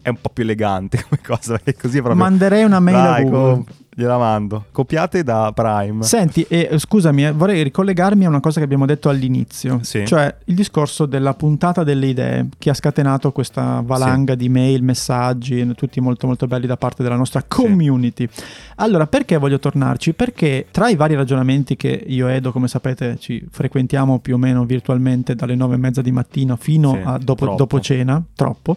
è 0.06 0.10
un 0.10 0.22
po' 0.22 0.30
più 0.30 0.44
elegante 0.44 1.02
come 1.10 1.20
cosa, 1.26 1.60
così 1.82 2.00
proprio... 2.00 2.14
Manderei 2.24 2.64
una 2.64 2.80
mail 2.80 2.96
a 2.96 3.02
Dai, 3.02 3.24
Google. 3.24 3.40
com- 3.54 3.66
gliela 3.98 4.18
mando. 4.18 4.66
Copiate 4.74 5.24
da 5.24 5.54
Prime. 5.56 6.04
Senti, 6.04 6.46
eh, 6.50 6.70
scusami, 6.78 7.28
eh, 7.28 7.32
vorrei 7.32 7.64
ricollegarmi 7.64 8.26
a 8.26 8.28
una 8.28 8.42
cosa 8.42 8.60
che 8.60 8.66
abbiamo 8.66 8.86
detto 8.86 9.08
all'inizio, 9.08 9.80
Sì. 9.84 10.06
cioè 10.06 10.36
il 10.46 10.54
discorso 10.54 11.06
della 11.06 11.34
puntata 11.34 11.84
delle 11.86 12.08
idee 12.08 12.50
che 12.58 12.70
ha 12.70 12.74
scatenato 12.74 13.32
questa 13.32 13.82
valanga 13.86 14.36
di 14.36 14.50
mail, 14.50 14.84
messaggi, 14.84 15.66
tutti 15.76 16.02
molto 16.02 16.28
molto 16.28 16.46
belli 16.46 16.68
da 16.68 16.76
parte 16.76 17.04
della 17.04 17.16
nostra 17.16 17.42
community. 17.48 18.28
Allora, 18.76 19.08
perché 19.08 19.38
voglio 19.38 19.60
tornarci? 19.60 20.12
Perché 20.14 20.68
tra 20.72 20.90
i 20.90 20.98
vari 20.98 21.16
ragionamenti 21.16 21.78
che 21.78 22.04
io 22.06 22.28
e 22.28 22.36
Edo, 22.36 22.52
come 22.52 22.68
sapete, 22.68 23.16
ci 23.18 23.48
frequentiamo 23.50 24.20
più 24.20 24.36
o 24.36 24.38
meno 24.38 24.66
virtualmente 24.66 25.36
dalle 25.36 25.56
nove 25.56 25.76
e 25.76 25.78
mezza 25.78 26.02
di 26.02 26.12
mattino 26.12 26.58
fino 26.58 26.92
Sì, 26.92 27.00
a 27.02 27.18
dopo, 27.18 27.56
dopo 27.56 27.80
cena, 27.80 28.22
troppo, 28.36 28.76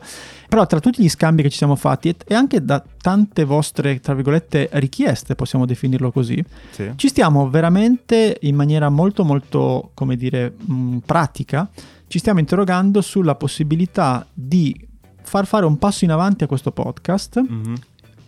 però 0.48 0.66
tra 0.66 0.80
tutti 0.80 1.02
gli 1.02 1.08
scambi 1.08 1.42
che 1.42 1.50
ci 1.50 1.58
siamo 1.58 1.76
fatti 1.76 2.14
e, 2.26 2.34
anche 2.34 2.64
da 2.64 2.82
tante 3.00 3.44
vostre, 3.44 4.00
tra 4.00 4.14
virgolette, 4.14 4.68
richieste, 4.72 5.34
possiamo 5.34 5.66
definirlo 5.66 6.10
così, 6.10 6.42
Sì. 6.70 6.92
ci 6.96 7.08
stiamo 7.08 7.50
veramente 7.50 8.38
in 8.42 8.54
maniera 8.54 8.88
molto 8.88 9.24
molto, 9.24 9.90
come 9.94 10.16
dire, 10.16 10.50
mh, 10.56 10.98
pratica, 11.04 11.68
ci 12.06 12.18
stiamo 12.18 12.40
interrogando 12.40 13.00
sulla 13.02 13.34
possibilità 13.34 14.26
di 14.32 14.74
far 15.22 15.46
fare 15.46 15.66
un 15.66 15.76
passo 15.76 16.04
in 16.04 16.10
avanti 16.10 16.44
a 16.44 16.46
questo 16.46 16.72
podcast, 16.72 17.38
Mhm. 17.46 17.74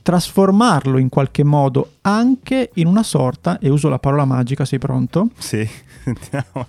trasformarlo 0.02 0.98
in 0.98 1.08
qualche 1.08 1.44
modo 1.44 1.92
anche 2.02 2.70
in 2.74 2.86
una 2.86 3.02
sorta, 3.02 3.58
e 3.58 3.70
uso 3.70 3.88
la 3.88 3.98
parola 3.98 4.24
magica, 4.26 4.64
sei 4.66 4.78
pronto? 4.78 5.28
Sì. 5.38 5.66
Sentiamo. 6.04 6.66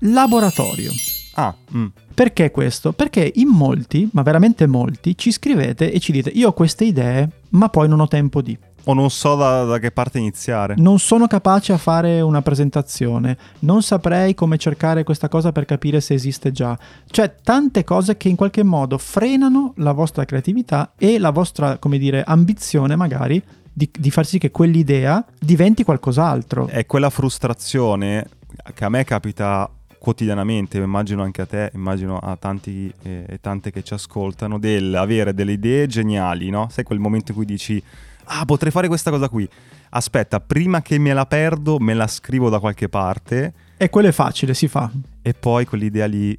Laboratorio. 0.00 0.90
ah, 1.34 1.54
mm. 1.76 1.86
Perché 2.20 2.50
questo? 2.50 2.92
Perché 2.92 3.32
in 3.36 3.48
molti, 3.48 4.06
ma 4.12 4.20
veramente 4.20 4.66
molti, 4.66 5.16
ci 5.16 5.32
scrivete 5.32 5.90
e 5.90 5.98
ci 6.00 6.12
dite 6.12 6.28
io 6.28 6.48
ho 6.48 6.52
queste 6.52 6.84
idee, 6.84 7.26
ma 7.52 7.70
poi 7.70 7.88
non 7.88 7.98
ho 7.98 8.08
tempo 8.08 8.42
di. 8.42 8.54
o 8.84 8.92
non 8.92 9.08
so 9.08 9.36
da, 9.36 9.64
da 9.64 9.78
che 9.78 9.90
parte 9.90 10.18
iniziare. 10.18 10.74
Non 10.76 10.98
sono 10.98 11.26
capace 11.26 11.72
a 11.72 11.78
fare 11.78 12.20
una 12.20 12.42
presentazione, 12.42 13.38
non 13.60 13.82
saprei 13.82 14.34
come 14.34 14.58
cercare 14.58 15.02
questa 15.02 15.30
cosa 15.30 15.50
per 15.50 15.64
capire 15.64 16.02
se 16.02 16.12
esiste 16.12 16.52
già. 16.52 16.78
Cioè, 17.06 17.36
tante 17.42 17.84
cose 17.84 18.18
che 18.18 18.28
in 18.28 18.36
qualche 18.36 18.64
modo 18.64 18.98
frenano 18.98 19.72
la 19.76 19.92
vostra 19.92 20.26
creatività 20.26 20.92
e 20.98 21.18
la 21.18 21.30
vostra, 21.30 21.78
come 21.78 21.96
dire, 21.96 22.22
ambizione 22.22 22.96
magari 22.96 23.42
di, 23.72 23.88
di 23.98 24.10
far 24.10 24.26
sì 24.26 24.36
che 24.36 24.50
quell'idea 24.50 25.24
diventi 25.38 25.84
qualcos'altro. 25.84 26.66
È 26.66 26.84
quella 26.84 27.08
frustrazione 27.08 28.28
che 28.74 28.84
a 28.84 28.90
me 28.90 29.04
capita 29.04 29.70
quotidianamente, 30.00 30.78
immagino 30.78 31.22
anche 31.22 31.42
a 31.42 31.46
te, 31.46 31.70
immagino 31.74 32.18
a 32.18 32.34
tanti 32.36 32.92
eh, 33.02 33.24
e 33.28 33.38
tante 33.40 33.70
che 33.70 33.82
ci 33.82 33.92
ascoltano, 33.92 34.58
del 34.58 34.94
avere 34.94 35.34
delle 35.34 35.52
idee 35.52 35.86
geniali, 35.86 36.48
no? 36.48 36.68
Sai 36.70 36.84
quel 36.84 36.98
momento 36.98 37.32
in 37.32 37.36
cui 37.36 37.46
dici, 37.46 37.80
ah, 38.24 38.44
potrei 38.46 38.72
fare 38.72 38.88
questa 38.88 39.10
cosa 39.10 39.28
qui. 39.28 39.48
Aspetta, 39.90 40.40
prima 40.40 40.80
che 40.82 40.98
me 40.98 41.12
la 41.12 41.26
perdo, 41.26 41.78
me 41.78 41.94
la 41.94 42.06
scrivo 42.06 42.48
da 42.48 42.60
qualche 42.60 42.88
parte 42.88 43.52
E 43.76 43.90
quello 43.90 44.08
è 44.08 44.12
facile, 44.12 44.54
si 44.54 44.68
fa. 44.68 44.90
e 45.20 45.34
poi 45.34 45.66
quell'idea 45.66 46.06
lì 46.06 46.36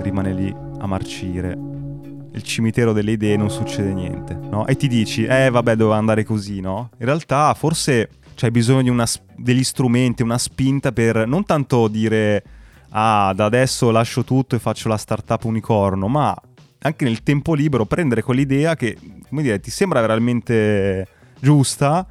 rimane 0.00 0.32
lì 0.32 0.54
a 0.78 0.86
marcire. 0.86 1.58
Il 2.34 2.42
cimitero 2.42 2.94
delle 2.94 3.12
idee 3.12 3.36
non 3.36 3.50
succede 3.50 3.92
niente, 3.92 4.34
no? 4.34 4.66
E 4.66 4.74
ti 4.76 4.88
dici, 4.88 5.24
eh 5.24 5.50
vabbè, 5.50 5.76
doveva 5.76 5.96
andare 5.98 6.24
così, 6.24 6.60
no? 6.60 6.88
In 6.98 7.04
realtà 7.04 7.52
forse 7.52 8.08
c'hai 8.34 8.50
bisogno 8.50 8.82
di 8.82 8.88
una, 8.88 9.04
degli 9.36 9.62
strumenti, 9.62 10.22
una 10.22 10.38
spinta 10.38 10.92
per 10.92 11.26
non 11.26 11.44
tanto 11.44 11.88
dire, 11.88 12.42
ah, 12.92 13.32
da 13.34 13.44
adesso 13.44 13.90
lascio 13.90 14.24
tutto 14.24 14.56
e 14.56 14.58
faccio 14.58 14.88
la 14.88 14.96
startup 14.96 15.44
unicorno, 15.44 16.08
ma 16.08 16.36
anche 16.84 17.04
nel 17.04 17.22
tempo 17.22 17.54
libero 17.54 17.84
prendere 17.84 18.22
quell'idea 18.22 18.74
che, 18.74 18.96
come 19.28 19.42
dire, 19.42 19.60
ti 19.60 19.70
sembra 19.70 20.00
veramente 20.00 21.06
giusta 21.40 22.06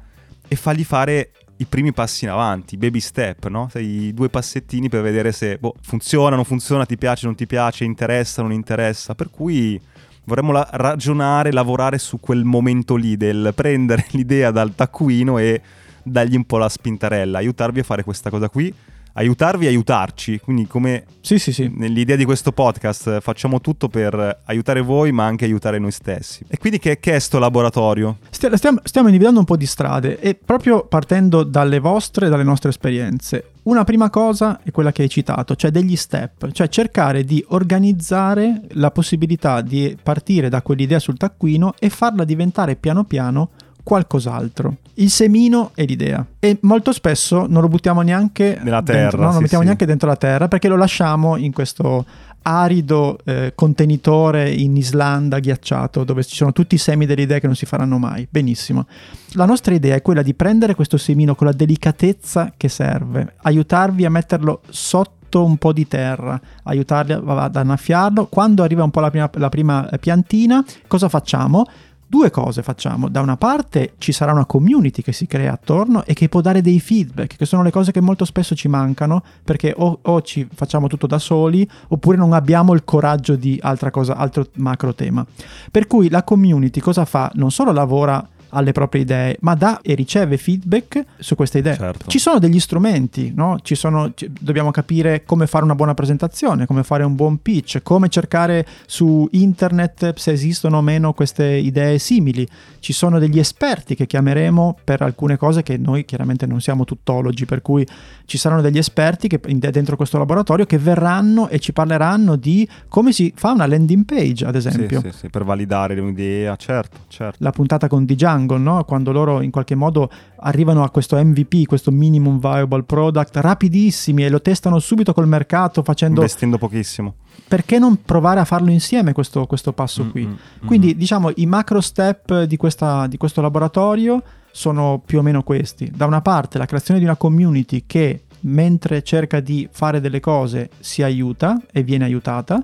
e 0.46 0.56
fargli 0.56 0.84
fare 0.84 1.32
i 1.56 1.64
primi 1.66 1.92
passi 1.92 2.24
in 2.24 2.30
avanti, 2.30 2.76
baby 2.76 3.00
step, 3.00 3.46
no? 3.48 3.70
I 3.74 4.12
due 4.12 4.28
passettini 4.28 4.88
per 4.88 5.02
vedere 5.02 5.32
se 5.32 5.58
boh, 5.58 5.74
funziona, 5.80 6.34
non 6.34 6.44
funziona, 6.44 6.84
ti 6.84 6.98
piace, 6.98 7.26
non 7.26 7.34
ti 7.34 7.46
piace, 7.46 7.84
interessa, 7.84 8.42
non 8.42 8.52
interessa. 8.52 9.14
Per 9.14 9.30
cui 9.30 9.80
vorremmo 10.24 10.52
la- 10.52 10.68
ragionare, 10.72 11.52
lavorare 11.52 11.98
su 11.98 12.18
quel 12.18 12.44
momento 12.44 12.96
lì 12.96 13.16
del 13.16 13.52
prendere 13.54 14.06
l'idea 14.12 14.50
dal 14.50 14.74
taccuino 14.74 15.38
e 15.38 15.60
dargli 16.02 16.34
un 16.34 16.44
po' 16.44 16.58
la 16.58 16.68
spintarella, 16.68 17.38
aiutarvi 17.38 17.80
a 17.80 17.84
fare 17.84 18.02
questa 18.02 18.28
cosa 18.28 18.48
qui, 18.48 18.74
aiutarvi 19.14 19.66
a 19.66 19.68
aiutarci. 19.68 20.38
Quindi 20.38 20.66
come 20.66 21.04
Sì, 21.20 21.38
sì, 21.38 21.52
sì. 21.52 21.70
nell'idea 21.74 22.16
di 22.16 22.24
questo 22.24 22.52
podcast 22.52 23.20
facciamo 23.20 23.60
tutto 23.60 23.88
per 23.88 24.40
aiutare 24.44 24.80
voi 24.80 25.12
ma 25.12 25.24
anche 25.24 25.44
aiutare 25.44 25.78
noi 25.78 25.92
stessi. 25.92 26.44
E 26.48 26.58
quindi 26.58 26.78
che, 26.78 26.98
che 27.00 27.14
è 27.14 27.18
sto 27.18 27.38
laboratorio? 27.38 28.18
Stia- 28.30 28.56
Stiamo, 28.56 28.80
stiamo 28.84 29.06
individuando 29.08 29.40
un 29.40 29.46
po' 29.46 29.56
di 29.56 29.66
strade 29.66 30.18
e 30.20 30.34
proprio 30.34 30.84
partendo 30.84 31.42
dalle 31.42 31.78
vostre 31.78 32.26
e 32.26 32.28
dalle 32.28 32.42
nostre 32.42 32.70
esperienze. 32.70 33.46
Una 33.64 33.84
prima 33.84 34.10
cosa 34.10 34.60
è 34.64 34.72
quella 34.72 34.90
che 34.90 35.02
hai 35.02 35.08
citato, 35.08 35.54
cioè 35.54 35.70
degli 35.70 35.94
step, 35.94 36.50
cioè 36.50 36.68
cercare 36.68 37.22
di 37.24 37.44
organizzare 37.48 38.62
la 38.70 38.90
possibilità 38.90 39.60
di 39.60 39.96
partire 40.02 40.48
da 40.48 40.62
quell'idea 40.62 40.98
sul 40.98 41.16
taccuino 41.16 41.74
e 41.78 41.88
farla 41.88 42.24
diventare 42.24 42.74
piano 42.76 43.04
piano 43.04 43.50
qualcos'altro. 43.82 44.76
Il 44.94 45.10
semino 45.10 45.70
è 45.74 45.84
l'idea 45.84 46.24
e 46.38 46.58
molto 46.62 46.92
spesso 46.92 47.46
non 47.48 47.62
lo 47.62 47.68
buttiamo 47.68 48.02
neanche 48.02 48.58
Nella 48.62 48.80
dentro- 48.80 48.94
terra, 48.94 49.16
no, 49.16 49.22
non 49.22 49.26
lo 49.26 49.36
sì, 49.36 49.42
mettiamo 49.42 49.62
sì. 49.62 49.68
neanche 49.68 49.86
dentro 49.86 50.08
la 50.08 50.16
terra 50.16 50.48
perché 50.48 50.68
lo 50.68 50.76
lasciamo 50.76 51.36
in 51.36 51.52
questo 51.52 52.04
arido 52.42 53.18
eh, 53.24 53.52
contenitore 53.54 54.50
in 54.50 54.76
Islanda 54.76 55.38
ghiacciato 55.38 56.04
dove 56.04 56.24
ci 56.24 56.34
sono 56.34 56.52
tutti 56.52 56.74
i 56.74 56.78
semi 56.78 57.06
delle 57.06 57.22
idee 57.22 57.40
che 57.40 57.46
non 57.46 57.56
si 57.56 57.66
faranno 57.66 57.98
mai. 57.98 58.26
Benissimo. 58.28 58.86
La 59.32 59.44
nostra 59.44 59.74
idea 59.74 59.94
è 59.94 60.02
quella 60.02 60.22
di 60.22 60.34
prendere 60.34 60.74
questo 60.74 60.96
semino 60.96 61.34
con 61.34 61.46
la 61.46 61.52
delicatezza 61.52 62.52
che 62.56 62.68
serve, 62.68 63.34
aiutarvi 63.42 64.04
a 64.04 64.10
metterlo 64.10 64.60
sotto 64.68 65.44
un 65.44 65.56
po' 65.56 65.72
di 65.72 65.88
terra, 65.88 66.38
aiutarli 66.64 67.12
ad 67.12 67.56
annaffiarlo. 67.56 68.26
Quando 68.26 68.62
arriva 68.62 68.84
un 68.84 68.90
po' 68.90 69.00
la 69.00 69.10
prima, 69.10 69.30
la 69.34 69.48
prima 69.48 69.88
eh, 69.88 69.98
piantina, 69.98 70.62
cosa 70.86 71.08
facciamo? 71.08 71.66
Due 72.12 72.30
cose 72.30 72.62
facciamo. 72.62 73.08
Da 73.08 73.22
una 73.22 73.38
parte 73.38 73.94
ci 73.96 74.12
sarà 74.12 74.32
una 74.32 74.44
community 74.44 75.00
che 75.00 75.12
si 75.12 75.26
crea 75.26 75.54
attorno 75.54 76.04
e 76.04 76.12
che 76.12 76.28
può 76.28 76.42
dare 76.42 76.60
dei 76.60 76.78
feedback, 76.78 77.36
che 77.38 77.46
sono 77.46 77.62
le 77.62 77.70
cose 77.70 77.90
che 77.90 78.02
molto 78.02 78.26
spesso 78.26 78.54
ci 78.54 78.68
mancano 78.68 79.22
perché 79.42 79.72
o, 79.74 79.98
o 80.02 80.20
ci 80.20 80.46
facciamo 80.52 80.88
tutto 80.88 81.06
da 81.06 81.18
soli 81.18 81.66
oppure 81.88 82.18
non 82.18 82.34
abbiamo 82.34 82.74
il 82.74 82.84
coraggio 82.84 83.34
di 83.34 83.58
altra 83.62 83.90
cosa, 83.90 84.14
altro 84.16 84.46
macro 84.56 84.92
tema. 84.92 85.24
Per 85.70 85.86
cui 85.86 86.10
la 86.10 86.22
community 86.22 86.80
cosa 86.80 87.06
fa? 87.06 87.32
Non 87.36 87.50
solo 87.50 87.72
lavora 87.72 88.28
alle 88.52 88.72
proprie 88.72 89.02
idee, 89.02 89.36
ma 89.40 89.54
dà 89.54 89.80
e 89.82 89.94
riceve 89.94 90.36
feedback 90.36 91.04
su 91.18 91.34
queste 91.34 91.58
idee. 91.58 91.76
Certo. 91.76 92.06
Ci 92.08 92.18
sono 92.18 92.38
degli 92.38 92.60
strumenti, 92.60 93.32
no? 93.34 93.58
Ci 93.62 93.74
sono, 93.74 94.12
dobbiamo 94.40 94.70
capire 94.70 95.24
come 95.24 95.46
fare 95.46 95.64
una 95.64 95.74
buona 95.74 95.94
presentazione, 95.94 96.66
come 96.66 96.82
fare 96.82 97.04
un 97.04 97.14
buon 97.14 97.40
pitch, 97.40 97.82
come 97.82 98.08
cercare 98.08 98.66
su 98.86 99.28
internet 99.32 100.14
se 100.16 100.32
esistono 100.32 100.78
o 100.78 100.82
meno 100.82 101.12
queste 101.12 101.46
idee 101.46 101.98
simili. 101.98 102.46
Ci 102.78 102.92
sono 102.92 103.18
degli 103.18 103.38
esperti 103.38 103.94
che 103.94 104.06
chiameremo 104.06 104.78
per 104.84 105.02
alcune 105.02 105.36
cose 105.36 105.62
che 105.62 105.76
noi 105.76 106.04
chiaramente 106.04 106.46
non 106.46 106.60
siamo 106.60 106.84
tuttologi, 106.84 107.44
per 107.46 107.62
cui 107.62 107.86
ci 108.24 108.38
saranno 108.38 108.60
degli 108.60 108.78
esperti 108.78 109.28
che 109.28 109.40
dentro 109.70 109.96
questo 109.96 110.18
laboratorio 110.18 110.66
che 110.66 110.78
verranno 110.78 111.48
e 111.48 111.58
ci 111.58 111.72
parleranno 111.72 112.36
di 112.36 112.68
come 112.88 113.12
si 113.12 113.32
fa 113.34 113.52
una 113.52 113.66
landing 113.66 114.04
page, 114.04 114.44
ad 114.44 114.54
esempio 114.54 115.00
Sì, 115.00 115.10
sì, 115.10 115.18
sì, 115.18 115.28
per 115.28 115.44
validare 115.44 115.98
un'idea, 115.98 116.56
certo, 116.56 116.98
certo. 117.08 117.36
la 117.40 117.50
puntata 117.50 117.88
con 117.88 118.04
D-Jungle, 118.46 118.58
no? 118.58 118.84
quando 118.84 119.12
loro 119.12 119.40
in 119.40 119.50
qualche 119.50 119.74
modo 119.74 120.10
arrivano 120.40 120.82
a 120.82 120.90
questo 120.90 121.16
MVP, 121.16 121.66
questo 121.66 121.90
minimum 121.90 122.38
viable 122.38 122.82
product, 122.82 123.36
rapidissimi 123.36 124.24
e 124.24 124.28
lo 124.28 124.40
testano 124.40 124.78
subito 124.78 125.12
col 125.12 125.28
mercato 125.28 125.82
facendo... 125.82 126.20
Investendo 126.20 126.58
pochissimo. 126.58 127.14
Perché 127.48 127.78
non 127.78 128.02
provare 128.02 128.40
a 128.40 128.44
farlo 128.44 128.70
insieme 128.70 129.12
questo, 129.12 129.46
questo 129.46 129.72
passo 129.72 130.04
Mm, 130.04 130.10
qui? 130.10 130.26
mm, 130.26 130.30
mm. 130.30 130.66
Quindi 130.66 130.96
diciamo 130.96 131.30
i 131.36 131.46
macro 131.46 131.80
step 131.80 132.42
di, 132.44 132.56
questa- 132.56 133.06
di 133.06 133.16
questo 133.16 133.40
laboratorio 133.40 134.22
sono 134.50 135.02
più 135.04 135.18
o 135.18 135.22
meno 135.22 135.42
questi. 135.42 135.90
Da 135.94 136.06
una 136.06 136.20
parte 136.20 136.58
la 136.58 136.66
creazione 136.66 136.98
di 136.98 137.06
una 137.06 137.16
community 137.16 137.84
che 137.86 138.24
mentre 138.40 139.02
cerca 139.02 139.40
di 139.40 139.68
fare 139.70 140.00
delle 140.00 140.18
cose 140.20 140.70
si 140.80 141.02
aiuta 141.02 141.60
e 141.70 141.82
viene 141.82 142.04
aiutata. 142.04 142.62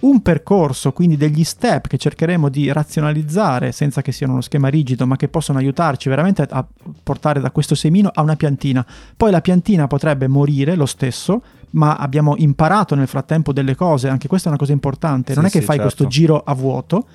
Un 0.00 0.22
percorso, 0.22 0.92
quindi 0.92 1.16
degli 1.16 1.44
step 1.44 1.86
che 1.86 1.98
cercheremo 1.98 2.48
di 2.48 2.72
razionalizzare 2.72 3.72
senza 3.72 4.02
che 4.02 4.12
siano 4.12 4.32
uno 4.32 4.40
schema 4.40 4.68
rigido, 4.68 5.06
ma 5.06 5.16
che 5.16 5.28
possono 5.28 5.58
aiutarci 5.58 6.08
veramente 6.08 6.42
a 6.48 6.64
portare 7.02 7.40
da 7.40 7.50
questo 7.50 7.74
semino 7.74 8.10
a 8.12 8.22
una 8.22 8.36
piantina. 8.36 8.84
Poi 9.16 9.30
la 9.30 9.40
piantina 9.40 9.86
potrebbe 9.86 10.26
morire 10.28 10.74
lo 10.74 10.86
stesso, 10.86 11.42
ma 11.72 11.96
abbiamo 11.96 12.34
imparato 12.38 12.94
nel 12.94 13.06
frattempo 13.08 13.52
delle 13.52 13.74
cose, 13.74 14.08
anche 14.08 14.26
questa 14.28 14.46
è 14.46 14.50
una 14.50 14.58
cosa 14.58 14.72
importante, 14.72 15.34
non 15.34 15.44
Sì, 15.44 15.48
è 15.48 15.52
che 15.52 15.60
sì, 15.60 15.64
fai 15.66 15.76
certo. 15.76 15.94
questo 15.94 16.06
giro 16.08 16.42
a 16.44 16.54
vuoto. 16.54 17.06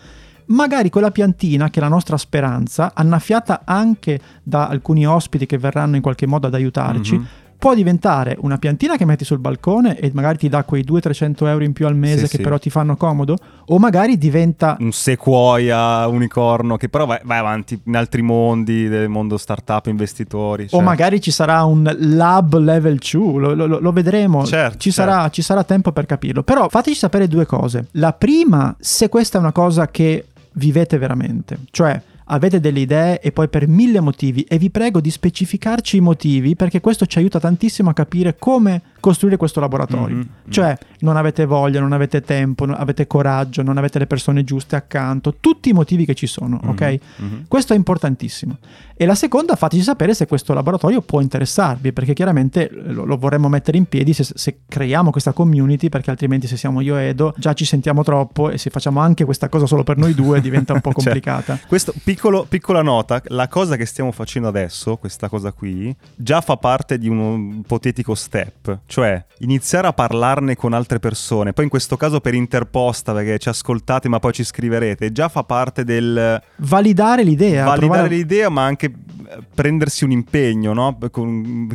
Magari 0.48 0.92
quella 0.92 1.10
piantina, 1.10 1.72
che 1.72 1.80
è 1.80 1.82
la 1.82 1.90
nostra 1.90 2.18
speranza, 2.18 2.92
annaffiata 2.94 3.62
anche 3.66 4.20
da 4.44 4.68
alcuni 4.68 5.08
ospiti 5.08 5.48
che 5.48 5.58
verranno 5.58 5.96
in 5.96 6.04
qualche 6.04 6.28
modo 6.28 6.46
ad 6.46 6.54
aiutarci, 6.54 7.16
Mhm. 7.18 7.26
Può 7.58 7.74
diventare 7.74 8.36
una 8.42 8.58
piantina 8.58 8.96
che 8.98 9.06
metti 9.06 9.26
sul 9.26 9.40
balcone 9.40 9.98
e 10.00 10.12
magari 10.14 10.38
ti 10.38 10.50
dà 10.50 10.64
quei 10.64 10.84
200-300 10.84 11.48
euro 11.48 11.64
in 11.64 11.74
più 11.74 11.86
al 11.88 11.96
mese 11.96 12.26
Sì, 12.26 12.32
che 12.32 12.38
sì. 12.38 12.44
però 12.44 12.58
ti 12.60 12.70
fanno 12.70 12.96
comodo, 12.96 13.36
o 13.68 13.80
magari 13.80 14.18
diventa 14.18 14.78
un 14.80 14.92
sequoia 14.92 16.08
unicorno 16.08 16.78
che 16.78 16.90
però 16.90 17.06
vai, 17.06 17.20
vai 17.24 17.40
avanti 17.40 17.80
in 17.86 17.96
altri 17.96 18.22
mondi 18.22 18.88
del 18.88 19.10
mondo 19.10 19.38
startup 19.38 19.86
investitori 19.88 20.64
O 20.66 20.68
cioè. 20.68 20.82
magari 20.82 21.20
ci 21.22 21.32
sarà 21.32 21.64
un 21.64 21.92
lab 22.00 22.58
level 22.58 22.98
2, 23.00 23.40
lo, 23.42 23.54
lo- 23.54 23.80
lo 23.80 23.92
vedremo, 23.92 24.46
Certo, 24.46 24.78
ci, 24.78 24.92
certo. 24.92 25.12
Sarà, 25.12 25.30
ci 25.30 25.42
sarà 25.42 25.64
tempo 25.64 25.92
per 25.92 26.06
capirlo. 26.06 26.44
Però 26.44 26.70
fateci 26.70 26.96
sapere 26.98 27.28
due 27.28 27.46
cose. 27.46 27.88
La 27.92 28.14
prima, 28.14 28.76
se 28.80 29.10
questa 29.10 29.38
è 29.38 29.42
una 29.42 29.52
cosa 29.52 29.88
che 29.90 30.26
vivete 30.54 30.98
veramente, 30.98 31.58
cioè 31.72 32.00
avete 32.26 32.60
delle 32.60 32.80
idee? 32.80 33.20
E 33.20 33.32
poi 33.32 33.48
per 33.50 33.68
mille 33.68 34.00
motivi, 34.00 34.44
e 34.44 34.58
vi 34.58 34.70
prego 34.70 35.00
di 35.00 35.12
specificarci 35.12 35.98
i 35.98 36.02
motivi 36.02 36.56
perché 36.56 36.82
questo 36.82 37.06
ci 37.06 37.18
aiuta 37.18 37.40
tantissimo 37.40 37.90
a 37.90 37.94
capire 37.94 38.38
come 38.38 38.82
costruire 39.06 39.38
questo 39.38 39.60
laboratorio. 39.60 40.16
Mhm, 40.16 40.28
Cioè 40.50 40.76
non 41.02 41.16
avete 41.16 41.46
voglia, 41.46 41.80
non 41.80 41.92
avete 41.94 42.22
tempo, 42.22 42.66
non 42.66 42.76
avete 42.80 43.06
coraggio, 43.06 43.62
non 43.62 43.78
avete 43.78 44.00
le 44.00 44.08
persone 44.08 44.44
giuste 44.44 44.76
accanto, 44.76 45.36
tutti 45.40 45.70
i 45.70 45.74
motivi 45.74 46.06
che 46.06 46.16
ci 46.16 46.26
sono, 46.26 46.60
Mhm, 46.64 46.70
ok? 46.70 47.00
mhm. 47.18 47.46
Questo 47.48 47.74
è 47.74 47.76
importantissimo. 47.76 48.58
E 48.98 49.06
la 49.06 49.14
seconda, 49.14 49.56
fateci 49.56 49.84
sapere 49.84 50.14
se 50.16 50.26
questo 50.26 50.54
laboratorio 50.54 51.02
può 51.02 51.20
interessarvi, 51.22 51.92
perché 51.94 52.14
chiaramente 52.14 52.70
lo, 52.72 53.04
lo 53.06 53.18
vorremmo 53.18 53.48
mettere 53.50 53.78
in 53.78 53.86
piedi 53.86 54.14
se, 54.14 54.24
se 54.24 54.60
creiamo 54.68 55.12
questa 55.12 55.34
community, 55.34 55.90
perché 55.90 56.10
altrimenti 56.10 56.48
se 56.48 56.58
siamo 56.58 56.80
io 56.82 56.98
e 56.98 57.10
Edo 57.10 57.34
già 57.38 57.54
ci 57.54 57.66
sentiamo 57.66 58.04
troppo 58.04 58.50
e 58.50 58.58
se 58.58 58.70
facciamo 58.72 59.02
anche 59.02 59.24
questa 59.26 59.50
cosa 59.50 59.66
solo 59.68 59.84
per 59.84 59.98
noi 59.98 60.16
due 60.16 60.42
diventa 60.42 60.74
un 60.74 60.80
po' 60.82 60.94
Cioè, 60.96 61.04
complicata. 61.04 61.60
Questo 61.68 61.94
piccolo, 62.04 62.46
piccola 62.48 62.82
nota, 62.82 63.22
la 63.28 63.48
cosa 63.50 63.76
che 63.76 63.86
stiamo 63.86 64.12
facendo 64.12 64.48
adesso, 64.48 64.96
questa 64.96 65.28
cosa 65.28 65.52
qui, 65.52 65.94
già 66.16 66.40
fa 66.42 66.56
parte 66.58 66.98
di 66.98 67.10
un 67.10 67.58
ipotetico 67.60 68.16
step, 68.16 68.80
cioè 68.86 68.95
iniziare 69.40 69.88
a 69.88 69.94
parlarne 69.94 70.56
con 70.56 70.74
altre 70.74 71.00
persone, 71.00 71.54
poi 71.54 71.66
in 71.66 71.70
questo 71.70 71.98
caso 71.98 72.22
per 72.22 72.34
interposta 72.34 73.14
perché 73.14 73.38
ci 73.40 73.50
ascoltate 73.50 74.08
ma 74.08 74.20
poi 74.20 74.34
ci 74.34 74.44
scriverete, 74.44 75.12
già 75.12 75.28
fa 75.28 75.44
parte 75.44 75.84
del 75.84 76.42
Validare 76.58 77.24
l'idea. 77.24 77.66
validare 77.66 77.80
provare- 77.80 78.16
l'idea 78.16 78.50
ma 78.50 78.64
anche 78.66 78.86
eh, 78.86 79.40
prendersi 79.54 80.04
un 80.04 80.12
impegno, 80.12 80.74
no? 80.74 80.98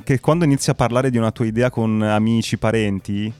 Che 0.03 0.21
quando 0.21 0.45
inizi 0.45 0.71
a 0.71 0.75
parlare 0.75 1.11
di 1.11 1.19
una 1.19 1.31
tua 1.31 1.47
idea 1.47 1.71
con 1.71 2.01
amici, 2.03 2.57
parenti, 2.59 3.33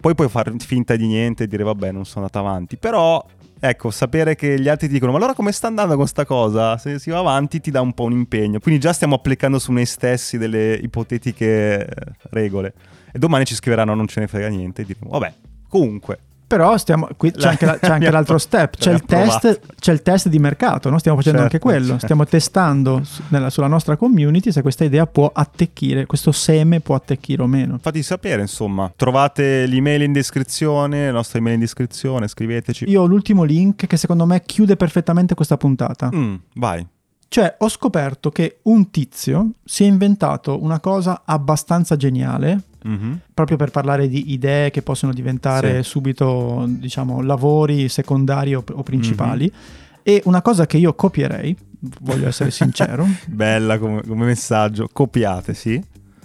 poi 0.00 0.14
puoi 0.14 0.28
fare 0.28 0.52
finta 0.58 0.96
di 0.96 1.06
niente 1.06 1.44
e 1.44 1.46
dire 1.46 1.62
vabbè 1.62 1.92
non 1.92 2.04
sono 2.04 2.26
andato 2.26 2.46
avanti, 2.46 2.76
però 2.76 3.24
ecco 3.64 3.90
sapere 3.92 4.34
che 4.34 4.58
gli 4.58 4.68
altri 4.68 4.88
ti 4.88 4.94
dicono 4.94 5.12
ma 5.12 5.18
allora 5.18 5.34
come 5.34 5.52
sta 5.52 5.68
andando 5.68 5.96
con 5.96 6.06
sta 6.06 6.24
cosa? 6.24 6.76
Se 6.76 6.98
si 6.98 7.10
va 7.10 7.18
avanti 7.18 7.60
ti 7.60 7.70
dà 7.70 7.80
un 7.80 7.92
po' 7.92 8.04
un 8.04 8.12
impegno, 8.12 8.58
quindi 8.58 8.80
già 8.80 8.92
stiamo 8.92 9.14
applicando 9.14 9.58
su 9.58 9.70
noi 9.72 9.86
stessi 9.86 10.36
delle 10.38 10.74
ipotetiche 10.74 11.86
eh, 11.86 11.94
regole 12.30 12.74
e 13.12 13.18
domani 13.18 13.44
ci 13.44 13.54
scriveranno 13.54 13.94
non 13.94 14.06
ce 14.08 14.20
ne 14.20 14.26
frega 14.26 14.48
niente 14.48 14.82
e 14.82 14.84
diremo 14.86 15.10
vabbè 15.10 15.32
comunque 15.68 16.18
Però 16.52 16.76
stiamo, 16.76 17.08
qui 17.16 17.30
c'è 17.30 17.48
anche, 17.48 17.64
la- 17.64 17.78
c'è 17.78 17.88
anche 17.88 18.10
l'altro 18.10 18.36
step, 18.36 18.76
c'è 18.76 18.92
il, 18.92 19.04
test, 19.06 19.60
c'è 19.80 19.90
il 19.90 20.02
test 20.02 20.28
di 20.28 20.38
mercato, 20.38 20.90
no? 20.90 20.98
stiamo 20.98 21.16
facendo 21.16 21.38
Certo, 21.40 21.54
anche 21.56 21.64
quello, 21.66 21.86
certo. 21.92 22.02
stiamo 22.04 22.26
testando 22.26 23.00
su- 23.04 23.22
nella- 23.28 23.48
sulla 23.48 23.68
nostra 23.68 23.96
community 23.96 24.52
se 24.52 24.60
questa 24.60 24.84
idea 24.84 25.06
può 25.06 25.30
attecchire, 25.32 26.04
questo 26.04 26.30
seme 26.30 26.80
può 26.80 26.94
attecchire 26.94 27.40
o 27.40 27.46
meno. 27.46 27.78
fatti 27.80 28.02
sapere 28.02 28.42
insomma 28.42 28.92
trovate 28.94 29.64
l'email 29.64 30.02
in 30.02 30.12
descrizione 30.12 31.06
la 31.06 31.12
nostra 31.12 31.38
email 31.38 31.54
in 31.54 31.60
descrizione 31.60 32.28
scriveteci 32.28 32.84
Io 32.86 33.00
ho 33.00 33.06
l'ultimo 33.06 33.44
link 33.44 33.86
che 33.86 33.96
secondo 33.96 34.26
me 34.26 34.42
chiude 34.44 34.76
perfettamente 34.76 35.34
questa 35.34 35.56
puntata. 35.56 36.10
Mm, 36.14 36.34
vai 36.56 36.86
Cioè, 37.28 37.54
ho 37.60 37.68
scoperto 37.70 38.28
che 38.28 38.58
un 38.64 38.90
tizio 38.90 39.52
si 39.64 39.84
è 39.84 39.86
inventato 39.86 40.62
una 40.62 40.80
cosa 40.80 41.22
abbastanza 41.24 41.96
geniale, 41.96 42.60
Mhm. 42.84 43.20
proprio 43.34 43.56
per 43.56 43.70
parlare 43.70 44.08
di 44.08 44.32
idee 44.32 44.70
che 44.70 44.82
possono 44.82 45.12
diventare 45.12 45.82
Sì. 45.82 45.90
subito, 45.90 46.64
diciamo, 46.68 47.20
lavori 47.22 47.88
secondari 47.88 48.54
o, 48.54 48.64
o 48.72 48.82
principali. 48.82 49.44
Mhm. 49.52 49.60
E 50.04 50.20
una 50.24 50.42
cosa 50.42 50.66
che 50.66 50.78
io 50.78 50.94
copierei, 50.94 51.56
voglio 52.00 52.26
essere 52.28 52.50
sincero, 52.52 53.06
Bella 53.26 53.78
come, 53.78 54.02
come 54.06 54.24
messaggio. 54.26 54.88
Copiate, 54.92 55.54
sì. 55.54 55.80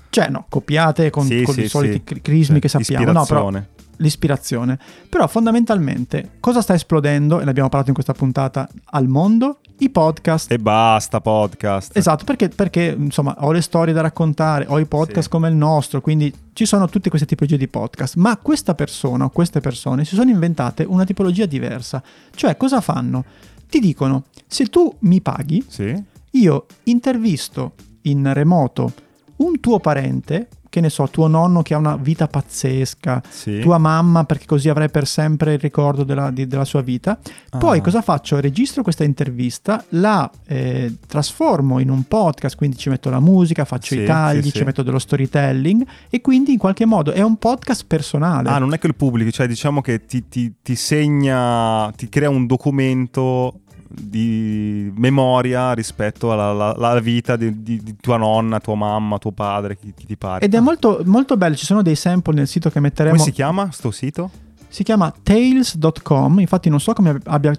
cioè 0.10 0.30
no, 0.30 0.46
copiate 0.50 1.10
con, 1.12 1.26
Sì, 1.26 1.44
con 1.44 1.54
sì, 1.54 1.62
i 1.64 1.68
soliti 1.68 2.02
crismi 2.04 2.60
Cioè, 2.60 2.60
che 2.60 2.68
sappiamo, 2.70 3.12
no, 3.12 3.26
però. 3.26 3.52
L'ispirazione. 3.98 4.78
Però 5.10 5.28
fondamentalmente 5.28 6.32
cosa 6.40 6.62
sta 6.62 6.74
esplodendo, 6.74 7.40
e 7.40 7.44
ne 7.44 7.50
abbiamo 7.50 7.70
parlato 7.70 7.90
in 7.90 7.96
questa 7.96 8.14
puntata, 8.14 8.68
al 8.92 9.08
mondo? 9.08 9.60
I 9.80 9.90
podcast. 9.92 10.52
E 10.52 10.58
basta, 10.58 11.22
podcast. 11.22 11.96
Esatto, 11.96 12.24
perché, 12.24 12.50
perché, 12.50 12.96
insomma 12.98 13.36
ho 13.40 13.52
le 13.52 13.62
storie 13.62 13.94
da 13.94 14.02
raccontare, 14.02 14.66
ho 14.68 14.80
i 14.80 14.86
podcast 14.86 15.24
Sì. 15.24 15.30
come 15.30 15.50
il 15.50 15.56
nostro, 15.56 16.02
quindi 16.02 16.34
ci 16.54 16.66
sono 16.66 16.88
tutte 16.88 17.10
queste 17.10 17.28
tipologie 17.28 17.58
di 17.58 17.68
podcast, 17.68 18.16
ma 18.16 18.38
questa 18.38 18.74
persona 18.74 19.26
o 19.26 19.30
queste 19.30 19.60
persone 19.60 20.04
si 20.06 20.16
sono 20.16 20.32
inventate 20.32 20.84
una 20.84 21.04
tipologia 21.06 21.46
diversa. 21.46 22.02
Cioè, 22.34 22.58
cosa 22.58 22.82
fanno? 22.82 23.24
Ti 23.70 23.80
dicono, 23.80 24.24
se 24.48 24.66
tu 24.66 24.92
mi 25.02 25.22
paghi, 25.22 25.64
Sì. 25.68 25.94
io 26.32 26.66
intervisto 26.86 27.74
in 28.04 28.32
remoto 28.34 28.92
un 29.38 29.60
tuo 29.60 29.80
parente, 29.80 30.48
che 30.78 30.82
ne 30.82 30.90
so, 30.90 31.08
tuo 31.10 31.28
nonno 31.28 31.64
che 31.64 31.74
ha 31.74 31.78
una 31.78 31.96
vita 31.98 32.28
pazzesca, 32.28 33.22
Sì. 33.28 33.60
tua 33.60 33.78
mamma 33.80 34.24
perché 34.26 34.46
così 34.46 34.70
avrai 34.70 34.90
per 34.90 35.08
sempre 35.08 35.54
il 35.54 35.60
ricordo 35.60 36.04
della, 36.04 36.30
di- 36.30 36.46
della 36.48 36.66
sua 36.66 36.82
vita. 36.82 37.18
Poi 37.58 37.80
Ah. 37.80 37.82
cosa 37.82 38.02
faccio? 38.02 38.40
Registro 38.40 38.84
questa 38.84 39.04
intervista, 39.04 39.84
la 39.90 40.30
eh, 40.48 40.96
trasformo 41.08 41.80
in 41.80 41.90
un 41.90 42.04
podcast, 42.04 42.56
quindi 42.56 42.78
ci 42.78 42.90
metto 42.90 43.10
la 43.10 43.20
musica, 43.20 43.66
faccio 43.66 43.96
Sì, 43.96 44.02
i 44.02 44.06
tagli, 44.06 44.44
sì, 44.44 44.52
ci 44.54 44.64
metto 44.64 44.84
dello 44.84 45.00
storytelling 45.00 45.86
e 46.10 46.22
quindi 46.22 46.52
in 46.54 46.58
qualche 46.60 46.86
modo 46.86 47.12
è 47.12 47.22
un 47.22 47.38
podcast 47.38 47.86
personale. 47.88 48.50
Ah, 48.50 48.60
non 48.60 48.74
è 48.74 48.80
che 48.80 48.88
il 48.88 48.96
pubblico, 48.96 49.32
cioè 49.32 49.48
diciamo 49.48 49.82
che 49.82 50.06
ti, 50.06 50.28
ti- 50.30 50.54
ti 50.62 50.76
segna, 50.76 51.92
ti 51.96 52.08
crea 52.10 52.30
un 52.30 52.46
documento 52.46 53.62
di 53.90 54.92
memoria 54.96 55.74
rispetto 55.74 56.32
alla, 56.32 56.50
alla- 56.50 56.76
alla 56.76 57.00
vita 57.00 57.36
di, 57.36 57.64
di- 57.64 57.82
di 57.82 57.96
tua 58.00 58.18
nonna, 58.18 58.60
tua 58.60 58.76
mamma, 58.76 59.18
tuo 59.18 59.32
padre, 59.32 59.78
chi, 59.78 59.94
chi 59.96 60.06
ti 60.06 60.18
pare. 60.18 60.46
Ed 60.46 60.54
è 60.54 60.60
molto, 60.60 61.02
molto 61.06 61.38
bello, 61.38 61.56
ci 61.56 61.66
sono 61.66 61.82
dei 61.82 61.96
sample 61.96 62.34
nel 62.34 62.48
sito 62.48 62.70
che 62.70 62.80
metteremo. 62.80 63.16
Come 63.16 63.28
si 63.28 63.34
chiama 63.34 63.70
sto 63.72 63.92
sito? 63.92 64.30
Si 64.70 64.84
chiama 64.84 65.14
tales.com, 65.24 66.40
infatti 66.40 66.70
non 66.70 66.80
so 66.80 66.94
come 66.94 67.18
abbia 67.26 67.54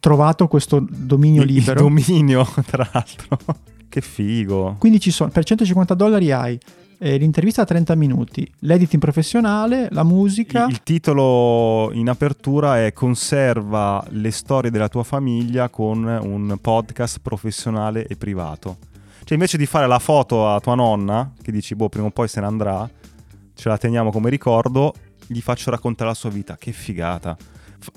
trovato 0.00 0.48
questo 0.48 0.84
dominio 0.88 1.42
Il- 1.42 1.52
libero. 1.52 1.86
Il 1.86 1.94
dominio, 1.94 2.46
tra 2.66 2.88
l'altro. 2.92 3.38
che 3.88 4.00
figo. 4.00 4.76
Quindi 4.78 5.00
ci 5.00 5.10
sono, 5.10 5.30
per 5.30 5.44
150 5.44 5.94
dollari 5.94 6.32
hai 6.32 6.58
eh, 7.04 7.18
l'intervista 7.18 7.60
a 7.60 7.64
30 7.66 7.94
minuti, 7.96 8.50
l'editing 8.60 8.98
professionale, 9.00 9.88
la 9.90 10.04
musica. 10.04 10.64
Il, 10.64 10.82
titolo 10.82 11.90
in 11.92 12.08
apertura 12.08 12.82
è 12.82 12.94
Conserva 12.94 14.02
le 14.08 14.30
storie 14.30 14.70
della 14.70 14.88
tua 14.88 15.02
famiglia 15.02 15.68
con 15.68 16.02
un 16.02 16.56
podcast 16.58 17.18
professionale 17.20 18.06
e 18.06 18.16
privato. 18.16 18.78
Cioè 19.22 19.34
invece 19.34 19.58
di 19.58 19.66
fare 19.66 19.86
la 19.86 19.98
foto 19.98 20.48
a 20.48 20.58
tua 20.60 20.74
nonna, 20.74 21.30
che 21.42 21.52
dici 21.52 21.74
boh 21.74 21.90
prima 21.90 22.06
o 22.06 22.10
poi 22.10 22.26
se 22.26 22.40
ne 22.40 22.46
andrà, 22.46 22.88
ce 23.54 23.68
la 23.68 23.76
teniamo 23.76 24.10
come 24.10 24.30
ricordo, 24.30 24.94
gli 25.26 25.42
faccio 25.42 25.70
raccontare 25.70 26.08
la 26.08 26.16
sua 26.16 26.30
vita. 26.30 26.56
Che 26.56 26.72
figata. 26.72 27.36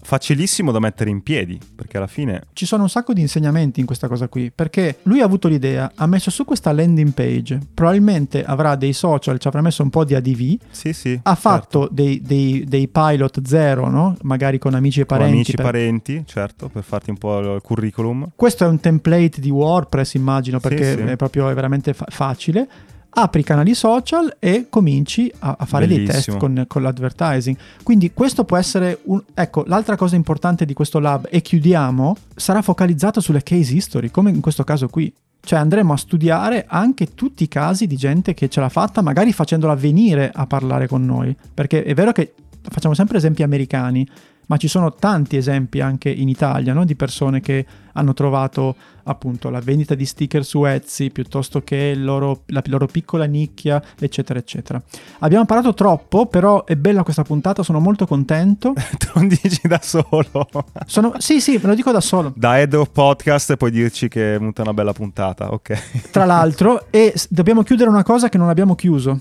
Facilissimo 0.01 0.71
da 0.71 0.79
mettere 0.79 1.09
in 1.09 1.21
piedi, 1.21 1.59
perché 1.75 1.97
alla 1.97 2.07
fine... 2.07 2.43
Ci 2.53 2.65
sono 2.65 2.83
un 2.83 2.89
sacco 2.89 3.13
di 3.13 3.21
insegnamenti 3.21 3.79
in 3.79 3.85
questa 3.85 4.07
cosa 4.07 4.27
qui, 4.27 4.51
perché 4.53 4.97
lui 5.03 5.21
ha 5.21 5.25
avuto 5.25 5.47
l'idea, 5.47 5.91
ha 5.95 6.07
messo 6.07 6.29
su 6.31 6.45
questa 6.45 6.71
landing 6.71 7.11
page, 7.13 7.59
probabilmente 7.73 8.43
avrà 8.43 8.75
dei 8.75 8.93
social, 8.93 9.37
ci 9.39 9.47
avrà 9.47 9.61
messo 9.61 9.83
un 9.83 9.89
po' 9.89 10.03
di 10.03 10.15
ADV, 10.15 10.57
Sì, 10.69 10.93
sì. 10.93 11.19
ha 11.23 11.33
certo. 11.33 11.49
fatto 11.49 11.89
dei, 11.91 12.21
dei- 12.21 12.63
dei 12.67 12.87
pilot 12.87 13.41
zero, 13.45 13.89
no? 13.89 14.15
magari 14.23 14.57
con 14.59 14.73
amici 14.73 15.01
e 15.01 15.05
Con 15.05 15.17
parenti. 15.17 15.35
amici, 15.37 15.53
per- 15.55 15.65
parenti, 15.65 16.23
certo, 16.25 16.69
per 16.69 16.83
farti 16.83 17.09
un 17.09 17.17
po' 17.17 17.55
il 17.55 17.61
curriculum. 17.61 18.29
Questo 18.35 18.63
è 18.65 18.67
un 18.67 18.79
template 18.79 19.39
di 19.39 19.49
WordPress, 19.49 20.13
immagino, 20.15 20.59
Sì, 20.59 20.67
perché 20.67 20.95
sì. 20.95 21.01
è 21.01 21.15
proprio 21.15 21.49
è 21.49 21.53
veramente 21.53 21.93
fa- 21.93 22.05
facile. 22.09 22.67
Apri 23.19 23.41
i 23.41 23.43
canali 23.43 23.73
social 23.73 24.35
e 24.37 24.67
cominci 24.69 25.31
a, 25.39 25.55
a 25.57 25.65
fare 25.65 25.87
dei 25.87 26.05
test 26.05 26.11
Bellissimo. 26.11 26.37
con, 26.37 26.65
con 26.67 26.83
l'advertising. 26.83 27.57
Quindi 27.81 28.13
questo 28.13 28.43
può 28.43 28.57
essere 28.57 28.99
un... 29.05 29.19
Ecco, 29.33 29.63
l'altra 29.65 29.95
cosa 29.95 30.15
importante 30.15 30.65
di 30.65 30.73
questo 30.73 30.99
lab, 30.99 31.27
e 31.31 31.41
chiudiamo, 31.41 32.15
sarà 32.35 32.61
focalizzato 32.61 33.19
sulle 33.19 33.41
case 33.41 33.73
history, 33.73 34.11
come 34.11 34.29
in 34.29 34.39
questo 34.39 34.63
caso 34.63 34.87
qui. 34.87 35.11
Cioè 35.39 35.57
andremo 35.57 35.93
a 35.93 35.97
studiare 35.97 36.65
anche 36.67 37.15
tutti 37.15 37.41
i 37.41 37.47
casi 37.47 37.87
di 37.87 37.95
gente 37.95 38.35
che 38.35 38.49
ce 38.49 38.59
l'ha 38.59 38.69
fatta, 38.69 39.01
magari 39.01 39.33
facendola 39.33 39.73
venire 39.73 40.29
a 40.31 40.45
parlare 40.45 40.87
con 40.87 41.03
noi. 41.03 41.35
Perché 41.55 41.83
è 41.83 41.95
vero 41.95 42.11
che 42.11 42.35
facciamo 42.61 42.93
sempre 42.93 43.17
esempi 43.17 43.41
americani, 43.41 44.07
ma 44.47 44.57
ci 44.57 44.67
sono 44.67 44.93
tanti 44.93 45.37
esempi 45.37 45.79
anche 45.79 46.09
in 46.09 46.27
Italia 46.27 46.73
no? 46.73 46.85
di 46.85 46.95
persone 46.95 47.39
che 47.39 47.65
hanno 47.93 48.13
trovato 48.13 48.75
appunto 49.03 49.49
la 49.49 49.59
vendita 49.59 49.95
di 49.95 50.05
sticker 50.05 50.43
su 50.45 50.65
Etsy 50.65 51.09
piuttosto 51.09 51.61
che 51.61 51.95
loro, 51.95 52.43
la 52.47 52.61
loro 52.65 52.85
piccola 52.85 53.25
nicchia, 53.25 53.81
eccetera, 53.99 54.37
eccetera. 54.37 54.81
Abbiamo 55.19 55.45
parlato 55.45 55.73
troppo, 55.73 56.27
però 56.27 56.65
è 56.65 56.75
bella 56.75 57.03
questa 57.03 57.23
puntata, 57.23 57.63
sono 57.63 57.79
molto 57.79 58.05
contento. 58.05 58.73
Te 58.75 59.09
lo 59.13 59.21
dici 59.25 59.67
da 59.67 59.79
solo. 59.81 60.47
Sono, 60.85 61.13
sì, 61.17 61.41
sì, 61.41 61.53
me 61.53 61.69
lo 61.69 61.75
dico 61.75 61.91
da 61.91 62.01
solo. 62.01 62.33
Da 62.35 62.59
Head 62.59 62.73
of 62.73 62.91
Podcast 62.91 63.55
puoi 63.55 63.71
dirci 63.71 64.07
che 64.07 64.35
è 64.35 64.37
venuta 64.37 64.61
una 64.61 64.73
bella 64.73 64.93
puntata, 64.93 65.51
ok. 65.51 66.09
Tra 66.11 66.25
l'altro, 66.25 66.87
e 66.91 67.13
dobbiamo 67.29 67.63
chiudere 67.63 67.89
una 67.89 68.03
cosa 68.03 68.29
che 68.29 68.37
non 68.37 68.49
abbiamo 68.49 68.75
chiuso. 68.75 69.19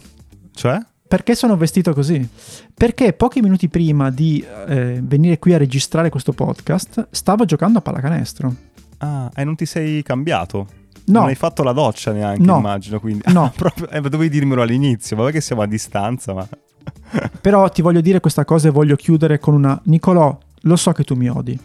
Cioè? 0.52 0.78
Perché 1.08 1.34
sono 1.34 1.56
vestito 1.56 1.92
così? 1.94 2.28
Perché 2.74 3.12
pochi 3.12 3.40
minuti 3.40 3.68
prima 3.68 4.10
di 4.10 4.44
eh, 4.66 5.00
venire 5.02 5.38
qui 5.38 5.54
a 5.54 5.58
registrare 5.58 6.10
questo 6.10 6.32
podcast 6.32 7.08
stavo 7.10 7.44
giocando 7.44 7.78
a 7.78 7.82
pallacanestro. 7.82 8.54
Ah, 8.98 9.30
e 9.34 9.44
non 9.44 9.54
ti 9.54 9.66
sei 9.66 10.02
cambiato? 10.02 10.66
No. 11.06 11.20
Non 11.20 11.28
hai 11.28 11.36
fatto 11.36 11.62
la 11.62 11.72
doccia 11.72 12.12
neanche, 12.12 12.42
No. 12.42 12.56
immagino, 12.56 12.98
quindi... 12.98 13.22
No. 13.32 13.52
Proprio, 13.56 13.88
eh, 13.90 14.00
dovevi 14.00 14.28
dirmelo 14.28 14.62
all'inizio, 14.62 15.16
vabbè 15.16 15.30
che 15.30 15.40
siamo 15.40 15.62
a 15.62 15.66
distanza, 15.66 16.34
ma... 16.34 16.48
Però 17.40 17.68
ti 17.68 17.82
voglio 17.82 18.00
dire 18.00 18.18
questa 18.18 18.44
cosa 18.44 18.68
e 18.68 18.70
voglio 18.72 18.96
chiudere 18.96 19.38
con 19.38 19.54
una... 19.54 19.80
Nicolò, 19.84 20.36
lo 20.62 20.76
so 20.76 20.90
che 20.90 21.04
tu 21.04 21.14
mi 21.14 21.28
odi, 21.28 21.56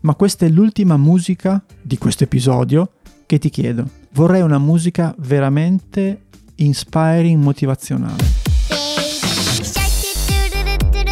ma 0.00 0.14
questa 0.16 0.46
è 0.46 0.48
l'ultima 0.48 0.96
musica 0.96 1.62
di 1.80 1.96
questo 1.98 2.24
episodio 2.24 2.90
che 3.26 3.38
ti 3.38 3.50
chiedo. 3.50 3.88
Vorrei 4.12 4.40
una 4.40 4.58
musica 4.58 5.14
veramente 5.18 6.22
inspiring, 6.56 7.40
motivazionale. 7.40 8.47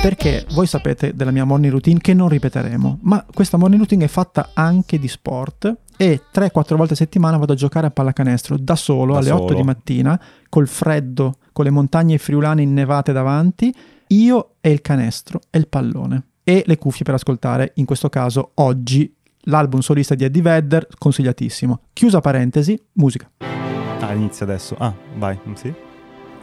Perché 0.01 0.47
voi 0.53 0.67
sapete 0.69 1.15
della 1.15 1.33
mia 1.33 1.45
morning 1.45 1.73
routine 1.73 1.99
che 1.99 2.15
non 2.15 2.29
ripeteremo, 2.29 2.99
ma 3.03 3.27
questa 3.33 3.57
morning 3.57 3.81
routine 3.81 4.05
è 4.05 4.09
fatta 4.09 4.51
anche 4.53 5.01
di 5.01 5.09
sport 5.09 5.75
e 5.97 6.21
3-4 6.33 6.77
volte 6.77 6.93
a 6.93 6.97
settimana 6.97 7.39
vado 7.39 7.55
a 7.55 7.57
giocare 7.57 7.89
a 7.89 7.91
pallacanestro 7.91 8.57
da 8.57 8.77
solo 8.77 9.15
Da 9.15 9.19
alle 9.19 9.31
8 9.31 9.49
solo. 9.49 9.55
di 9.57 9.63
mattina 9.65 10.21
col 10.49 10.69
freddo, 10.69 11.39
con 11.53 11.65
le 11.65 11.71
montagne 11.71 12.19
friulane 12.19 12.63
innevate 12.63 13.13
davanti, 13.13 13.75
io 14.09 14.51
e 14.61 14.71
il 14.71 14.81
canestro 14.81 15.41
e 15.51 15.59
il 15.59 15.67
pallone 15.67 16.23
e 16.45 16.63
le 16.65 16.79
cuffie 16.79 17.05
per 17.05 17.15
ascoltare, 17.15 17.73
in 17.77 17.85
questo 17.85 18.09
caso 18.09 18.53
oggi 18.55 19.13
l'album 19.49 19.81
solista 19.81 20.15
di 20.15 20.23
Eddie 20.23 20.43
Vedder, 20.43 20.87
consigliatissimo. 20.97 21.81
Chiusa 21.93 22.21
parentesi, 22.21 22.81
musica. 22.93 23.29
Ah, 23.39 24.13
inizia 24.13 24.47
adesso. 24.47 24.77
Ah, 24.79 24.95
vai, 25.17 25.37
sì. 25.55 25.86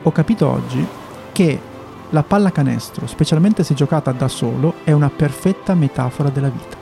Ho 0.01 0.11
capito 0.11 0.49
oggi 0.49 0.85
che 1.31 1.59
la 2.09 2.23
pallacanestro, 2.23 3.07
specialmente 3.07 3.63
se 3.63 3.73
giocata 3.73 4.11
da 4.11 4.27
solo, 4.27 4.75
è 4.83 4.91
una 4.91 5.09
perfetta 5.09 5.75
metafora 5.75 6.29
della 6.29 6.49
vita. 6.49 6.77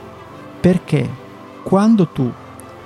Perché 0.60 1.08
quando 1.62 2.08
tu 2.08 2.30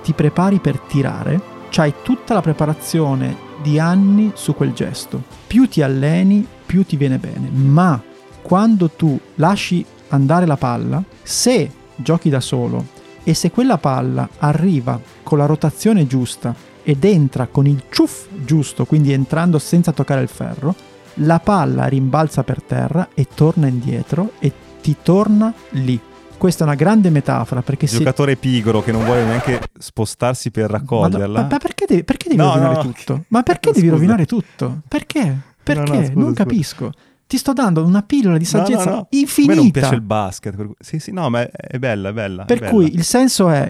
ti 0.03 0.13
prepari 0.13 0.59
per 0.59 0.79
tirare, 0.79 1.41
c'hai 1.71 1.95
tutta 2.03 2.35
la 2.35 2.41
preparazione 2.41 3.37
di 3.63 3.79
anni 3.79 4.33
su 4.35 4.55
quel 4.55 4.73
gesto. 4.73 5.23
Più 5.47 5.69
ti 5.69 5.83
alleni, 5.83 6.47
più 6.65 6.85
ti 6.85 6.97
viene 6.97 7.19
bene. 7.19 7.49
Ma 7.51 8.01
quando 8.43 8.91
tu 8.91 9.19
lasci 9.37 9.85
andare 10.09 10.47
la 10.47 10.57
palla, 10.57 11.03
se 11.23 11.71
giochi 11.97 12.29
da 12.29 12.41
solo 12.41 12.95
e 13.25 13.35
se 13.35 13.51
quella 13.51 13.79
palla 13.79 14.29
arriva 14.39 15.01
con 15.25 15.39
la 15.39 15.47
rotazione 15.47 16.07
giusta 16.07 16.55
ed 16.89 17.03
entra 17.05 17.49
con 17.49 17.67
il 17.67 17.83
ciuff 17.91 18.27
giusto, 18.45 18.85
quindi 18.85 19.13
entrando 19.13 19.59
senza 19.59 19.91
toccare 19.91 20.21
il 20.23 20.29
ferro, 20.29 20.73
la 21.15 21.41
palla 21.41 21.87
rimbalza 21.87 22.45
per 22.45 22.63
terra 22.63 23.09
e 23.13 23.27
torna 23.35 23.67
indietro 23.67 24.35
e 24.39 24.53
ti 24.81 24.95
torna 25.03 25.53
lì. 25.71 25.99
Questa 26.39 26.63
è 26.63 26.67
una 26.69 26.77
grande 26.77 27.11
metafora 27.11 27.61
perché 27.63 27.89
se... 27.89 27.97
Giocatore 27.99 28.37
pigro 28.37 28.83
che 28.85 28.93
non 28.93 29.05
vuole 29.05 29.25
neanche 29.25 29.61
spostarsi 29.77 30.53
per 30.53 30.71
raccoglierla. 30.71 31.41
Ma, 31.41 31.49
ma 31.51 31.59
perché 31.59 31.87
devi, 31.89 32.05
perché 32.05 32.29
devi 32.29 32.41
No, 32.41 32.49
rovinare 32.51 32.75
no, 32.75 32.81
tutto? 32.83 33.25
Ma 33.29 33.43
perché 33.43 33.71
devi 33.73 33.81
scusa. 33.87 33.93
rovinare 33.93 34.27
tutto? 34.27 34.81
Perché? 34.87 35.37
Perché? 35.65 35.91
no, 35.91 35.97
scusa, 36.05 36.13
non 36.15 36.29
scusa. 36.29 36.35
capisco. 36.45 36.93
Ti 37.27 37.37
sto 37.37 37.53
dando 37.53 37.85
una 37.85 38.03
pillola 38.03 38.39
di 38.39 38.45
saggezza 38.45 38.91
no. 38.91 38.97
A 38.99 39.07
infinita. 39.11 39.55
me 39.55 39.61
non 39.61 39.71
piace 39.73 39.95
il 39.95 40.03
basket. 40.03 40.55
Sì, 40.79 41.01
sì, 41.01 41.11
no, 41.11 41.29
ma 41.31 41.41
è, 41.41 41.51
è 41.51 41.79
bella, 41.81 42.11
è 42.11 42.13
bella. 42.13 42.43
è 42.43 42.47
Per 42.47 42.59
bella. 42.61 42.71
cui 42.71 42.95
il 42.95 43.03
senso 43.03 43.49
è 43.49 43.69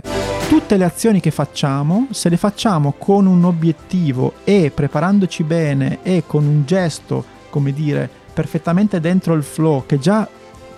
tutte 0.67 0.79
le 0.79 0.85
azioni 0.85 1.21
che 1.21 1.31
facciamo, 1.31 2.09
se 2.11 2.29
le 2.29 2.37
facciamo 2.37 2.95
con 2.99 3.27
un 3.27 3.45
obiettivo 3.45 4.33
e 4.43 4.73
preparandoci 4.75 5.45
bene 5.45 6.01
e 6.03 6.25
con 6.27 6.45
un 6.45 6.67
gesto, 6.67 7.25
come 7.51 7.73
dire, 7.73 8.11
perfettamente 8.33 8.99
dentro 8.99 9.35
il 9.35 9.45
flow, 9.45 9.87
che 9.87 10.01
già 10.01 10.29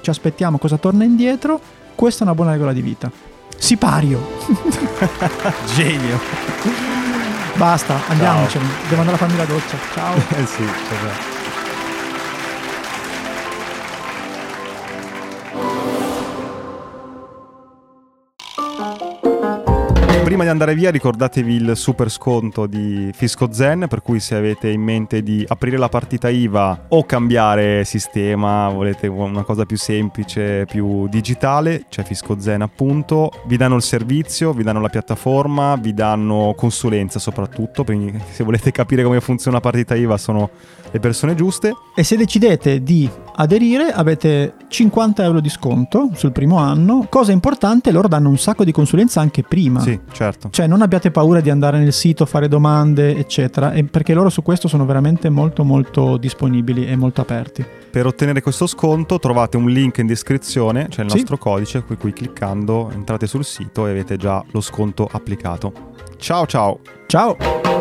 ci 0.02 0.10
aspettiamo 0.10 0.58
cosa 0.58 0.76
torna 0.76 1.04
indietro, 1.04 1.58
questa 1.94 2.20
è 2.20 2.26
una 2.26 2.34
buona 2.34 2.50
regola 2.50 2.74
di 2.74 2.82
vita. 2.82 3.10
Sipario! 3.56 4.20
Genio. 5.74 6.20
Basta, 7.54 7.98
andiamocene. 8.08 8.66
Devo 8.90 9.00
andare 9.00 9.16
a 9.16 9.20
farmi 9.20 9.38
la 9.38 9.46
doccia. 9.46 9.78
Ciao. 9.94 10.16
Eh 10.36 10.44
sì, 10.44 10.64
cioè, 10.66 11.37
Prima 20.38 20.52
di 20.52 20.56
andare 20.56 20.78
via 20.78 20.92
ricordatevi 20.92 21.52
il 21.52 21.72
super 21.74 22.08
sconto 22.12 22.66
di 22.66 23.10
Fisco 23.12 23.52
Zen 23.52 23.86
per 23.88 24.02
cui 24.02 24.20
se 24.20 24.36
avete 24.36 24.68
in 24.68 24.80
mente 24.80 25.20
di 25.24 25.44
aprire 25.48 25.76
la 25.76 25.88
partita 25.88 26.28
IVA 26.28 26.84
o 26.90 27.04
cambiare 27.04 27.84
sistema, 27.84 28.68
volete 28.68 29.08
una 29.08 29.42
cosa 29.42 29.64
più 29.64 29.76
semplice, 29.76 30.64
più 30.66 31.08
digitale, 31.08 31.86
c'è 31.88 32.04
Fisco 32.04 32.38
Zen 32.38 32.62
appunto, 32.62 33.32
vi 33.46 33.56
danno 33.56 33.74
il 33.74 33.82
servizio, 33.82 34.52
vi 34.52 34.62
danno 34.62 34.80
la 34.80 34.88
piattaforma, 34.88 35.74
vi 35.74 35.92
danno 35.92 36.54
consulenza 36.56 37.18
soprattutto, 37.18 37.82
quindi 37.82 38.16
se 38.30 38.44
volete 38.44 38.70
capire 38.70 39.02
come 39.02 39.20
funziona 39.20 39.56
la 39.56 39.62
partita 39.62 39.96
IVA 39.96 40.16
sono 40.18 40.50
le 40.90 41.00
persone 41.00 41.34
giuste. 41.34 41.72
E 41.94 42.02
se 42.02 42.16
decidete 42.16 42.82
di 42.82 43.08
aderire 43.36 43.90
avete 43.92 44.54
50 44.68 45.22
euro 45.22 45.40
di 45.40 45.48
sconto 45.48 46.10
sul 46.14 46.32
primo 46.32 46.58
anno. 46.58 47.06
Cosa 47.08 47.32
importante, 47.32 47.92
loro 47.92 48.08
danno 48.08 48.28
un 48.28 48.38
sacco 48.38 48.64
di 48.64 48.72
consulenza 48.72 49.20
anche 49.20 49.42
prima. 49.42 49.80
Sì, 49.80 49.98
certo. 50.12 50.48
Cioè 50.50 50.66
non 50.66 50.82
abbiate 50.82 51.10
paura 51.10 51.40
di 51.40 51.50
andare 51.50 51.78
nel 51.78 51.92
sito, 51.92 52.26
fare 52.26 52.48
domande, 52.48 53.16
eccetera, 53.16 53.72
perché 53.90 54.14
loro 54.14 54.28
su 54.28 54.42
questo 54.42 54.68
sono 54.68 54.84
veramente 54.86 55.28
molto 55.30 55.64
molto 55.64 56.16
disponibili 56.16 56.86
e 56.86 56.96
molto 56.96 57.20
aperti. 57.20 57.64
Per 57.90 58.06
ottenere 58.06 58.42
questo 58.42 58.66
sconto 58.66 59.18
trovate 59.18 59.56
un 59.56 59.68
link 59.70 59.98
in 59.98 60.06
descrizione, 60.06 60.88
c'è 60.88 61.02
il 61.02 61.10
Sì. 61.10 61.16
nostro 61.16 61.38
codice, 61.38 61.82
per 61.82 61.96
cui 61.96 62.12
cliccando 62.12 62.90
entrate 62.92 63.26
sul 63.26 63.44
sito 63.44 63.86
e 63.86 63.90
avete 63.90 64.16
già 64.16 64.44
lo 64.50 64.60
sconto 64.60 65.08
applicato. 65.10 65.72
Ciao 66.18 66.46
ciao! 66.46 66.80
Ciao! 67.06 67.77